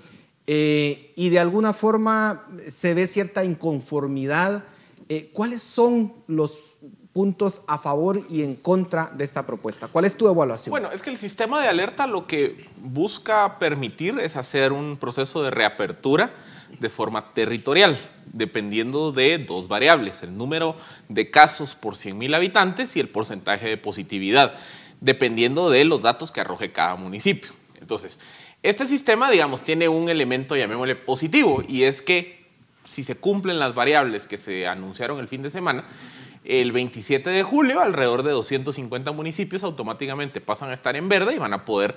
eh, 0.52 1.12
y 1.14 1.28
de 1.28 1.38
alguna 1.38 1.72
forma 1.72 2.48
se 2.68 2.92
ve 2.92 3.06
cierta 3.06 3.44
inconformidad. 3.44 4.64
Eh, 5.08 5.30
¿Cuáles 5.32 5.62
son 5.62 6.12
los 6.26 6.58
puntos 7.12 7.62
a 7.68 7.78
favor 7.78 8.20
y 8.28 8.42
en 8.42 8.56
contra 8.56 9.12
de 9.14 9.22
esta 9.22 9.46
propuesta? 9.46 9.86
¿Cuál 9.86 10.06
es 10.06 10.16
tu 10.16 10.28
evaluación? 10.28 10.72
Bueno, 10.72 10.90
es 10.90 11.02
que 11.02 11.10
el 11.10 11.18
sistema 11.18 11.62
de 11.62 11.68
alerta 11.68 12.08
lo 12.08 12.26
que 12.26 12.66
busca 12.82 13.60
permitir 13.60 14.18
es 14.18 14.36
hacer 14.36 14.72
un 14.72 14.96
proceso 14.96 15.40
de 15.40 15.52
reapertura 15.52 16.34
de 16.80 16.88
forma 16.88 17.32
territorial, 17.32 17.96
dependiendo 18.32 19.12
de 19.12 19.38
dos 19.38 19.68
variables, 19.68 20.24
el 20.24 20.36
número 20.36 20.74
de 21.08 21.30
casos 21.30 21.76
por 21.76 21.94
100.000 21.94 22.34
habitantes 22.34 22.96
y 22.96 23.00
el 23.00 23.08
porcentaje 23.08 23.68
de 23.68 23.76
positividad, 23.76 24.54
dependiendo 25.00 25.70
de 25.70 25.84
los 25.84 26.02
datos 26.02 26.32
que 26.32 26.40
arroje 26.40 26.72
cada 26.72 26.96
municipio. 26.96 27.52
Entonces, 27.80 28.18
este 28.62 28.86
sistema, 28.86 29.30
digamos, 29.30 29.62
tiene 29.62 29.88
un 29.88 30.08
elemento, 30.08 30.56
llamémosle 30.56 30.96
positivo, 30.96 31.62
y 31.66 31.84
es 31.84 32.02
que 32.02 32.46
si 32.84 33.04
se 33.04 33.14
cumplen 33.14 33.58
las 33.58 33.74
variables 33.74 34.26
que 34.26 34.36
se 34.36 34.66
anunciaron 34.66 35.18
el 35.20 35.28
fin 35.28 35.42
de 35.42 35.50
semana, 35.50 35.84
el 36.44 36.72
27 36.72 37.30
de 37.30 37.42
julio 37.42 37.80
alrededor 37.80 38.22
de 38.22 38.32
250 38.32 39.12
municipios 39.12 39.62
automáticamente 39.62 40.40
pasan 40.40 40.70
a 40.70 40.74
estar 40.74 40.96
en 40.96 41.08
verde 41.08 41.34
y 41.34 41.38
van 41.38 41.52
a 41.52 41.64
poder 41.64 41.94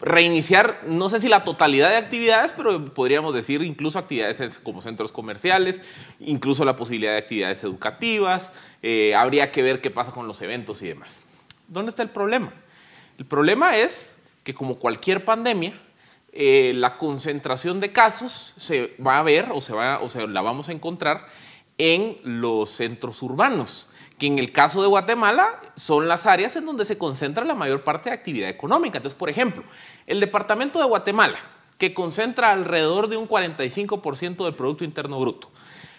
reiniciar, 0.00 0.80
no 0.86 1.08
sé 1.08 1.20
si 1.20 1.28
la 1.28 1.44
totalidad 1.44 1.90
de 1.90 1.96
actividades, 1.96 2.52
pero 2.52 2.84
podríamos 2.92 3.34
decir 3.34 3.62
incluso 3.62 3.98
actividades 3.98 4.58
como 4.58 4.82
centros 4.82 5.12
comerciales, 5.12 5.80
incluso 6.20 6.64
la 6.64 6.76
posibilidad 6.76 7.12
de 7.12 7.18
actividades 7.18 7.62
educativas, 7.62 8.52
eh, 8.82 9.14
habría 9.14 9.50
que 9.50 9.62
ver 9.62 9.80
qué 9.80 9.90
pasa 9.90 10.10
con 10.10 10.26
los 10.26 10.42
eventos 10.42 10.82
y 10.82 10.88
demás. 10.88 11.22
¿Dónde 11.68 11.90
está 11.90 12.02
el 12.02 12.10
problema? 12.10 12.52
El 13.18 13.24
problema 13.24 13.76
es 13.76 14.16
que 14.42 14.52
como 14.52 14.78
cualquier 14.78 15.24
pandemia, 15.24 15.72
eh, 16.36 16.72
la 16.74 16.98
concentración 16.98 17.78
de 17.78 17.92
casos 17.92 18.54
se 18.56 18.96
va 19.04 19.18
a 19.18 19.22
ver 19.22 19.50
o 19.52 19.60
se, 19.60 19.72
va, 19.72 20.00
o 20.00 20.08
se 20.08 20.26
la 20.26 20.42
vamos 20.42 20.68
a 20.68 20.72
encontrar 20.72 21.26
en 21.78 22.18
los 22.24 22.70
centros 22.70 23.22
urbanos, 23.22 23.88
que 24.18 24.26
en 24.26 24.40
el 24.40 24.50
caso 24.50 24.82
de 24.82 24.88
Guatemala 24.88 25.60
son 25.76 26.08
las 26.08 26.26
áreas 26.26 26.56
en 26.56 26.66
donde 26.66 26.84
se 26.84 26.98
concentra 26.98 27.44
la 27.44 27.54
mayor 27.54 27.84
parte 27.84 28.10
de 28.10 28.16
actividad 28.16 28.48
económica. 28.48 28.98
Entonces, 28.98 29.16
por 29.16 29.30
ejemplo, 29.30 29.62
el 30.08 30.18
departamento 30.18 30.80
de 30.80 30.86
Guatemala, 30.86 31.38
que 31.78 31.94
concentra 31.94 32.50
alrededor 32.50 33.08
de 33.08 33.16
un 33.16 33.28
45% 33.28 34.44
del 34.44 34.54
Producto 34.56 34.84
Interno 34.84 35.20
Bruto. 35.20 35.50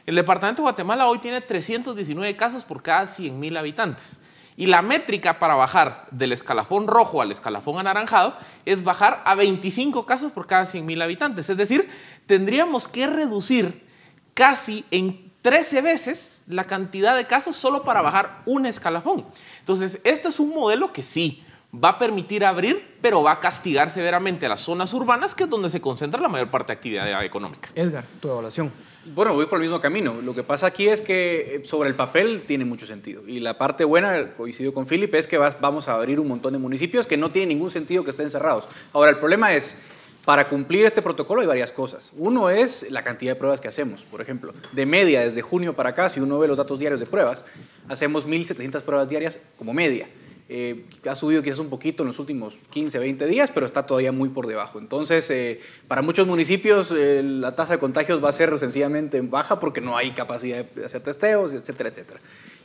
El 0.06 0.16
departamento 0.16 0.62
de 0.62 0.66
Guatemala 0.66 1.08
hoy 1.08 1.20
tiene 1.20 1.40
319 1.40 2.36
casos 2.36 2.66
por 2.66 2.84
cada 2.84 3.06
100.000 3.06 3.58
habitantes. 3.58 4.20
Y 4.58 4.68
la 4.68 4.82
métrica 4.82 5.38
para 5.38 5.56
bajar 5.56 6.08
del 6.12 6.32
escalafón 6.32 6.88
rojo 6.88 7.22
al 7.22 7.32
escalafón 7.32 7.78
anaranjado 7.78 8.36
es 8.66 8.84
bajar 8.84 9.22
a 9.26 9.36
25 9.36 10.06
casos 10.06 10.32
por 10.32 10.48
cada 10.48 10.64
100.000 10.64 11.04
habitantes. 11.04 11.50
Es 11.50 11.58
decir, 11.58 11.90
tendríamos 12.26 12.88
que 12.88 13.08
reducir 13.08 13.86
casi 14.34 14.86
en 14.92 15.32
13 15.42 15.82
veces 15.82 16.42
la 16.48 16.64
cantidad 16.64 17.16
de 17.16 17.26
casos 17.26 17.56
solo 17.56 17.84
para 17.84 18.02
bajar 18.02 18.42
un 18.46 18.66
escalafón. 18.66 19.26
Entonces, 19.60 20.00
este 20.04 20.30
es 20.30 20.40
un 20.40 20.50
modelo 20.50 20.92
que 20.94 21.04
sí 21.04 21.44
va 21.72 21.90
a 21.90 22.00
permitir 22.00 22.46
abrir, 22.46 22.98
pero 23.02 23.22
va 23.22 23.34
a 23.34 23.40
castigar 23.40 23.90
severamente 23.90 24.46
a 24.46 24.50
las 24.50 24.62
zonas 24.62 24.94
urbanas, 24.94 25.36
que 25.36 25.44
es 25.44 25.50
donde 25.50 25.70
se 25.70 25.82
concentra 25.82 26.20
la 26.22 26.30
mayor 26.30 26.50
parte 26.50 26.72
de 26.72 26.78
actividad 26.78 27.24
económica. 27.24 27.70
Edgar, 27.76 28.06
tu 28.20 28.30
evaluación. 28.30 28.72
Bueno, 29.14 29.36
voy 29.36 29.46
por 29.46 29.60
el 29.60 29.64
mismo 29.64 29.80
camino. 29.80 30.16
Lo 30.24 30.34
que 30.34 30.42
pasa 30.42 30.66
aquí 30.66 30.88
es 30.88 31.00
que 31.00 31.58
eh, 31.58 31.62
sobre 31.64 31.90
el 31.90 31.96
papel 31.96 32.42
tiene 32.48 32.66
mucho 32.66 32.88
sentido. 32.88 33.22
Y 33.28 33.40
la 33.40 33.56
parte 33.56 33.84
buena, 33.84 34.32
coincido 34.34 34.74
con 34.74 34.88
Philip, 34.88 35.14
es 35.14 35.28
que 35.28 35.38
vamos 35.38 35.88
a 35.88 35.94
abrir 35.94 36.20
un 36.20 36.28
montón 36.28 36.54
de 36.54 36.60
municipios 36.60 37.06
que 37.06 37.16
no 37.16 37.30
tiene 37.30 37.48
ningún 37.48 37.70
sentido 37.70 38.04
que 38.04 38.10
estén 38.10 38.32
cerrados. 38.32 38.68
Ahora, 38.94 39.12
el 39.12 39.18
problema 39.18 39.54
es, 39.54 39.80
para 40.26 40.48
cumplir 40.48 40.86
este 40.86 41.04
protocolo 41.04 41.42
hay 41.42 41.48
varias 41.48 41.72
cosas. 41.72 42.12
Uno 42.18 42.50
es 42.50 42.90
la 42.90 43.04
cantidad 43.04 43.34
de 43.34 43.36
pruebas 43.36 43.62
que 43.62 43.68
hacemos. 43.68 44.04
Por 44.04 44.22
ejemplo, 44.22 44.56
de 44.72 44.86
media, 44.88 45.22
desde 45.22 45.44
junio 45.44 45.76
para 45.76 45.90
acá, 45.90 46.10
si 46.10 46.20
uno 46.20 46.40
ve 46.40 46.48
los 46.48 46.58
datos 46.58 46.80
diarios 46.80 47.00
de 47.00 47.06
pruebas, 47.06 47.46
hacemos 47.88 48.28
1.700 48.28 48.82
pruebas 48.82 49.08
diarias 49.08 49.40
como 49.56 49.72
media. 49.72 50.10
Eh, 50.48 50.86
ha 51.10 51.16
subido 51.16 51.42
quizás 51.42 51.58
un 51.58 51.70
poquito 51.70 52.04
en 52.04 52.08
los 52.08 52.20
últimos 52.20 52.60
15, 52.70 53.00
20 53.00 53.26
días, 53.26 53.50
pero 53.52 53.66
está 53.66 53.86
todavía 53.86 54.12
muy 54.12 54.30
por 54.30 54.46
debajo. 54.46 54.78
Entonces, 54.78 55.30
eh, 55.32 55.60
para 55.88 56.02
muchos 56.04 56.28
municipios 56.28 56.92
la 56.92 57.56
tasa 57.56 57.74
de 57.74 57.80
contagios 57.80 58.24
va 58.24 58.30
a 58.30 58.34
ser 58.34 58.58
sencillamente 58.60 59.20
baja 59.22 59.60
porque 59.60 59.82
no 59.82 59.98
hay 59.98 60.12
capacidad 60.12 60.64
de 60.64 60.86
hacer 60.86 61.02
testeos, 61.02 61.54
etcétera, 61.54 61.90
etcétera. 61.90 62.20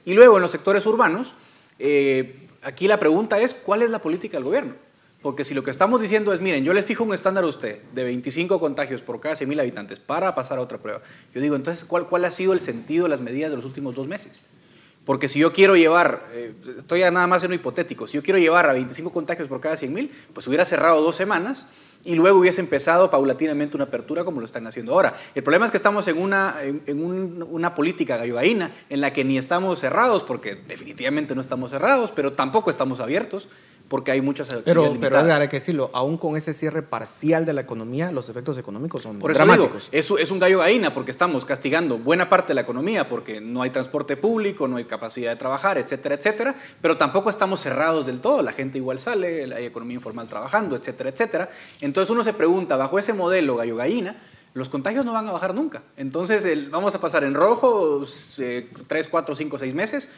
Y 0.05 0.15
luego 0.15 0.37
en 0.37 0.43
los 0.43 0.51
sectores 0.51 0.85
urbanos, 0.85 1.35
aquí 2.63 2.87
la 2.87 2.99
pregunta 2.99 3.41
es, 3.41 3.55
¿cuál 3.55 3.83
es 3.83 3.91
la 3.91 4.01
política 4.01 4.37
del 4.37 4.45
gobierno? 4.45 4.75
Porque 5.23 5.45
si 5.45 5.53
lo 5.53 5.63
que 5.63 5.71
estamos 5.71 6.01
diciendo 6.01 6.33
es, 6.33 6.41
miren, 6.41 6.65
yo 6.65 6.73
les 6.73 6.87
fijo 6.87 7.05
un 7.05 7.13
estándar 7.13 7.45
a 7.45 7.47
usted 7.47 7.83
de 7.93 8.05
25 8.05 8.59
contagios 8.59 9.03
por 9.03 9.21
cada 9.21 9.35
100.000 9.35 9.61
habitantes 9.61 10.01
para 10.01 10.35
pasar 10.35 10.59
a 10.59 10.63
otra 10.63 10.79
prueba. 10.79 11.03
Yo 11.35 11.43
digo, 11.43 11.57
entonces, 11.57 11.85
¿cuál, 11.85 12.07
¿cuál 12.07 12.25
ha 12.25 12.31
sido 12.31 12.55
el 12.55 12.61
sentido 12.61 13.05
de 13.05 13.11
las 13.11 13.21
medidas 13.21 13.51
de 13.51 13.57
los 13.57 13.67
últimos 13.67 13.95
dos 13.95 14.09
meses? 14.09 14.43
Porque 15.05 15.29
si 15.29 15.39
yo 15.39 15.53
quiero 15.53 15.77
llevar, 15.77 16.27
eh, 16.33 16.55
estoy 16.79 17.01
nada 17.01 17.27
más 17.27 17.43
en 17.43 17.51
lo 17.51 17.55
hipotético, 17.55 18.07
si 18.07 18.19
yo 18.19 18.23
quiero 18.23 18.39
llevar 18.39 18.69
a 18.69 18.75
25 18.75 19.13
contagios 19.13 19.49
por 19.49 19.61
cada 19.61 19.77
100.000, 19.77 20.11
pues 20.33 20.47
hubiera 20.47 20.65
cerrado 20.65 21.01
dos 21.03 21.17
semanas 21.17 21.67
y 22.05 22.15
luego 22.15 22.39
hubiese 22.39 22.61
empezado 22.61 23.11
paulatinamente 23.11 23.77
una 23.77 23.85
apertura 23.85 24.25
como 24.25 24.41
lo 24.41 24.47
están 24.47 24.67
haciendo 24.67 24.93
ahora. 24.93 25.15
El 25.35 25.43
problema 25.43 25.67
es 25.67 25.71
que 25.71 25.77
estamos 25.77 26.07
en 26.09 26.19
una, 26.19 26.57
en, 26.63 27.43
una 27.43 27.75
política 27.75 28.17
gallogaína 28.17 28.73
en 28.89 29.01
la 29.01 29.13
que 29.13 29.25
ni 29.25 29.39
estamos 29.39 29.81
cerrados, 29.81 30.23
porque 30.23 30.55
definitivamente 30.55 31.35
no 31.35 31.41
estamos 31.41 31.71
cerrados, 31.71 32.13
pero 32.13 32.33
tampoco 32.33 32.71
estamos 32.71 33.01
abiertos 33.01 33.49
porque 33.91 34.13
hay 34.13 34.23
muchas 34.23 34.49
pero, 34.65 34.97
pero 35.01 35.19
hay 35.19 35.49
que 35.49 35.57
decirlo, 35.57 35.91
aún 35.93 36.17
con 36.17 36.37
ese 36.37 36.53
cierre 36.53 36.81
parcial 36.81 37.45
de 37.45 37.53
la 37.53 37.63
economía, 37.63 38.13
los 38.13 38.29
efectos 38.29 38.57
económicos 38.57 39.03
son 39.03 39.19
Por 39.19 39.33
eso 39.33 39.39
dramáticos. 39.39 39.91
Digo, 39.91 40.17
es, 40.17 40.23
es 40.23 40.31
un 40.31 40.39
gallo 40.39 40.61
gallina 40.61 40.95
porque 40.95 41.11
estamos 41.11 41.45
castigando 41.45 41.99
buena 41.99 42.29
parte 42.29 42.49
de 42.49 42.55
la 42.55 42.61
economía 42.61 43.09
porque 43.09 43.41
no 43.41 43.63
hay 43.63 43.71
transporte 43.71 44.17
público, 44.17 44.69
no 44.69 44.77
hay 44.77 44.85
capacidad 44.85 45.33
de 45.33 45.37
trabajar, 45.37 45.77
etcétera, 45.77 46.15
etcétera, 46.15 46.55
pero 46.81 46.97
tampoco 46.99 47.31
estamos 47.31 47.63
cerrados 47.63 48.07
del 48.07 48.21
todo, 48.21 48.43
la 48.43 48.53
gente 48.53 48.79
igual 48.79 49.01
sale, 49.01 49.53
hay 49.53 49.65
economía 49.65 49.97
informal 49.97 50.29
trabajando, 50.29 50.77
etcétera, 50.77 51.11
etcétera. 51.11 51.51
Entonces 51.81 52.11
uno 52.11 52.23
se 52.23 52.33
pregunta, 52.33 52.77
bajo 52.77 52.97
ese 52.97 53.13
modelo 53.13 53.57
gallo 53.57 53.75
gallina, 53.75 54.17
los 54.55 54.69
contagios 54.69 55.05
no 55.05 55.13
van 55.13 55.27
a 55.29 55.33
bajar 55.33 55.53
nunca. 55.53 55.83
Entonces 55.97 56.71
vamos 56.71 56.95
a 56.95 57.01
pasar 57.01 57.25
en 57.25 57.35
rojo 57.35 58.05
3, 58.87 59.09
4, 59.09 59.35
5, 59.35 59.59
6 59.59 59.75
meses 59.75 60.11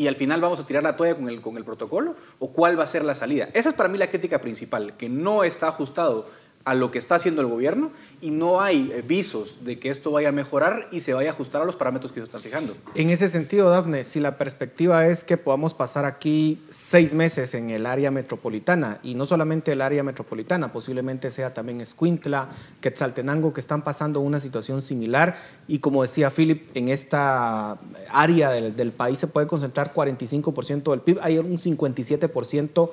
y 0.00 0.08
al 0.08 0.16
final 0.16 0.40
vamos 0.40 0.58
a 0.58 0.66
tirar 0.66 0.82
la 0.82 0.96
toalla 0.96 1.14
con 1.14 1.28
el, 1.28 1.42
con 1.42 1.58
el 1.58 1.64
protocolo? 1.64 2.16
¿O 2.38 2.52
cuál 2.52 2.78
va 2.78 2.84
a 2.84 2.86
ser 2.86 3.04
la 3.04 3.14
salida? 3.14 3.50
Esa 3.52 3.68
es 3.68 3.74
para 3.74 3.86
mí 3.90 3.98
la 3.98 4.08
crítica 4.08 4.40
principal, 4.40 4.96
que 4.96 5.10
no 5.10 5.44
está 5.44 5.68
ajustado 5.68 6.26
a 6.64 6.74
lo 6.74 6.90
que 6.90 6.98
está 6.98 7.14
haciendo 7.14 7.40
el 7.40 7.48
gobierno 7.48 7.90
y 8.20 8.30
no 8.30 8.60
hay 8.60 9.02
visos 9.08 9.64
de 9.64 9.78
que 9.78 9.88
esto 9.88 10.10
vaya 10.10 10.28
a 10.28 10.32
mejorar 10.32 10.88
y 10.92 11.00
se 11.00 11.14
vaya 11.14 11.30
a 11.30 11.32
ajustar 11.32 11.62
a 11.62 11.64
los 11.64 11.74
parámetros 11.74 12.12
que 12.12 12.20
se 12.20 12.24
están 12.24 12.42
fijando. 12.42 12.76
En 12.94 13.08
ese 13.08 13.28
sentido, 13.28 13.70
Dafne, 13.70 14.04
si 14.04 14.20
la 14.20 14.36
perspectiva 14.36 15.06
es 15.06 15.24
que 15.24 15.38
podamos 15.38 15.72
pasar 15.72 16.04
aquí 16.04 16.62
seis 16.68 17.14
meses 17.14 17.54
en 17.54 17.70
el 17.70 17.86
área 17.86 18.10
metropolitana 18.10 18.98
y 19.02 19.14
no 19.14 19.24
solamente 19.24 19.72
el 19.72 19.80
área 19.80 20.02
metropolitana, 20.02 20.70
posiblemente 20.70 21.30
sea 21.30 21.54
también 21.54 21.80
Escuintla, 21.80 22.50
Quetzaltenango, 22.82 23.54
que 23.54 23.60
están 23.60 23.82
pasando 23.82 24.20
una 24.20 24.38
situación 24.38 24.82
similar 24.82 25.38
y 25.66 25.78
como 25.78 26.02
decía 26.02 26.28
Philip, 26.28 26.76
en 26.76 26.88
esta 26.88 27.78
área 28.10 28.50
del, 28.50 28.76
del 28.76 28.92
país 28.92 29.18
se 29.18 29.28
puede 29.28 29.46
concentrar 29.46 29.94
45% 29.94 30.90
del 30.90 31.00
PIB, 31.00 31.18
hay 31.22 31.38
un 31.38 31.56
57% 31.56 32.90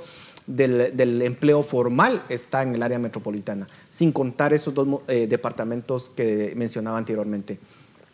del, 0.47 1.21
empleo 1.21 1.61
formal 1.61 2.23
está 2.29 2.63
en 2.63 2.73
el 2.73 2.81
área 2.81 2.97
metropolitana, 2.97 3.67
sin 3.89 4.11
contar 4.11 4.53
esos 4.53 4.73
dos 4.73 4.87
eh, 5.07 5.27
departamentos 5.27 6.09
que 6.09 6.53
mencionaba 6.55 6.97
anteriormente. 6.97 7.59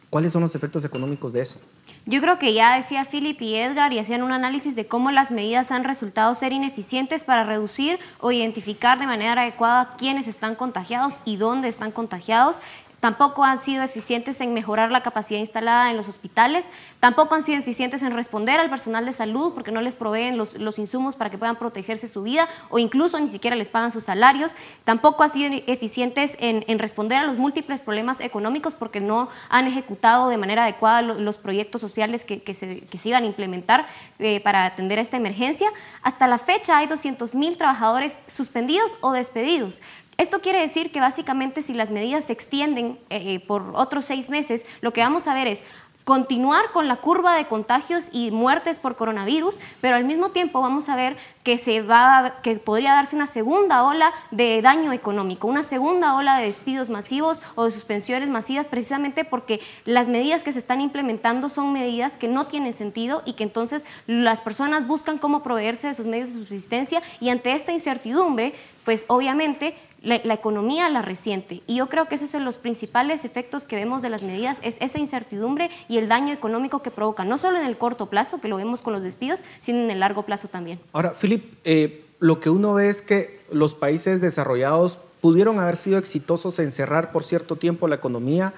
¿Cuáles 0.09 0.31
son 0.31 0.41
los 0.41 0.53
efectos 0.53 0.85
económicos 0.85 1.33
de 1.33 1.41
eso? 1.41 1.59
Yo 2.05 2.21
creo 2.21 2.37
que 2.37 2.53
ya 2.53 2.75
decía 2.75 3.05
Philip 3.05 3.41
y 3.41 3.55
Edgar 3.55 3.93
y 3.93 3.99
hacían 3.99 4.23
un 4.23 4.31
análisis 4.31 4.75
de 4.75 4.85
cómo 4.85 5.09
las 5.09 5.31
medidas 5.31 5.71
han 5.71 5.83
resultado 5.83 6.35
ser 6.35 6.51
ineficientes 6.51 7.23
para 7.23 7.45
reducir 7.45 7.97
o 8.19 8.31
identificar 8.31 8.99
de 8.99 9.07
manera 9.07 9.41
adecuada 9.41 9.95
quiénes 9.97 10.27
están 10.27 10.55
contagiados 10.55 11.15
y 11.25 11.37
dónde 11.37 11.67
están 11.67 11.91
contagiados 11.91 12.57
tampoco 13.03 13.43
han 13.43 13.59
sido 13.59 13.83
eficientes 13.83 14.39
en 14.39 14.53
mejorar 14.53 14.89
la 14.89 15.03
capacidad 15.03 15.37
instalada 15.37 15.91
en 15.91 15.97
los 15.97 16.07
hospitales, 16.07 16.69
tampoco 17.01 17.35
han 17.35 17.43
sido 17.43 17.59
eficientes 17.59 18.01
en 18.01 18.13
responder 18.13 18.61
al 18.61 18.69
personal 18.69 19.05
de 19.05 19.11
salud 19.11 19.51
porque 19.53 19.73
no 19.73 19.81
les 19.81 19.93
proveen 19.93 20.37
los, 20.37 20.79
insumos 20.79 21.17
para 21.17 21.29
que 21.29 21.37
puedan 21.37 21.57
protegerse 21.57 22.07
su 22.07 22.23
vida 22.23 22.47
o 22.69 22.79
incluso 22.79 23.19
ni 23.19 23.27
siquiera 23.27 23.57
les 23.57 23.67
pagan 23.67 23.91
sus 23.91 24.05
salarios, 24.05 24.53
tampoco 24.85 25.23
han 25.23 25.33
sido 25.33 25.51
eficientes 25.67 26.37
en, 26.39 26.79
responder 26.79 27.17
a 27.17 27.25
los 27.25 27.37
múltiples 27.37 27.81
problemas 27.81 28.21
económicos 28.21 28.73
porque 28.73 29.01
no 29.01 29.27
han 29.49 29.67
ejecutado 29.67 30.29
de 30.29 30.37
manera 30.37 30.63
adecuada 30.63 31.01
los, 31.01 31.37
proyectos 31.37 31.81
sociales 31.81 32.23
que, 32.23 32.53
se, 32.53 33.09
iban 33.09 33.23
a 33.23 33.25
implementar 33.25 33.85
eh, 34.19 34.39
para 34.39 34.63
atender 34.63 34.99
a 34.99 35.01
esta 35.01 35.17
emergencia. 35.17 35.67
Hasta 36.03 36.25
la 36.27 36.37
fecha 36.37 36.77
hay 36.77 36.87
200 36.87 37.35
mil 37.35 37.57
trabajadores 37.57 38.19
suspendidos 38.29 38.95
o 39.01 39.11
despedidos. 39.11 39.81
Esto 40.17 40.41
quiere 40.41 40.59
decir 40.59 40.91
que 40.91 40.99
básicamente 40.99 41.61
si 41.61 41.73
las 41.73 41.91
medidas 41.91 42.25
se 42.25 42.33
extienden 42.33 42.99
eh, 43.09 43.35
eh, 43.35 43.39
por 43.39 43.71
otros 43.75 44.05
seis 44.05 44.29
meses, 44.29 44.65
lo 44.81 44.93
que 44.93 45.01
vamos 45.01 45.27
a 45.27 45.33
ver 45.33 45.47
es 45.47 45.63
continuar 46.03 46.71
con 46.73 46.87
la 46.87 46.97
curva 46.97 47.35
de 47.35 47.45
contagios 47.45 48.09
y 48.11 48.31
muertes 48.31 48.79
por 48.79 48.95
coronavirus, 48.95 49.55
pero 49.79 49.95
al 49.95 50.03
mismo 50.03 50.29
tiempo 50.29 50.61
vamos 50.61 50.89
a 50.89 50.95
ver 50.95 51.15
que 51.43 51.57
se 51.57 51.81
va 51.81 52.35
que 52.41 52.55
podría 52.55 52.93
darse 52.93 53.15
una 53.15 53.27
segunda 53.27 53.83
ola 53.83 54.11
de 54.31 54.61
daño 54.61 54.91
económico, 54.91 55.47
una 55.47 55.63
segunda 55.63 56.15
ola 56.15 56.37
de 56.37 56.45
despidos 56.45 56.89
masivos 56.89 57.41
o 57.55 57.65
de 57.65 57.71
suspensiones 57.71 58.29
masivas 58.29 58.67
precisamente 58.67 59.23
porque 59.23 59.61
las 59.85 60.07
medidas 60.07 60.43
que 60.43 60.51
se 60.51 60.59
están 60.59 60.81
implementando 60.81 61.49
son 61.49 61.71
medidas 61.71 62.17
que 62.17 62.27
no 62.27 62.47
tienen 62.47 62.73
sentido 62.73 63.23
y 63.25 63.33
que 63.33 63.43
entonces 63.43 63.85
las 64.05 64.41
personas 64.41 64.87
buscan 64.87 65.17
cómo 65.17 65.41
proveerse 65.41 65.87
de 65.87 65.95
sus 65.95 66.05
medios 66.05 66.33
de 66.33 66.39
subsistencia 66.39 67.01
y 67.21 67.29
ante 67.29 67.53
esta 67.53 67.71
incertidumbre, 67.71 68.53
pues 68.83 69.05
obviamente 69.07 69.75
la, 70.03 70.33
economía 70.33 70.89
la 70.89 71.01
resiente. 71.01 71.63
Y 71.65 71.77
yo 71.77 71.87
creo 71.87 72.07
que 72.07 72.15
esos 72.15 72.29
son 72.29 72.45
los 72.45 72.57
principales 72.57 73.25
efectos 73.25 73.63
que 73.63 73.75
vemos 73.75 74.01
de 74.01 74.09
las 74.09 74.21
medidas, 74.21 74.59
es 74.61 74.77
esa 74.79 74.99
incertidumbre 74.99 75.69
y 75.87 75.97
el 75.97 76.07
daño 76.07 76.33
económico 76.33 76.81
que 76.81 76.91
provoca, 76.91 77.23
no 77.25 77.37
solo 77.37 77.57
en 77.57 77.65
el 77.65 77.77
corto 77.77 78.07
plazo, 78.07 78.39
que 78.39 78.47
lo 78.47 78.57
vemos 78.57 78.81
con 78.81 78.93
los 78.93 79.01
despidos, 79.01 79.39
sino 79.61 79.79
en 79.79 79.89
el 79.89 79.99
largo 79.99 80.23
plazo 80.23 80.47
también. 80.47 80.79
Ahora, 80.91 81.13
Philip, 81.13 81.43
eh, 81.63 82.05
lo 82.19 82.39
que 82.39 82.49
uno 82.49 82.73
ve 82.73 82.89
es 82.89 83.01
que 83.01 83.41
los 83.51 83.73
países 83.73 84.21
desarrollados 84.21 84.99
pudieron 85.21 85.59
haber 85.59 85.77
sido 85.77 85.97
exitosos 85.97 86.59
en 86.59 86.71
cerrar 86.71 87.11
por 87.11 87.23
cierto 87.23 87.55
tiempo 87.55 87.87
la 87.87 87.95
economía 87.95 88.53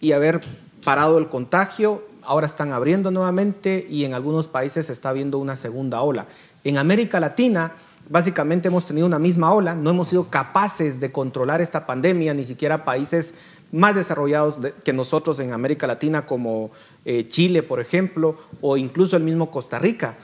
y 0.00 0.12
haber 0.12 0.40
parado 0.84 1.18
el 1.18 1.28
contagio, 1.28 2.02
ahora 2.22 2.46
están 2.46 2.72
abriendo 2.72 3.10
nuevamente 3.10 3.86
y 3.88 4.04
en 4.04 4.14
algunos 4.14 4.48
países 4.48 4.86
se 4.86 4.92
está 4.92 5.12
viendo 5.12 5.38
una 5.38 5.56
segunda 5.56 6.02
ola. 6.02 6.26
En 6.62 6.76
América 6.76 7.20
Latina, 7.20 7.72
básicamente 8.10 8.68
hemos 8.68 8.84
tenido 8.84 9.06
una 9.06 9.18
misma 9.18 9.54
ola, 9.54 9.74
no 9.74 9.88
hemos 9.88 10.08
sido 10.08 10.28
capaces 10.28 11.00
de 11.00 11.10
controlar 11.12 11.62
esta 11.62 11.86
pandemia, 11.86 12.34
ni 12.34 12.44
siquiera 12.44 12.84
países 12.84 13.34
más 13.72 13.94
desarrollados 13.94 14.60
que 14.84 14.92
nosotros 14.92 15.38
en 15.38 15.52
América 15.52 15.86
Latina, 15.86 16.26
como 16.26 16.72
eh, 17.04 17.28
Chile, 17.28 17.62
por 17.62 17.80
ejemplo, 17.80 18.36
o 18.60 18.76
incluso 18.76 19.16
el 19.16 19.22
mismo 19.22 19.50
Costa 19.50 19.78
Rica. 19.78 20.16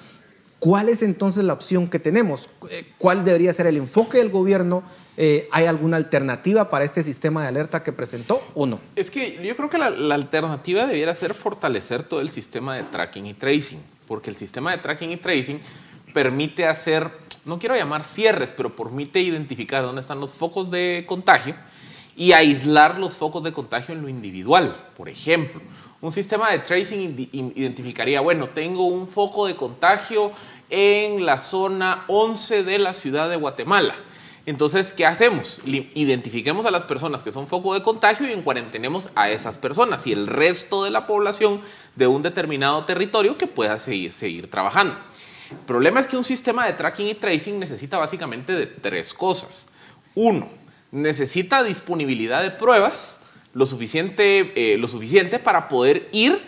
¿Cuál 0.59 0.89
es 0.89 1.03
entonces 1.03 1.45
la 1.45 1.53
opción 1.53 1.89
que 1.89 2.01
tenemos? 2.01 2.49
Eh, 2.71 2.93
¿Cuál 2.99 3.25
debería 3.25 3.53
ser 3.53 3.69
el 3.69 3.77
enfoque 3.77 4.19
del 4.19 4.31
gobierno? 4.31 4.83
Eh, 5.17 5.49
¿Hay 5.53 5.67
alguna 5.67 5.97
alternativa 5.97 6.69
para 6.69 6.85
este 6.85 7.05
sistema 7.05 7.43
de 7.43 7.49
alerta 7.49 7.85
que 7.85 7.93
presentó 7.93 8.43
o 8.55 8.67
no? 8.67 8.81
Es 8.97 9.11
que 9.13 9.39
yo 9.47 9.57
creo 9.57 9.71
que 9.71 9.79
la, 9.79 9.91
la 9.91 10.17
alternativa 10.17 10.87
debiera 10.87 11.15
ser 11.15 11.35
fortalecer 11.35 12.03
todo 12.03 12.21
el 12.21 12.31
sistema 12.31 12.75
de 12.75 12.83
tracking 12.83 13.27
y 13.27 13.35
tracing, 13.35 13.81
porque 14.09 14.31
el 14.31 14.35
sistema 14.37 14.73
de 14.73 14.79
tracking 14.79 15.13
y 15.13 15.17
tracing 15.19 15.61
permite 16.13 16.67
hacer 16.67 17.11
no 17.47 17.61
quiero 17.61 17.77
llamar 17.77 18.05
cierres, 18.05 18.53
pero 18.55 18.75
permite 18.75 19.21
identificar 19.21 19.85
dónde 19.85 20.01
están 20.01 20.21
los 20.21 20.33
focos 20.33 20.71
de 20.71 21.05
contagio 21.07 21.55
y 22.17 22.33
aislar 22.33 22.99
los 22.99 23.17
focos 23.17 23.43
de 23.45 23.53
contagio 23.53 23.95
en 23.95 24.03
lo 24.03 24.09
individual. 24.09 24.77
Por 24.97 25.09
ejemplo, 25.09 25.61
un 26.01 26.11
sistema 26.11 26.51
de 26.51 26.59
tracing 26.59 27.31
identificaría, 27.55 28.21
bueno, 28.21 28.49
tengo 28.49 28.87
un 28.87 29.07
foco 29.07 29.47
de 29.47 29.55
contagio 29.55 30.33
en 30.71 31.25
la 31.25 31.39
zona 31.39 32.05
11 32.09 32.65
de 32.65 32.79
la 32.81 32.95
ciudad 32.95 33.31
de 33.31 33.37
Guatemala. 33.37 33.95
Entonces, 34.45 34.93
¿qué 34.93 35.07
hacemos? 35.07 35.61
Identifiquemos 35.65 36.67
a 36.67 36.71
las 36.73 36.85
personas 36.85 37.23
que 37.23 37.33
son 37.33 37.47
foco 37.47 37.75
de 37.75 37.83
contagio 37.83 38.29
y 38.29 38.33
en 38.33 38.43
cuarentenemos 38.43 39.11
a 39.15 39.31
esas 39.31 39.57
personas 39.57 40.07
y 40.07 40.13
el 40.13 40.27
resto 40.27 40.85
de 40.85 40.91
la 40.91 41.07
población 41.07 41.61
de 41.95 42.09
un 42.09 42.23
determinado 42.23 42.85
territorio 42.85 43.39
que 43.39 43.47
pueda 43.47 43.79
seguir, 43.79 44.11
seguir 44.13 44.51
trabajando. 44.51 44.99
El 45.51 45.59
problema 45.59 46.01
es 46.01 46.07
que 46.07 46.17
un 46.17 46.25
sistema 46.25 46.67
de 46.67 46.73
tracking 46.73 47.07
y 47.07 47.15
tracing 47.15 47.59
necesita 47.59 47.99
básicamente 47.99 48.53
de 48.53 48.67
tres 48.67 49.15
cosas. 49.15 49.69
Uno, 50.15 50.49
necesita 50.91 51.63
disponibilidad 51.63 52.43
de 52.43 52.51
pruebas 52.51 53.19
lo 53.55 53.65
suficiente, 53.65 54.53
eh, 54.55 54.77
lo 54.77 54.87
suficiente 54.87 55.39
para 55.39 55.69
poder 55.69 56.09
ir 56.13 56.39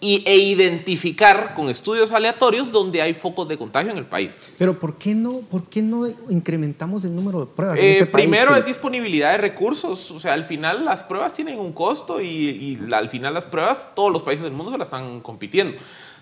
y, 0.00 0.22
e 0.26 0.36
identificar 0.36 1.54
con 1.54 1.68
estudios 1.68 2.12
aleatorios 2.12 2.70
donde 2.70 3.02
hay 3.02 3.14
focos 3.14 3.48
de 3.48 3.58
contagio 3.58 3.90
en 3.90 3.98
el 3.98 4.06
país. 4.06 4.38
Pero 4.56 4.78
¿por 4.78 4.96
qué 4.96 5.14
no, 5.14 5.40
por 5.40 5.64
qué 5.64 5.82
no 5.82 6.06
incrementamos 6.28 7.04
el 7.04 7.14
número 7.14 7.40
de 7.40 7.46
pruebas? 7.46 7.78
en 7.78 7.84
este 7.84 8.06
primero 8.06 8.54
es 8.54 8.64
disponibilidad 8.64 9.32
de 9.32 9.38
recursos. 9.38 10.10
O 10.10 10.20
sea, 10.20 10.34
al 10.34 10.44
final 10.44 10.84
las 10.84 11.02
pruebas 11.02 11.34
tienen 11.34 11.58
un 11.58 11.72
costo 11.72 12.20
y, 12.20 12.26
y 12.26 12.78
al 12.92 13.08
final 13.08 13.34
las 13.34 13.46
pruebas 13.46 13.88
todos 13.94 14.12
los 14.12 14.22
países 14.22 14.44
del 14.44 14.52
mundo 14.52 14.70
se 14.70 14.78
las 14.78 14.86
están 14.86 15.20
compitiendo. 15.20 15.76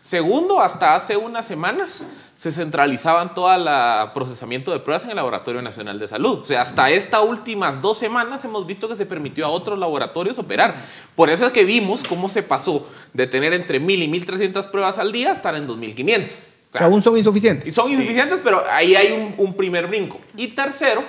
Segundo, 0.06 0.60
hasta 0.60 0.94
hace 0.94 1.16
unas 1.16 1.44
semanas 1.48 2.04
se 2.36 2.52
centralizaban 2.52 3.34
todo 3.34 3.52
el 3.52 4.12
procesamiento 4.12 4.70
de 4.70 4.78
pruebas 4.78 5.02
en 5.02 5.10
el 5.10 5.16
Laboratorio 5.16 5.60
Nacional 5.62 5.98
de 5.98 6.06
Salud. 6.06 6.42
O 6.42 6.44
sea, 6.44 6.62
hasta 6.62 6.88
estas 6.90 7.22
últimas 7.22 7.82
dos 7.82 7.98
semanas 7.98 8.44
hemos 8.44 8.64
visto 8.68 8.88
que 8.88 8.94
se 8.94 9.04
permitió 9.04 9.46
a 9.46 9.48
otros 9.48 9.76
laboratorios 9.76 10.38
operar. 10.38 10.76
Por 11.16 11.28
eso 11.28 11.44
es 11.44 11.52
que 11.52 11.64
vimos 11.64 12.04
cómo 12.04 12.28
se 12.28 12.44
pasó 12.44 12.86
de 13.12 13.26
tener 13.26 13.52
entre 13.52 13.80
1.000 13.80 14.04
y 14.04 14.08
1.300 14.08 14.70
pruebas 14.70 14.96
al 14.98 15.10
día 15.10 15.30
a 15.30 15.34
estar 15.34 15.56
en 15.56 15.66
2.500. 15.66 16.28
O 16.74 16.84
aún 16.84 17.02
son 17.02 17.18
insuficientes. 17.18 17.74
Son 17.74 17.90
insuficientes, 17.90 18.38
pero 18.44 18.64
ahí 18.70 18.94
hay 18.94 19.10
un, 19.10 19.34
un 19.44 19.54
primer 19.54 19.88
brinco. 19.88 20.20
Y 20.36 20.48
tercero, 20.48 21.02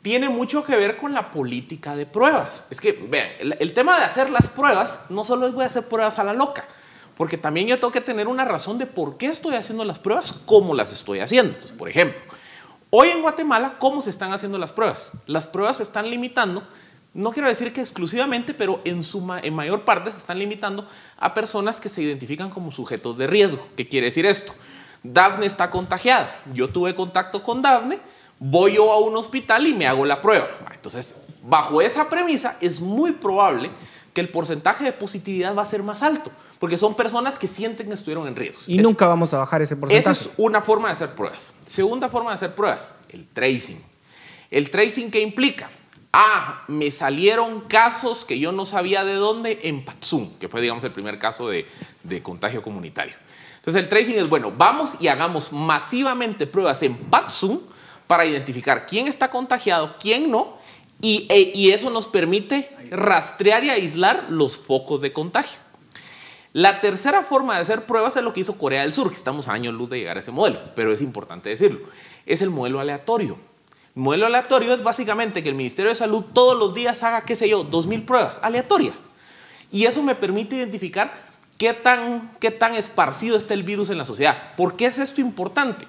tiene 0.00 0.30
mucho 0.30 0.64
que 0.64 0.74
ver 0.74 0.96
con 0.96 1.12
la 1.12 1.30
política 1.30 1.94
de 1.94 2.06
pruebas. 2.06 2.66
Es 2.70 2.80
que, 2.80 2.92
vean, 2.92 3.28
el, 3.40 3.56
el, 3.60 3.74
tema 3.74 3.98
de 3.98 4.04
hacer 4.04 4.30
las 4.30 4.48
pruebas 4.48 5.00
no 5.10 5.22
solo 5.22 5.46
es 5.46 5.52
voy 5.52 5.64
a 5.64 5.66
hacer 5.66 5.86
pruebas 5.86 6.18
a 6.18 6.24
la 6.24 6.32
loca, 6.32 6.64
porque 7.22 7.38
también 7.38 7.68
yo 7.68 7.78
tengo 7.78 7.92
que 7.92 8.00
tener 8.00 8.26
una 8.26 8.44
razón 8.44 8.78
de 8.78 8.86
por 8.86 9.16
qué 9.16 9.26
estoy 9.26 9.54
haciendo 9.54 9.84
las 9.84 10.00
pruebas, 10.00 10.32
cómo 10.32 10.74
las 10.74 10.92
estoy 10.92 11.20
haciendo. 11.20 11.52
Entonces, 11.52 11.78
por 11.78 11.88
ejemplo, 11.88 12.20
hoy 12.90 13.10
en 13.10 13.22
Guatemala, 13.22 13.76
¿cómo 13.78 14.02
se 14.02 14.10
están 14.10 14.32
haciendo 14.32 14.58
las 14.58 14.72
pruebas? 14.72 15.12
Las 15.26 15.46
pruebas 15.46 15.76
se 15.76 15.84
están 15.84 16.10
limitando, 16.10 16.66
no 17.14 17.30
quiero 17.30 17.48
decir 17.48 17.72
que 17.72 17.80
exclusivamente, 17.80 18.54
pero 18.54 18.80
en, 18.84 19.04
su, 19.04 19.24
en 19.40 19.54
mayor 19.54 19.82
parte 19.82 20.10
se 20.10 20.18
están 20.18 20.40
limitando 20.40 20.84
a 21.16 21.32
personas 21.32 21.80
que 21.80 21.88
se 21.88 22.02
identifican 22.02 22.50
como 22.50 22.72
sujetos 22.72 23.16
de 23.16 23.28
riesgo. 23.28 23.68
¿Qué 23.76 23.86
quiere 23.86 24.06
decir 24.06 24.26
esto? 24.26 24.52
Dafne 25.04 25.46
está 25.46 25.70
contagiada. 25.70 26.34
Yo 26.52 26.70
tuve 26.70 26.92
contacto 26.96 27.44
con 27.44 27.62
Dafne 27.62 28.00
voy 28.44 28.74
yo 28.74 28.90
a 28.92 28.98
un 28.98 29.14
hospital 29.14 29.64
y 29.68 29.72
me 29.72 29.86
hago 29.86 30.04
la 30.04 30.20
prueba. 30.20 30.48
Entonces, 30.74 31.14
bajo 31.44 31.80
esa 31.80 32.08
premisa, 32.08 32.56
es 32.60 32.80
muy 32.80 33.12
probable 33.12 33.70
que 34.12 34.20
el 34.20 34.28
porcentaje 34.28 34.84
de 34.84 34.92
positividad 34.92 35.56
va 35.56 35.62
a 35.62 35.66
ser 35.66 35.82
más 35.82 36.02
alto, 36.02 36.30
porque 36.62 36.78
son 36.78 36.94
personas 36.94 37.40
que 37.40 37.48
sienten 37.48 37.88
que 37.88 37.94
estuvieron 37.94 38.28
en 38.28 38.36
riesgo. 38.36 38.62
Y 38.68 38.78
nunca 38.78 39.08
vamos 39.08 39.34
a 39.34 39.38
bajar 39.38 39.62
ese 39.62 39.74
porcentaje. 39.74 40.12
Esa 40.12 40.30
es 40.30 40.34
una 40.36 40.62
forma 40.62 40.86
de 40.86 40.94
hacer 40.94 41.12
pruebas. 41.12 41.50
Segunda 41.66 42.08
forma 42.08 42.30
de 42.30 42.36
hacer 42.36 42.54
pruebas, 42.54 42.92
el 43.08 43.26
tracing. 43.26 43.82
El 44.48 44.70
tracing 44.70 45.10
que 45.10 45.20
implica, 45.20 45.68
ah, 46.12 46.62
me 46.68 46.92
salieron 46.92 47.62
casos 47.62 48.24
que 48.24 48.38
yo 48.38 48.52
no 48.52 48.64
sabía 48.64 49.02
de 49.02 49.14
dónde 49.14 49.58
en 49.64 49.84
Patsum, 49.84 50.34
que 50.38 50.48
fue, 50.48 50.60
digamos, 50.60 50.84
el 50.84 50.92
primer 50.92 51.18
caso 51.18 51.48
de, 51.48 51.66
de 52.04 52.22
contagio 52.22 52.62
comunitario. 52.62 53.16
Entonces, 53.56 53.82
el 53.82 53.88
tracing 53.88 54.14
es, 54.14 54.28
bueno, 54.28 54.52
vamos 54.56 54.92
y 55.00 55.08
hagamos 55.08 55.52
masivamente 55.52 56.46
pruebas 56.46 56.80
en 56.84 56.96
Patsum 56.96 57.58
para 58.06 58.24
identificar 58.24 58.86
quién 58.86 59.08
está 59.08 59.32
contagiado, 59.32 59.96
quién 59.98 60.30
no, 60.30 60.58
y, 61.00 61.26
e, 61.28 61.50
y, 61.56 61.72
eso 61.72 61.90
nos 61.90 62.06
permite 62.06 62.70
rastrear 62.92 63.64
y 63.64 63.70
aislar 63.70 64.26
los 64.30 64.56
focos 64.56 65.00
de 65.00 65.12
contagio. 65.12 65.58
La 66.52 66.82
tercera 66.82 67.22
forma 67.22 67.54
de 67.54 67.62
hacer 67.62 67.86
pruebas 67.86 68.14
es 68.16 68.22
lo 68.22 68.34
que 68.34 68.40
hizo 68.40 68.58
Corea 68.58 68.82
del 68.82 68.92
Sur, 68.92 69.08
que 69.08 69.16
estamos 69.16 69.48
a 69.48 69.52
años 69.52 69.72
luz 69.72 69.88
de 69.88 69.98
llegar 69.98 70.18
a 70.18 70.20
ese 70.20 70.30
modelo, 70.30 70.60
pero 70.74 70.92
es 70.92 71.00
importante 71.00 71.48
decirlo. 71.48 71.80
Es 72.26 72.42
el 72.42 72.50
modelo 72.50 72.78
aleatorio. 72.78 73.38
El 73.96 74.02
modelo 74.02 74.26
aleatorio 74.26 74.74
es 74.74 74.82
básicamente 74.82 75.42
que 75.42 75.48
el 75.48 75.54
Ministerio 75.54 75.90
de 75.90 75.94
Salud 75.94 76.24
todos 76.34 76.58
los 76.58 76.74
días 76.74 77.02
haga, 77.02 77.22
qué 77.22 77.36
sé 77.36 77.48
yo, 77.48 77.64
2.000 77.64 78.04
pruebas, 78.04 78.38
aleatoria. 78.42 78.92
Y 79.70 79.86
eso 79.86 80.02
me 80.02 80.14
permite 80.14 80.56
identificar 80.56 81.14
qué 81.56 81.72
tan, 81.72 82.30
qué 82.38 82.50
tan 82.50 82.74
esparcido 82.74 83.38
está 83.38 83.54
el 83.54 83.62
virus 83.62 83.88
en 83.88 83.96
la 83.96 84.04
sociedad. 84.04 84.54
¿Por 84.54 84.76
qué 84.76 84.86
es 84.86 84.98
esto 84.98 85.22
importante? 85.22 85.86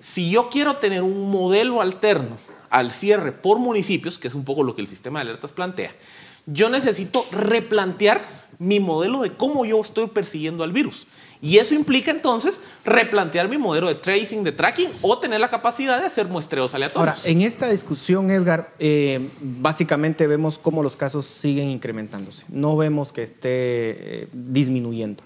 Si 0.00 0.30
yo 0.30 0.48
quiero 0.48 0.76
tener 0.76 1.02
un 1.02 1.30
modelo 1.30 1.82
alterno 1.82 2.38
al 2.70 2.90
cierre 2.90 3.32
por 3.32 3.58
municipios, 3.58 4.18
que 4.18 4.28
es 4.28 4.34
un 4.34 4.44
poco 4.44 4.62
lo 4.62 4.74
que 4.74 4.80
el 4.80 4.86
sistema 4.86 5.18
de 5.18 5.28
alertas 5.30 5.52
plantea, 5.52 5.94
yo 6.46 6.70
necesito 6.70 7.26
replantear 7.32 8.22
mi 8.58 8.80
modelo 8.80 9.22
de 9.22 9.32
cómo 9.32 9.64
yo 9.64 9.80
estoy 9.80 10.06
persiguiendo 10.08 10.64
al 10.64 10.72
virus. 10.72 11.06
Y 11.42 11.58
eso 11.58 11.74
implica 11.74 12.10
entonces 12.10 12.60
replantear 12.84 13.48
mi 13.48 13.58
modelo 13.58 13.88
de 13.88 13.94
tracing, 13.94 14.42
de 14.42 14.52
tracking 14.52 14.88
o 15.02 15.18
tener 15.18 15.38
la 15.38 15.48
capacidad 15.48 16.00
de 16.00 16.06
hacer 16.06 16.26
muestreos 16.28 16.74
aleatorios. 16.74 17.18
Ahora, 17.18 17.30
en 17.30 17.42
esta 17.42 17.68
discusión, 17.68 18.30
Edgar, 18.30 18.72
eh, 18.78 19.20
básicamente 19.40 20.26
vemos 20.26 20.58
cómo 20.58 20.82
los 20.82 20.96
casos 20.96 21.26
siguen 21.26 21.68
incrementándose. 21.68 22.46
No 22.48 22.76
vemos 22.76 23.12
que 23.12 23.22
esté 23.22 23.40
eh, 23.42 24.28
disminuyendo. 24.32 25.22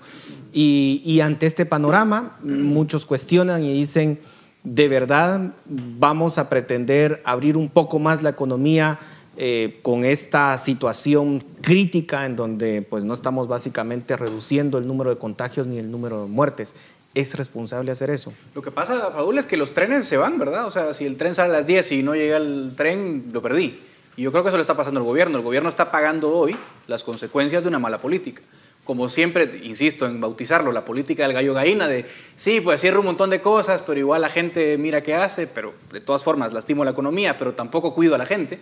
Y, 0.53 1.01
y 1.05 1.21
ante 1.21 1.47
este 1.47 1.65
panorama, 1.65 2.39
muchos 2.43 3.07
cuestionan 3.07 3.65
y 3.65 3.73
dicen 3.73 4.19
de 4.63 4.89
verdad 4.89 5.53
vamos 5.65 6.39
a 6.39 6.49
pretender 6.51 7.23
abrir 7.25 7.57
un 7.57 7.69
poco 7.69 7.99
más 7.99 8.23
la 8.23 8.31
economía 8.31 8.99
eh, 9.43 9.79
con 9.81 10.05
esta 10.05 10.59
situación 10.59 11.43
crítica 11.63 12.27
en 12.27 12.37
donde 12.37 12.83
pues 12.83 13.05
no 13.05 13.15
estamos 13.15 13.49
básicamente 13.49 14.15
reduciendo 14.15 14.77
el 14.77 14.87
número 14.87 15.09
de 15.09 15.17
contagios 15.17 15.67
ni 15.67 15.79
el 15.79 15.91
número 15.91 16.25
de 16.25 16.29
muertes. 16.29 16.75
¿Es 17.15 17.35
responsable 17.37 17.91
hacer 17.91 18.11
eso? 18.11 18.35
Lo 18.55 18.61
que 18.61 18.71
pasa, 18.71 19.15
Paul, 19.15 19.39
es 19.39 19.47
que 19.47 19.57
los 19.57 19.73
trenes 19.73 20.07
se 20.07 20.19
van, 20.19 20.39
¿verdad? 20.39 20.67
O 20.67 20.71
sea, 20.71 20.93
si 20.93 21.07
el 21.07 21.17
tren 21.17 21.35
sale 21.35 21.55
a 21.55 21.61
las 21.61 21.67
10 21.67 21.93
y 21.93 22.03
no 22.03 22.15
llega 22.15 22.37
el 22.37 22.75
tren, 22.77 23.31
lo 23.33 23.41
perdí. 23.41 23.81
Y 24.15 24.25
yo 24.25 24.31
creo 24.31 24.43
que 24.43 24.51
eso 24.51 24.59
le 24.59 24.61
está 24.61 24.77
pasando 24.77 25.01
al 25.01 25.07
gobierno. 25.07 25.39
El 25.39 25.43
gobierno 25.43 25.71
está 25.71 25.91
pagando 25.91 26.37
hoy 26.37 26.55
las 26.87 27.03
consecuencias 27.03 27.63
de 27.63 27.71
una 27.71 27.79
mala 27.79 27.99
política 27.99 28.43
como 28.85 29.09
siempre, 29.09 29.61
insisto 29.63 30.05
en 30.07 30.21
bautizarlo, 30.21 30.73
la 30.73 30.85
política 30.85 31.23
del 31.23 31.33
gallo 31.33 31.55
gallina, 31.55 31.87
de 31.87 32.07
sí, 32.35 32.61
pues 32.61 32.81
cierro 32.81 33.01
un 33.01 33.07
montón 33.07 33.31
de 33.31 33.41
cosas, 33.41 33.83
pero 33.87 34.01
igual 34.01 34.21
la 34.21 34.29
gente 34.29 34.77
mira 34.79 35.03
qué 35.03 35.15
hace, 35.15 35.47
pero 35.47 35.73
de 35.93 36.01
todas 36.01 36.25
formas 36.25 36.53
lastimo 36.53 36.85
la 36.85 36.91
economía, 36.91 37.39
pero 37.39 37.55
tampoco 37.55 37.95
cuido 37.95 38.17
a 38.17 38.19
la 38.19 38.27
gente. 38.27 38.59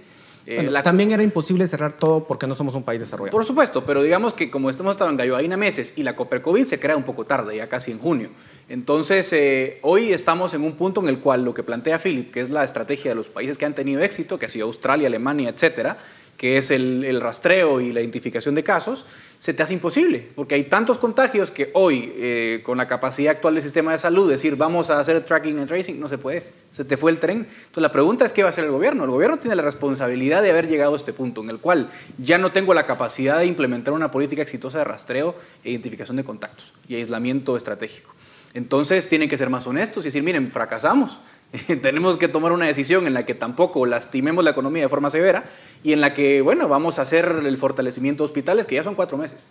Eh, 0.50 0.72
también 0.82 1.10
era 1.10 1.22
imposible 1.22 1.66
cerrar 1.66 1.92
todo 1.92 2.24
porque 2.24 2.46
no 2.46 2.54
somos 2.54 2.74
un 2.74 2.82
país 2.82 2.98
desarrollado. 2.98 3.32
Por 3.36 3.44
supuesto, 3.44 3.84
pero 3.84 4.02
digamos 4.02 4.32
que 4.32 4.50
como 4.50 4.70
estamos 4.70 4.92
estado 4.92 5.10
en 5.10 5.18
gallo 5.18 5.34
gallina 5.34 5.58
meses 5.58 5.92
y 5.96 6.02
la 6.02 6.16
Copercovid 6.16 6.64
se 6.64 6.80
crea 6.80 6.96
un 6.96 7.02
poco 7.02 7.26
tarde, 7.26 7.58
ya 7.58 7.68
casi 7.68 7.92
en 7.92 7.98
junio. 7.98 8.30
Entonces, 8.70 9.30
eh, 9.34 9.78
hoy 9.82 10.10
estamos 10.10 10.54
en 10.54 10.62
un 10.62 10.72
punto 10.72 11.02
en 11.02 11.08
el 11.08 11.18
cual 11.20 11.44
lo 11.44 11.52
que 11.52 11.62
plantea 11.62 11.98
Philip, 11.98 12.32
que 12.32 12.40
es 12.40 12.48
la 12.48 12.64
estrategia 12.64 13.10
de 13.10 13.14
los 13.14 13.28
países 13.28 13.58
que 13.58 13.66
han 13.66 13.74
tenido 13.74 14.00
éxito, 14.02 14.38
que 14.38 14.46
ha 14.46 14.48
sido 14.48 14.64
Australia, 14.64 15.08
Alemania, 15.08 15.50
etcétera, 15.50 15.98
que 16.38 16.56
es 16.56 16.70
el, 16.70 17.20
rastreo 17.20 17.80
y 17.80 17.92
la 17.92 18.00
identificación 18.00 18.54
de 18.54 18.62
casos, 18.62 19.04
se 19.40 19.52
te 19.52 19.62
hace 19.62 19.74
imposible, 19.74 20.28
porque 20.36 20.54
hay 20.54 20.64
tantos 20.64 20.96
contagios 20.96 21.50
que 21.50 21.70
hoy, 21.74 22.12
eh, 22.16 22.60
con 22.64 22.78
la 22.78 22.86
capacidad 22.86 23.32
actual 23.32 23.54
del 23.54 23.62
sistema 23.62 23.90
de 23.92 23.98
salud, 23.98 24.30
decir 24.30 24.56
vamos 24.56 24.88
a 24.88 25.00
hacer 25.00 25.24
tracking 25.24 25.58
and 25.58 25.68
tracing, 25.68 25.98
no 25.98 26.08
se 26.08 26.16
puede, 26.16 26.44
se 26.70 26.84
te 26.84 26.96
fue 26.96 27.10
el 27.10 27.18
tren. 27.18 27.38
Entonces 27.38 27.82
la 27.82 27.90
pregunta 27.90 28.24
es 28.24 28.32
qué 28.32 28.42
va 28.42 28.48
a 28.48 28.50
hacer 28.50 28.64
el 28.64 28.70
gobierno. 28.70 29.04
El 29.04 29.10
gobierno 29.10 29.38
tiene 29.38 29.56
la 29.56 29.62
responsabilidad 29.62 30.42
de 30.42 30.50
haber 30.50 30.68
llegado 30.68 30.94
a 30.94 30.96
este 30.96 31.12
punto 31.12 31.42
en 31.42 31.50
el 31.50 31.58
cual 31.58 31.90
ya 32.18 32.38
no 32.38 32.52
tengo 32.52 32.72
la 32.72 32.86
capacidad 32.86 33.38
de 33.38 33.46
implementar 33.46 33.92
una 33.92 34.10
política 34.10 34.42
exitosa 34.42 34.78
de 34.78 34.84
rastreo 34.84 35.34
e 35.64 35.70
identificación 35.70 36.16
de 36.16 36.24
contactos 36.24 36.72
y 36.88 36.94
aislamiento 36.94 37.56
estratégico. 37.56 38.14
Entonces 38.54 39.08
tienen 39.08 39.28
que 39.28 39.36
ser 39.36 39.50
más 39.50 39.66
honestos 39.66 40.04
y 40.04 40.08
decir, 40.08 40.22
miren, 40.22 40.50
fracasamos, 40.50 41.20
tenemos 41.82 42.16
que 42.16 42.28
tomar 42.28 42.52
una 42.52 42.66
decisión 42.66 43.06
en 43.06 43.14
la 43.14 43.24
que 43.24 43.34
tampoco 43.34 43.86
lastimemos 43.86 44.44
la 44.44 44.50
economía 44.50 44.82
de 44.82 44.88
forma 44.88 45.10
severa 45.10 45.44
y 45.82 45.92
en 45.92 46.00
la 46.00 46.12
que, 46.12 46.42
bueno, 46.42 46.68
vamos 46.68 46.98
a 46.98 47.02
hacer 47.02 47.42
el 47.44 47.56
fortalecimiento 47.56 48.22
de 48.22 48.26
hospitales, 48.26 48.66
que 48.66 48.74
ya 48.74 48.84
son 48.84 48.94
cuatro 48.94 49.16
meses, 49.16 49.48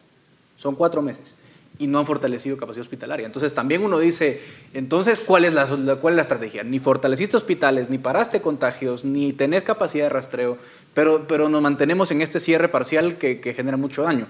son 0.57 0.75
cuatro 0.75 1.01
meses, 1.01 1.35
y 1.79 1.87
no 1.87 1.99
han 1.99 2.05
fortalecido 2.05 2.57
capacidad 2.57 2.83
hospitalaria. 2.83 3.25
Entonces 3.25 3.53
también 3.53 3.83
uno 3.83 3.97
dice, 3.97 4.41
entonces, 4.73 5.19
¿cuál 5.19 5.45
es 5.45 5.53
la, 5.53 5.65
cuál 5.99 6.13
es 6.13 6.15
la 6.17 6.21
estrategia? 6.21 6.63
Ni 6.63 6.79
fortaleciste 6.79 7.37
hospitales, 7.37 7.89
ni 7.89 7.97
paraste 7.97 8.41
contagios, 8.41 9.03
ni 9.03 9.33
tenés 9.33 9.63
capacidad 9.63 10.05
de 10.05 10.09
rastreo, 10.09 10.57
pero, 10.93 11.27
pero 11.27 11.49
nos 11.49 11.61
mantenemos 11.61 12.11
en 12.11 12.21
este 12.21 12.39
cierre 12.39 12.69
parcial 12.69 13.17
que, 13.17 13.39
que 13.39 13.53
genera 13.53 13.77
mucho 13.77 14.03
daño. 14.03 14.27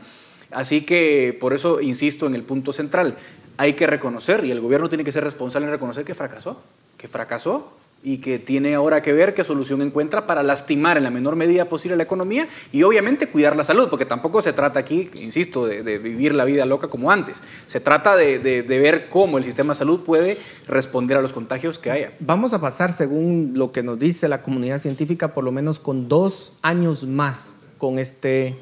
Así 0.51 0.81
que 0.81 1.37
por 1.39 1.53
eso 1.53 1.81
insisto 1.81 2.25
en 2.25 2.35
el 2.35 2.43
punto 2.43 2.73
central. 2.73 3.17
Hay 3.57 3.73
que 3.73 3.87
reconocer, 3.87 4.45
y 4.45 4.51
el 4.51 4.61
gobierno 4.61 4.87
tiene 4.87 5.03
que 5.03 5.11
ser 5.11 5.23
responsable 5.23 5.65
en 5.65 5.71
reconocer 5.71 6.05
que 6.05 6.13
fracasó 6.13 6.61
que 6.97 7.07
fracasó 7.07 7.71
y 8.03 8.19
que 8.19 8.37
tiene 8.37 8.75
ahora 8.75 9.01
que 9.01 9.11
ver 9.11 9.33
qué 9.33 9.43
solución 9.43 9.81
encuentra 9.81 10.27
para 10.27 10.43
lastimar 10.43 10.97
en 10.97 11.03
la 11.03 11.09
menor 11.09 11.35
medida 11.35 11.65
posible 11.65 11.97
la 11.97 12.03
economía 12.03 12.47
y 12.71 12.83
obviamente 12.83 13.27
cuidar 13.27 13.55
la 13.55 13.63
salud, 13.63 13.89
porque 13.89 14.05
tampoco 14.05 14.41
se 14.41 14.53
trata 14.53 14.79
aquí, 14.79 15.09
insisto, 15.15 15.65
de, 15.65 15.97
vivir 15.97 16.35
la 16.35 16.45
vida 16.45 16.65
loca 16.65 16.89
como 16.89 17.11
antes. 17.11 17.41
Se 17.65 17.79
trata 17.79 18.15
de, 18.15 18.39
de, 18.39 18.79
ver 18.79 19.09
cómo 19.09 19.39
el 19.39 19.43
sistema 19.43 19.73
de 19.73 19.79
salud 19.79 20.01
puede 20.01 20.37
responder 20.67 21.17
a 21.17 21.21
los 21.21 21.33
contagios 21.33 21.79
que 21.79 21.89
haya. 21.89 22.13
Vamos 22.19 22.53
a 22.53 22.61
pasar, 22.61 22.91
según 22.91 23.53
lo 23.55 23.71
que 23.71 23.81
nos 23.81 23.97
dice 23.97 24.27
la 24.27 24.43
comunidad 24.43 24.77
científica, 24.77 25.33
por 25.33 25.43
lo 25.43 25.51
menos 25.51 25.79
con 25.79 26.07
dos 26.07 26.53
años 26.61 27.05
más 27.05 27.57
con 27.79 27.97
este 27.99 28.55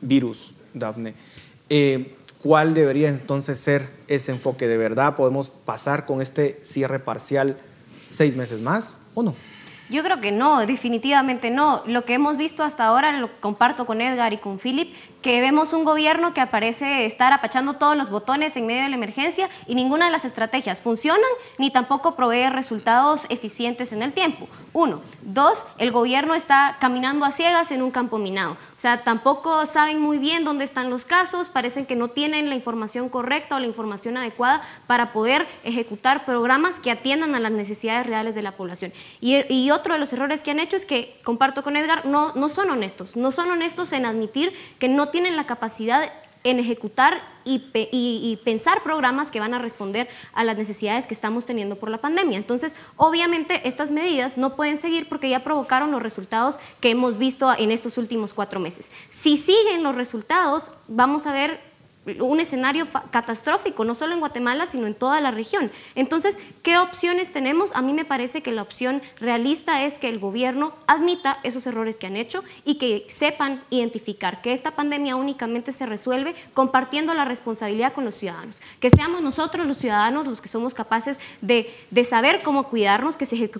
virus, 0.00 0.54
Dafne. 0.74 1.14
Eh, 1.68 2.14
¿Cuál 2.42 2.74
debería 2.74 3.08
entonces 3.08 3.58
ser 3.58 3.88
ese 4.08 4.32
enfoque? 4.32 4.66
¿De 4.66 4.76
verdad 4.76 5.14
podemos 5.14 5.50
pasar 5.50 6.06
con 6.06 6.20
este 6.20 6.58
cierre 6.62 6.98
parcial? 6.98 7.56
seis 8.12 8.36
meses 8.36 8.60
más 8.60 9.00
o 9.14 9.22
no? 9.22 9.34
Yo 9.92 10.02
creo 10.02 10.22
que 10.22 10.32
no, 10.32 10.64
definitivamente 10.64 11.50
no. 11.50 11.82
Lo 11.84 12.06
que 12.06 12.14
hemos 12.14 12.38
visto 12.38 12.64
hasta 12.64 12.86
ahora, 12.86 13.12
lo 13.12 13.28
comparto 13.40 13.84
con 13.84 14.00
Edgar 14.00 14.32
y 14.32 14.38
con 14.38 14.58
Philip, 14.58 14.94
que 15.20 15.42
vemos 15.42 15.74
un 15.74 15.84
gobierno 15.84 16.32
que 16.32 16.40
aparece 16.40 17.04
estar 17.04 17.32
apachando 17.34 17.74
todos 17.74 17.94
los 17.94 18.08
botones 18.08 18.56
en 18.56 18.66
medio 18.66 18.82
de 18.82 18.88
la 18.88 18.96
emergencia 18.96 19.50
y 19.66 19.74
ninguna 19.74 20.06
de 20.06 20.10
las 20.10 20.24
estrategias 20.24 20.80
funcionan 20.80 21.30
ni 21.58 21.70
tampoco 21.70 22.16
provee 22.16 22.48
resultados 22.48 23.26
eficientes 23.28 23.92
en 23.92 24.02
el 24.02 24.14
tiempo. 24.14 24.48
Uno. 24.72 25.02
Dos, 25.20 25.64
el 25.78 25.92
gobierno 25.92 26.34
está 26.34 26.78
caminando 26.80 27.26
a 27.26 27.30
ciegas 27.30 27.70
en 27.70 27.82
un 27.82 27.90
campo 27.90 28.18
minado. 28.18 28.52
O 28.52 28.80
sea, 28.82 29.04
tampoco 29.04 29.64
saben 29.66 30.00
muy 30.00 30.18
bien 30.18 30.44
dónde 30.44 30.64
están 30.64 30.90
los 30.90 31.04
casos, 31.04 31.48
parecen 31.48 31.86
que 31.86 31.94
no 31.94 32.08
tienen 32.08 32.48
la 32.48 32.56
información 32.56 33.08
correcta 33.08 33.56
o 33.56 33.58
la 33.60 33.66
información 33.66 34.16
adecuada 34.16 34.62
para 34.86 35.12
poder 35.12 35.46
ejecutar 35.62 36.24
programas 36.24 36.80
que 36.80 36.90
atiendan 36.90 37.34
a 37.34 37.40
las 37.40 37.52
necesidades 37.52 38.06
reales 38.06 38.34
de 38.34 38.42
la 38.42 38.52
población. 38.52 38.92
Y, 39.20 39.70
otro 39.70 39.81
de 39.90 39.98
los 39.98 40.12
errores 40.12 40.42
que 40.42 40.50
han 40.50 40.60
hecho 40.60 40.76
es 40.76 40.84
que, 40.84 41.18
comparto 41.24 41.62
con 41.62 41.76
Edgar, 41.76 42.06
no, 42.06 42.32
no 42.34 42.48
son 42.48 42.70
honestos. 42.70 43.16
No 43.16 43.30
son 43.30 43.50
honestos 43.50 43.92
en 43.92 44.06
admitir 44.06 44.52
que 44.78 44.88
no 44.88 45.08
tienen 45.08 45.36
la 45.36 45.46
capacidad 45.46 46.12
en 46.44 46.58
ejecutar 46.58 47.20
y, 47.44 48.38
pensar 48.44 48.82
programas 48.82 49.30
que 49.30 49.40
van 49.40 49.54
a 49.54 49.58
responder 49.58 50.08
a 50.32 50.44
las 50.44 50.56
necesidades 50.56 51.06
que 51.06 51.14
estamos 51.14 51.44
teniendo 51.44 51.76
por 51.76 51.90
la 51.90 51.98
pandemia. 51.98 52.38
Entonces, 52.38 52.74
obviamente, 52.96 53.66
estas 53.68 53.90
medidas 53.90 54.38
no 54.38 54.56
pueden 54.56 54.76
seguir 54.76 55.08
porque 55.08 55.28
ya 55.28 55.44
provocaron 55.44 55.90
los 55.90 56.02
resultados 56.02 56.58
que 56.80 56.90
hemos 56.90 57.18
visto 57.18 57.52
en 57.56 57.70
estos 57.70 57.98
últimos 57.98 58.34
cuatro 58.34 58.60
meses. 58.60 58.90
Si 59.10 59.36
siguen 59.36 59.82
los 59.82 59.94
resultados, 59.94 60.70
vamos 60.88 61.26
a 61.26 61.32
ver 61.32 61.60
un 62.18 62.40
escenario 62.40 62.86
catastrófico, 63.10 63.84
no 63.84 63.94
solo 63.94 64.14
en 64.14 64.20
Guatemala, 64.20 64.66
sino 64.66 64.86
en 64.86 64.94
toda 64.94 65.20
la 65.20 65.30
región. 65.30 65.70
Entonces, 65.94 66.36
¿qué 66.62 66.78
opciones 66.78 67.32
tenemos? 67.32 67.70
A 67.74 67.82
mí 67.82 67.92
me 67.92 68.04
parece 68.04 68.42
que 68.42 68.50
la 68.50 68.62
opción 68.62 69.02
realista 69.20 69.84
es 69.84 69.98
que 69.98 70.08
el 70.08 70.18
gobierno 70.18 70.72
admita 70.86 71.38
esos 71.44 71.66
errores 71.66 71.96
que 71.96 72.08
han 72.08 72.16
hecho 72.16 72.42
y 72.64 72.76
que 72.76 73.06
sepan 73.08 73.62
identificar 73.70 74.42
que 74.42 74.52
esta 74.52 74.72
pandemia 74.72 75.14
únicamente 75.14 75.70
se 75.70 75.86
resuelve 75.86 76.34
compartiendo 76.54 77.14
la 77.14 77.24
responsabilidad 77.24 77.92
con 77.92 78.04
los 78.04 78.16
ciudadanos. 78.16 78.60
Que 78.80 78.90
seamos 78.90 79.22
nosotros 79.22 79.66
los 79.66 79.78
ciudadanos 79.78 80.26
los 80.26 80.40
que 80.40 80.48
somos 80.48 80.74
capaces 80.74 81.18
de, 81.40 81.70
saber 82.04 82.40
cómo 82.42 82.64
cuidarnos, 82.64 83.16
que 83.16 83.26
se 83.26 83.50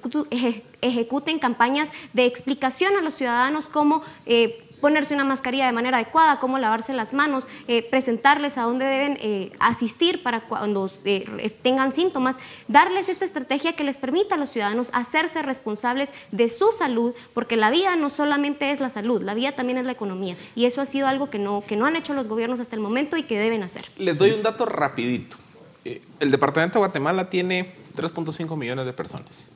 ejecuten 0.80 1.38
campañas 1.38 1.90
de 2.12 2.26
explicación 2.26 2.96
a 2.96 3.00
los 3.02 3.14
ciudadanos 3.14 3.66
cómo... 3.66 4.02
Eh, 4.26 4.68
ponerse 4.82 5.14
una 5.14 5.24
mascarilla 5.24 5.64
de 5.66 5.72
manera 5.72 5.98
adecuada, 5.98 6.40
cómo 6.40 6.58
lavarse 6.58 6.92
las 6.92 7.14
manos, 7.14 7.44
eh, 7.68 7.86
presentarles 7.88 8.58
a 8.58 8.62
dónde 8.62 8.84
deben 8.84 9.16
eh, 9.20 9.52
asistir 9.60 10.24
para 10.24 10.40
cuando 10.40 10.90
eh, 11.04 11.56
tengan 11.62 11.92
síntomas, 11.92 12.36
darles 12.66 13.08
esta 13.08 13.24
estrategia 13.24 13.74
que 13.74 13.84
les 13.84 13.96
permita 13.96 14.34
a 14.34 14.38
los 14.38 14.50
ciudadanos 14.50 14.90
hacerse 14.92 15.40
responsables 15.40 16.10
de 16.32 16.48
su 16.48 16.72
salud, 16.76 17.14
porque 17.32 17.56
la 17.56 17.70
vida 17.70 17.94
no 17.94 18.10
solamente 18.10 18.72
es 18.72 18.80
la 18.80 18.90
salud, 18.90 19.22
la 19.22 19.34
vida 19.34 19.52
también 19.52 19.78
es 19.78 19.86
la 19.86 19.92
economía. 19.92 20.36
Y 20.56 20.66
eso 20.66 20.80
ha 20.80 20.86
sido 20.86 21.06
algo 21.06 21.30
que 21.30 21.38
no, 21.38 21.62
que 21.64 21.76
no 21.76 21.86
han 21.86 21.94
hecho 21.94 22.12
los 22.12 22.26
gobiernos 22.26 22.58
hasta 22.58 22.74
el 22.74 22.82
momento 22.82 23.16
y 23.16 23.22
que 23.22 23.38
deben 23.38 23.62
hacer. 23.62 23.84
Les 23.98 24.18
doy 24.18 24.32
un 24.32 24.42
dato 24.42 24.66
rapidito. 24.66 25.36
El 25.84 26.30
departamento 26.32 26.74
de 26.74 26.86
Guatemala 26.86 27.30
tiene 27.30 27.72
3.5 27.96 28.56
millones 28.56 28.84
de 28.84 28.92
personas. 28.92 29.48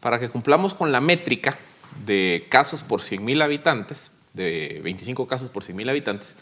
Para 0.00 0.18
que 0.18 0.30
cumplamos 0.30 0.72
con 0.72 0.90
la 0.90 1.02
métrica 1.02 1.58
de 2.06 2.46
casos 2.48 2.82
por 2.82 3.02
100 3.02 3.22
mil 3.22 3.42
habitantes, 3.42 4.10
de 4.34 4.80
25 4.84 5.26
casos 5.26 5.48
por 5.48 5.62
100.000 5.62 5.88
habitantes, 5.88 6.36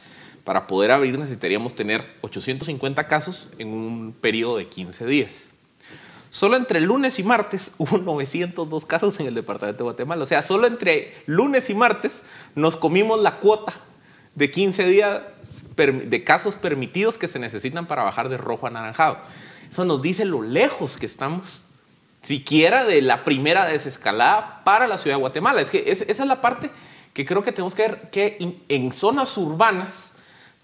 para 0.45 0.67
poder 0.67 0.91
abrir 0.91 1.17
necesitaríamos 1.17 1.75
tener 1.75 2.05
850 2.23 3.07
casos 3.07 3.49
en 3.59 3.69
un 3.69 4.13
periodo 4.21 4.57
de 4.57 4.67
15 4.69 5.07
días. 5.07 5.53
Solo 6.31 6.57
entre 6.57 6.81
lunes 6.81 7.19
y 7.19 7.23
martes 7.23 7.71
hubo 7.79 7.99
902 7.99 8.87
casos 8.87 9.21
en 9.21 9.27
el 9.27 9.35
departamento 9.35 9.85
de 9.85 9.91
Guatemala. 9.91 10.25
O 10.25 10.27
sea, 10.27 10.43
solo 10.43 10.67
entre 10.67 11.15
lunes 11.27 11.71
y 11.71 11.75
martes 11.75 12.23
nos 12.55 12.77
comimos 12.77 13.21
la 13.21 13.37
cuota 13.37 13.75
de 14.35 14.51
15 14.51 14.85
días 14.85 15.23
de 15.77 16.25
casos 16.25 16.57
permitidos 16.57 17.19
que 17.19 17.29
se 17.29 17.39
necesitan 17.39 17.87
para 17.87 18.03
bajar 18.03 18.31
de 18.31 18.39
rojo 18.39 18.67
a 18.67 18.71
anaranjado. 18.71 19.19
Eso 19.71 19.85
nos 19.85 20.01
dice 20.01 20.25
lo 20.25 20.43
lejos 20.43 20.97
que 20.97 21.05
estamos, 21.05 21.63
siquiera 22.23 22.85
de 22.85 23.03
la 23.03 23.25
primera 23.25 23.67
desescalada 23.67 24.63
para 24.65 24.87
la 24.87 24.97
ciudad 24.97 25.17
de 25.17 25.21
Guatemala. 25.21 25.61
Es 25.61 25.71
que 25.71 25.85
esa 25.87 26.05
es 26.05 26.19
la 26.21 26.41
parte 26.41 26.71
que 27.13 27.25
creo 27.25 27.43
que 27.43 27.53
tenemos 27.53 27.75
que 27.75 27.83
ver 27.83 28.11
que 28.11 28.57
en 28.69 28.93
zonas 28.93 29.37
urbanas 29.37 30.13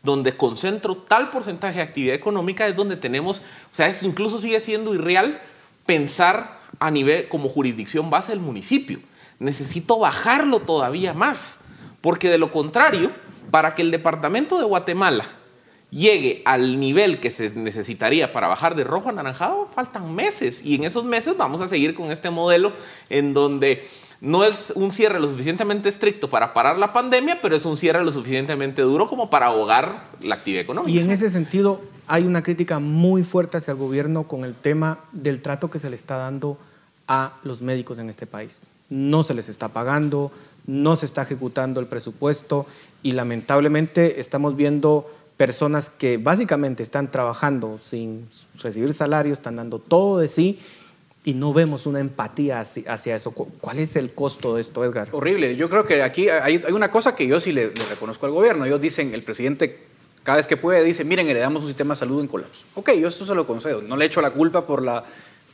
donde 0.02 0.36
concentro 0.36 0.96
tal 0.96 1.30
porcentaje 1.30 1.76
de 1.76 1.82
actividad 1.82 2.14
económica 2.14 2.66
es 2.66 2.76
donde 2.76 2.96
tenemos, 2.96 3.40
o 3.40 3.74
sea, 3.74 3.88
es, 3.88 4.02
incluso 4.02 4.40
sigue 4.40 4.60
siendo 4.60 4.94
irreal 4.94 5.40
pensar 5.86 6.60
a 6.78 6.90
nivel 6.90 7.28
como 7.28 7.48
jurisdicción 7.48 8.10
base 8.10 8.32
del 8.32 8.40
municipio. 8.40 9.00
Necesito 9.38 9.98
bajarlo 9.98 10.60
todavía 10.60 11.14
más, 11.14 11.60
porque 12.00 12.28
de 12.28 12.38
lo 12.38 12.52
contrario, 12.52 13.10
para 13.50 13.74
que 13.74 13.82
el 13.82 13.90
departamento 13.90 14.58
de 14.58 14.64
Guatemala 14.64 15.24
llegue 15.90 16.42
al 16.44 16.78
nivel 16.78 17.18
que 17.18 17.30
se 17.30 17.50
necesitaría 17.50 18.32
para 18.32 18.48
bajar 18.48 18.74
de 18.76 18.84
rojo 18.84 19.08
a 19.08 19.12
anaranjado, 19.12 19.68
faltan 19.74 20.14
meses. 20.14 20.60
Y 20.62 20.74
en 20.74 20.84
esos 20.84 21.04
meses 21.04 21.36
vamos 21.36 21.60
a 21.60 21.68
seguir 21.68 21.94
con 21.94 22.10
este 22.10 22.30
modelo 22.30 22.72
en 23.08 23.32
donde 23.32 23.88
no 24.20 24.44
es 24.44 24.72
un 24.74 24.90
cierre 24.90 25.20
lo 25.20 25.28
suficientemente 25.28 25.88
estricto 25.88 26.28
para 26.28 26.52
parar 26.52 26.78
la 26.78 26.92
pandemia, 26.92 27.40
pero 27.40 27.54
es 27.54 27.64
un 27.64 27.76
cierre 27.76 28.04
lo 28.04 28.12
suficientemente 28.12 28.82
duro 28.82 29.08
como 29.08 29.30
para 29.30 29.46
ahogar 29.46 30.08
la 30.20 30.34
actividad 30.34 30.62
económica. 30.62 30.90
Y 30.90 30.98
en 30.98 31.10
ese 31.10 31.30
sentido 31.30 31.80
hay 32.06 32.24
una 32.24 32.42
crítica 32.42 32.78
muy 32.80 33.22
fuerte 33.22 33.58
hacia 33.58 33.72
el 33.72 33.78
gobierno 33.78 34.24
con 34.24 34.44
el 34.44 34.54
tema 34.54 34.98
del 35.12 35.40
trato 35.40 35.70
que 35.70 35.78
se 35.78 35.90
le 35.90 35.96
está 35.96 36.16
dando 36.16 36.58
a 37.06 37.34
los 37.44 37.62
médicos 37.62 37.98
en 37.98 38.10
este 38.10 38.26
país. 38.26 38.60
No 38.90 39.22
se 39.22 39.34
les 39.34 39.48
está 39.48 39.68
pagando, 39.68 40.32
no 40.66 40.96
se 40.96 41.06
está 41.06 41.22
ejecutando 41.22 41.80
el 41.80 41.86
presupuesto 41.86 42.66
y 43.02 43.12
lamentablemente 43.12 44.20
estamos 44.20 44.56
viendo 44.56 45.10
personas 45.36 45.90
que 45.90 46.16
básicamente 46.16 46.82
están 46.82 47.10
trabajando 47.10 47.78
sin 47.80 48.26
recibir 48.60 48.92
salario, 48.92 49.32
están 49.32 49.56
dando 49.56 49.78
todo 49.78 50.18
de 50.18 50.28
sí 50.28 50.58
y 51.28 51.34
no 51.34 51.52
vemos 51.52 51.84
una 51.84 52.00
empatía 52.00 52.58
hacia, 52.58 53.14
eso. 53.14 53.32
¿Cuál 53.32 53.80
es 53.80 53.96
el 53.96 54.14
costo 54.14 54.54
de 54.54 54.62
esto, 54.62 54.82
Edgar? 54.82 55.08
Horrible. 55.12 55.56
Yo 55.56 55.68
creo 55.68 55.84
que 55.84 56.02
aquí 56.02 56.30
hay, 56.30 56.64
una 56.72 56.90
cosa 56.90 57.14
que 57.14 57.26
yo 57.26 57.38
sí 57.38 57.52
le, 57.52 57.68
reconozco 57.90 58.24
al 58.24 58.32
gobierno. 58.32 58.64
Ellos 58.64 58.80
dicen, 58.80 59.12
el 59.12 59.22
presidente 59.22 59.78
cada 60.22 60.36
vez 60.38 60.46
que 60.46 60.56
puede 60.56 60.82
dice, 60.82 61.04
miren, 61.04 61.28
heredamos 61.28 61.60
un 61.60 61.68
sistema 61.68 61.92
de 61.92 61.98
salud 61.98 62.22
en 62.22 62.28
colapso. 62.28 62.64
Ok, 62.76 62.92
yo 62.92 63.08
esto 63.08 63.26
se 63.26 63.34
lo 63.34 63.46
concedo. 63.46 63.82
No 63.82 63.98
le 63.98 64.06
echo 64.06 64.22
la 64.22 64.30
culpa 64.30 64.66
por 64.66 64.82
la 64.82 65.04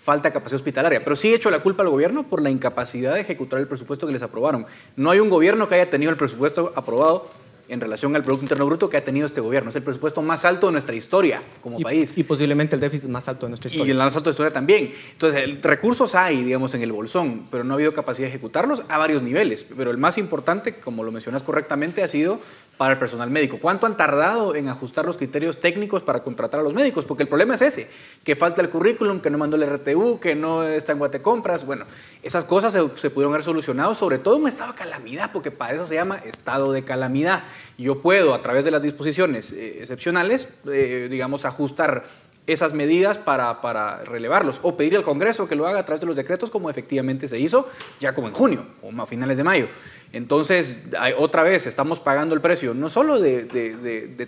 falta 0.01 0.29
de 0.29 0.35
capacidad 0.35 0.61
hospitalaria, 0.61 1.03
pero 1.03 1.17
sí 1.17 1.35
echo 1.35 1.51
la 1.51 1.59
culpa 1.59 1.83
al 1.83 1.89
gobierno 1.89 2.23
por 2.23 2.41
la 2.41 2.51
incapacidad 2.51 3.15
de 3.15 3.23
ejecutar 3.23 3.59
el 3.59 3.67
presupuesto 3.67 4.07
que 4.07 4.13
les 4.13 4.23
aprobaron. 4.23 4.67
No 4.95 5.11
hay 5.11 5.19
un 5.19 5.29
gobierno 5.29 5.69
que 5.69 5.75
haya 5.75 5.91
tenido 5.91 6.13
el 6.13 6.17
presupuesto 6.17 6.73
aprobado 6.77 7.29
en 7.69 7.81
relación 7.81 8.15
al 8.15 8.23
Producto 8.23 8.45
Interno 8.45 8.67
Bruto 8.67 8.91
que 8.91 8.97
ha 8.97 9.05
tenido 9.05 9.27
este 9.27 9.41
gobierno. 9.41 9.71
Es 9.71 9.77
el 9.77 9.83
presupuesto 9.83 10.23
más 10.23 10.45
alto 10.45 10.67
de 10.67 10.73
nuestra 10.73 10.95
historia 10.95 11.43
como 11.63 11.81
país. 11.81 12.17
Y 12.19 12.25
posiblemente 12.25 12.77
el 12.77 12.81
déficit 12.81 13.09
más 13.09 13.29
alto 13.29 13.47
de 13.47 13.51
nuestra 13.51 13.69
historia. 13.69 13.89
Y 13.89 13.91
el 13.91 13.99
más 13.99 14.15
alto 14.15 14.31
de 14.31 14.33
historia 14.33 14.53
también. 14.53 14.93
Entonces, 15.13 15.63
recursos 15.63 16.15
hay, 16.15 16.43
digamos, 16.43 16.75
en 16.75 16.83
el 16.83 16.93
bolsón, 16.93 17.47
pero 17.51 17.65
no 17.65 17.75
ha 17.75 17.77
habido 17.77 17.95
capacidad 17.95 18.27
de 18.27 18.31
ejecutarlos 18.31 18.83
a 18.89 18.99
varios 18.99 19.23
niveles. 19.23 19.65
Pero 19.77 19.91
el 19.91 19.99
más 19.99 20.19
importante, 20.19 20.77
como 20.77 21.05
lo 21.05 21.13
mencionas 21.13 21.43
correctamente, 21.43 22.03
ha 22.03 22.09
sido 22.09 22.41
para 22.77 22.95
el 22.95 22.99
personal 22.99 23.31
médico. 23.31 23.59
¿Cuánto 23.61 23.87
han 23.87 23.97
tardado 23.97 24.55
en 24.55 24.69
ajustar 24.69 25.05
los 25.05 25.17
criterios 25.17 25.61
técnicos 25.61 26.03
para 26.03 26.23
contratar 26.23 26.61
a 26.61 26.63
los 26.63 26.75
médicos? 26.75 27.05
Porque 27.05 27.23
el 27.23 27.29
problema 27.29 27.55
es 27.55 27.63
ese, 27.63 27.89
que 28.25 28.35
falta 28.35 28.61
el 28.63 28.71
currículum, 28.71 29.21
que 29.21 29.31
no 29.31 29.39
mandó 29.39 29.57
el 29.57 29.67
RTU, 29.67 30.19
que 30.19 30.35
no 30.35 30.65
está 30.65 30.93
en 30.93 30.99
Guatecompras. 30.99 31.65
Bueno, 31.65 31.87
esas 32.23 32.45
cosas 32.45 32.73
se, 32.73 33.11
pudieron 33.11 33.33
haber 33.33 33.45
solucionado, 33.45 33.95
sobre 33.95 34.19
todo 34.19 34.37
en 34.37 34.43
un 34.43 34.49
estado 34.49 34.73
de 34.73 34.79
calamidad, 34.79 35.31
porque 35.33 35.51
para 35.51 35.75
eso 35.75 35.87
se 35.87 35.95
llama 35.95 36.17
estado 36.19 36.73
de 36.73 36.85
calamidad. 36.85 37.45
Yo 37.79 38.01
puedo, 38.01 38.35
a 38.35 38.43
través 38.43 38.65
de 38.65 38.71
las 38.71 38.83
disposiciones 38.83 39.53
eh, 39.53 39.79
excepcionales, 39.81 40.49
eh, 40.67 41.09
digamos, 41.11 41.45
ajustar 41.45 42.05
esas 42.47 42.75
medidas 42.75 43.19
para, 43.19 43.61
para, 43.61 44.05
relevarlos 44.05 44.61
o 44.63 44.77
pedir 44.77 44.97
al 44.97 45.03
Congreso 45.03 45.49
que 45.49 45.57
lo 45.57 45.67
haga 45.67 45.81
a 45.81 45.85
través 45.85 46.01
de 46.01 46.07
los 46.07 46.17
decretos 46.17 46.51
como 46.51 46.69
efectivamente 46.69 47.27
se 47.27 47.39
hizo 47.39 47.69
ya 48.01 48.13
como 48.13 48.29
en 48.29 48.35
junio 48.35 48.67
o 48.83 48.91
a 49.01 49.07
finales 49.07 49.39
de 49.39 49.45
mayo. 49.45 49.69
Entonces, 50.15 50.77
otra 51.19 51.43
vez, 51.43 51.67
estamos 51.67 51.99
pagando 51.99 52.37
el 52.37 52.41
precio, 52.41 52.73
no 52.73 52.89
solo 52.89 53.21
de, 53.21 53.47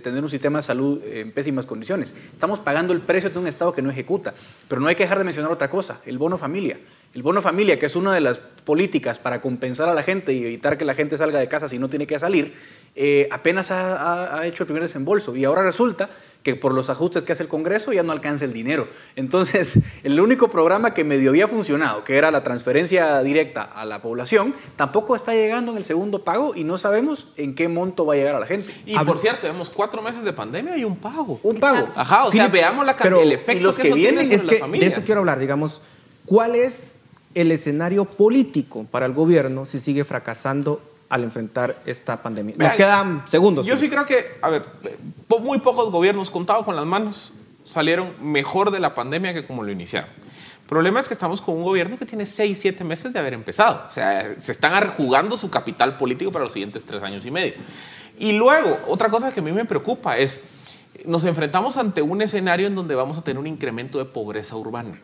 tener 0.03 0.21
un 0.21 0.29
sistema 0.29 0.59
de 0.59 0.65
salud 0.65 1.01
en 1.05 1.31
pésimas 1.31 1.65
condiciones, 1.65 2.13
estamos 2.33 2.59
pagando 2.59 2.93
el 2.93 3.01
precio 3.01 3.31
de 3.31 3.39
un 3.39 3.47
Estado 3.47 3.73
que 3.73 3.83
no 3.83 3.91
ejecuta. 3.91 4.35
Pero 4.67 4.81
no 4.81 4.89
hay 4.89 4.97
que 4.97 5.05
dejar 5.05 5.19
de 5.19 5.25
mencionar 5.25 5.53
otra 5.53 5.71
cosa, 5.71 6.01
el 6.05 6.19
bono 6.19 6.39
familia. 6.39 6.77
El 7.15 7.23
bono 7.23 7.41
familia, 7.41 7.79
que 7.79 7.87
es 7.87 7.95
una 7.95 8.13
de 8.13 8.21
las 8.21 8.39
políticas 8.39 9.21
para 9.21 9.41
compensar 9.41 9.89
a 9.89 9.95
la 9.95 10.03
gente 10.03 10.33
y 10.33 10.45
evitar 10.45 10.77
que 10.77 10.85
la 10.85 10.95
gente 10.95 11.17
salga 11.17 11.39
de 11.39 11.47
casa 11.47 11.69
si 11.69 11.79
no 11.79 11.89
tiene 11.89 12.05
que 12.05 12.19
salir, 12.19 12.53
eh, 12.97 13.29
apenas 13.31 13.71
ha, 13.71 14.45
hecho 14.45 14.65
el 14.65 14.67
primer 14.67 14.83
desembolso. 14.83 15.37
Y 15.37 15.45
ahora 15.45 15.63
resulta 15.63 16.11
que 16.47 16.55
por 16.55 16.73
los 16.73 16.91
ajustes 16.91 17.25
que 17.25 17.33
hace 17.33 17.43
el 17.43 17.49
Congreso 17.49 17.93
ya 17.93 18.05
no 18.05 18.13
alcanza 18.13 18.45
el 18.45 18.53
dinero. 18.53 18.87
Entonces, 19.17 19.81
el 20.05 20.21
único 20.21 20.47
programa 20.47 20.95
que 20.95 21.03
medio 21.03 21.31
había 21.31 21.49
funcionado, 21.49 22.05
que 22.05 22.17
era 22.17 22.31
la 22.31 22.45
transferencia 22.45 23.21
directa 23.25 23.63
a 23.63 23.85
la 23.85 24.01
población, 24.01 24.55
tampoco 24.77 25.17
está 25.17 25.35
llegando 25.35 25.73
en 25.73 25.79
el 25.79 25.83
segundo 25.83 26.23
pago 26.23 26.55
y 26.55 26.63
no 26.63 26.79
sabemos 26.79 27.27
en 27.37 27.57
qué 27.57 27.67
monto 27.67 28.07
va 28.07 28.15
a 28.15 28.17
llegar 28.17 28.37
a 28.37 28.39
la 28.39 28.47
gente. 28.47 28.73
Y 28.87 28.97
por 29.01 29.19
cierto, 29.19 29.41
tenemos 29.41 29.71
cuatro 29.71 30.01
meses 30.03 30.23
de 30.23 30.33
pandemia 30.33 30.77
y 30.77 30.85
un 30.85 30.95
pago. 30.95 31.41
Un 31.43 31.59
pago. 31.59 31.89
Ajá, 31.97 32.27
o 32.27 32.31
sea, 32.31 32.47
veamos 32.47 32.87
la, 32.87 32.93
el 32.93 33.33
efecto 33.33 33.65
los 33.65 33.77
que, 33.77 33.93
vienen 33.93 34.31
es 34.31 34.45
que 34.45 34.61
De 34.61 34.87
eso 34.87 35.01
quiero 35.05 35.23
hablar, 35.23 35.41
digamos, 35.41 35.83
¿cuál 36.27 36.55
es 36.55 36.99
el 37.35 37.51
escenario 37.51 38.05
político 38.05 38.87
para 38.89 39.05
el 39.07 39.15
gobierno 39.15 39.67
si 39.67 39.81
sigue 39.81 40.05
fracasando 40.05 40.81
al 41.09 41.25
enfrentar 41.25 41.77
esta 41.87 42.23
pandemia? 42.23 42.55
Nos 42.59 42.75
quedan 42.75 43.23
segundos. 43.29 43.67
Yo 43.67 43.77
sí 43.77 43.89
creo 43.89 44.07
que, 44.07 44.39
a 44.43 44.51
ver, 44.51 44.65
muy 45.41 45.59
pocos 45.59 45.91
gobiernos 45.91 46.31
contados 46.31 46.65
con 46.65 46.77
las 46.77 46.87
manos 46.87 47.33
salieron 47.65 48.13
mejor 48.21 48.71
de 48.71 48.81
la 48.81 48.95
pandemia 48.95 49.35
que 49.35 49.47
como 49.47 49.63
lo 49.63 49.71
iniciaron. 49.71 50.09
El 50.67 50.69
problema 50.69 50.99
es 50.99 51.07
que 51.07 51.15
estamos 51.15 51.41
con 51.41 51.55
un 51.55 51.63
gobierno 51.63 51.97
que 51.97 52.07
tiene 52.07 52.27
seis, 52.27 52.59
siete 52.61 52.83
meses 52.83 53.13
de 53.13 53.19
haber 53.19 53.35
empezado. 53.35 53.85
O 53.87 53.91
sea, 53.91 54.35
se 54.39 54.51
están 54.51 54.89
jugando 54.89 55.37
su 55.37 55.49
capital 55.49 55.97
político 55.97 56.33
para 56.33 56.45
los 56.45 56.53
siguientes 56.53 56.85
tres 56.85 57.03
años 57.03 57.25
y 57.25 57.31
medio. 57.31 57.55
Y 58.19 58.33
luego, 58.33 58.79
otra 58.89 59.09
cosa 59.09 59.31
que 59.31 59.41
a 59.41 59.43
mí 59.43 59.53
me 59.53 59.65
preocupa 59.65 60.19
es, 60.19 60.43
nos 61.05 61.25
enfrentamos 61.25 61.77
ante 61.77 62.03
un 62.03 62.21
escenario 62.21 62.67
en 62.67 62.75
donde 62.75 62.95
vamos 62.95 63.19
a 63.19 63.23
tener 63.23 63.39
un 63.39 63.47
incremento 63.47 63.99
de 63.99 64.07
pobreza 64.07 64.57
urbana. 64.57 64.99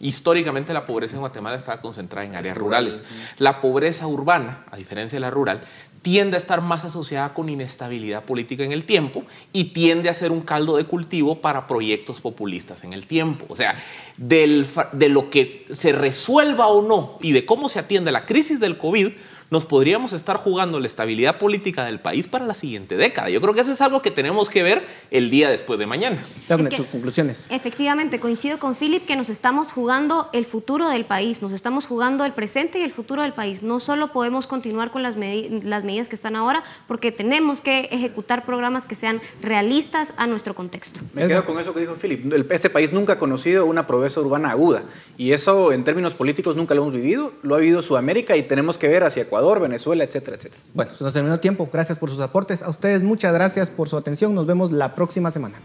Históricamente 0.00 0.72
la 0.72 0.86
pobreza 0.86 1.14
en 1.14 1.20
Guatemala 1.20 1.56
estaba 1.56 1.80
concentrada 1.80 2.26
en 2.26 2.34
áreas 2.34 2.56
rurales. 2.56 3.02
La 3.36 3.60
pobreza 3.60 4.06
urbana, 4.06 4.64
a 4.70 4.76
diferencia 4.76 5.16
de 5.16 5.20
la 5.20 5.30
rural, 5.30 5.60
tiende 6.00 6.36
a 6.36 6.40
estar 6.40 6.62
más 6.62 6.86
asociada 6.86 7.34
con 7.34 7.50
inestabilidad 7.50 8.24
política 8.24 8.64
en 8.64 8.72
el 8.72 8.86
tiempo 8.86 9.22
y 9.52 9.64
tiende 9.64 10.08
a 10.08 10.14
ser 10.14 10.32
un 10.32 10.40
caldo 10.40 10.78
de 10.78 10.84
cultivo 10.84 11.42
para 11.42 11.66
proyectos 11.66 12.22
populistas 12.22 12.84
en 12.84 12.94
el 12.94 13.06
tiempo. 13.06 13.44
O 13.50 13.56
sea, 13.56 13.74
de 14.16 15.08
lo 15.10 15.28
que 15.28 15.66
se 15.74 15.92
resuelva 15.92 16.68
o 16.68 16.80
no 16.80 17.18
y 17.20 17.32
de 17.32 17.44
cómo 17.44 17.68
se 17.68 17.80
atiende 17.80 18.10
la 18.10 18.24
crisis 18.24 18.58
del 18.58 18.78
COVID 18.78 19.08
nos 19.50 19.64
podríamos 19.64 20.12
estar 20.12 20.36
jugando 20.36 20.78
la 20.78 20.86
estabilidad 20.86 21.38
política 21.38 21.84
del 21.84 21.98
país 21.98 22.28
para 22.28 22.46
la 22.46 22.54
siguiente 22.54 22.96
década. 22.96 23.30
Yo 23.30 23.40
creo 23.40 23.52
que 23.54 23.60
eso 23.60 23.72
es 23.72 23.80
algo 23.80 24.00
que 24.00 24.10
tenemos 24.10 24.48
que 24.48 24.62
ver 24.62 24.86
el 25.10 25.28
día 25.28 25.50
después 25.50 25.78
de 25.78 25.86
mañana. 25.86 26.22
Dame 26.48 26.70
tus 26.70 26.86
conclusiones. 26.86 27.46
Efectivamente, 27.50 28.20
coincido 28.20 28.58
con 28.58 28.76
Philip 28.76 29.04
que 29.04 29.16
nos 29.16 29.28
estamos 29.28 29.72
jugando 29.72 30.28
el 30.32 30.44
futuro 30.44 30.88
del 30.88 31.04
país, 31.04 31.42
nos 31.42 31.52
estamos 31.52 31.86
jugando 31.86 32.24
el 32.24 32.32
presente 32.32 32.78
y 32.78 32.82
el 32.82 32.92
futuro 32.92 33.22
del 33.22 33.32
país. 33.32 33.62
No 33.62 33.80
solo 33.80 34.12
podemos 34.12 34.46
continuar 34.46 34.92
con 34.92 35.02
las, 35.02 35.16
las 35.16 35.84
medidas 35.84 36.08
que 36.08 36.14
están 36.14 36.36
ahora, 36.36 36.62
porque 36.86 37.10
tenemos 37.10 37.60
que 37.60 37.88
ejecutar 37.90 38.44
programas 38.44 38.84
que 38.84 38.94
sean 38.94 39.20
realistas 39.42 40.12
a 40.16 40.28
nuestro 40.28 40.54
contexto. 40.54 41.00
Me 41.12 41.26
quedo 41.26 41.44
con 41.44 41.58
eso 41.58 41.74
que 41.74 41.80
dijo 41.80 41.94
Philip. 41.94 42.32
Este 42.50 42.70
país 42.70 42.92
nunca 42.92 43.14
ha 43.14 43.18
conocido 43.18 43.66
una 43.66 43.86
pobreza 43.86 44.20
urbana 44.20 44.50
aguda 44.50 44.82
y 45.18 45.32
eso 45.32 45.72
en 45.72 45.82
términos 45.82 46.14
políticos 46.14 46.54
nunca 46.54 46.74
lo 46.74 46.82
hemos 46.82 46.94
vivido. 46.94 47.32
Lo 47.42 47.56
ha 47.56 47.58
vivido 47.58 47.82
Sudamérica 47.82 48.36
y 48.36 48.44
tenemos 48.44 48.78
que 48.78 48.86
ver 48.86 49.02
hacia 49.02 49.28
Ecuador 49.40 49.60
Venezuela, 49.60 50.04
etcétera, 50.04 50.36
etcétera. 50.36 50.62
Bueno, 50.74 50.94
se 50.94 51.02
nos 51.02 51.14
terminó 51.14 51.34
el 51.34 51.40
tiempo. 51.40 51.68
Gracias 51.72 51.98
por 51.98 52.10
sus 52.10 52.20
aportes. 52.20 52.62
A 52.62 52.68
ustedes 52.68 53.00
muchas 53.02 53.32
gracias 53.32 53.70
por 53.70 53.88
su 53.88 53.96
atención. 53.96 54.34
Nos 54.34 54.46
vemos 54.46 54.70
la 54.70 54.94
próxima 54.94 55.30
semana. 55.30 55.56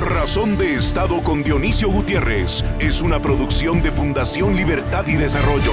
Razón 0.00 0.58
de 0.58 0.74
Estado 0.74 1.22
con 1.22 1.44
Dionisio 1.44 1.88
Gutiérrez 1.88 2.64
es 2.80 3.00
una 3.00 3.22
producción 3.22 3.80
de 3.80 3.92
Fundación 3.92 4.56
Libertad 4.56 5.06
y 5.06 5.14
Desarrollo. 5.14 5.72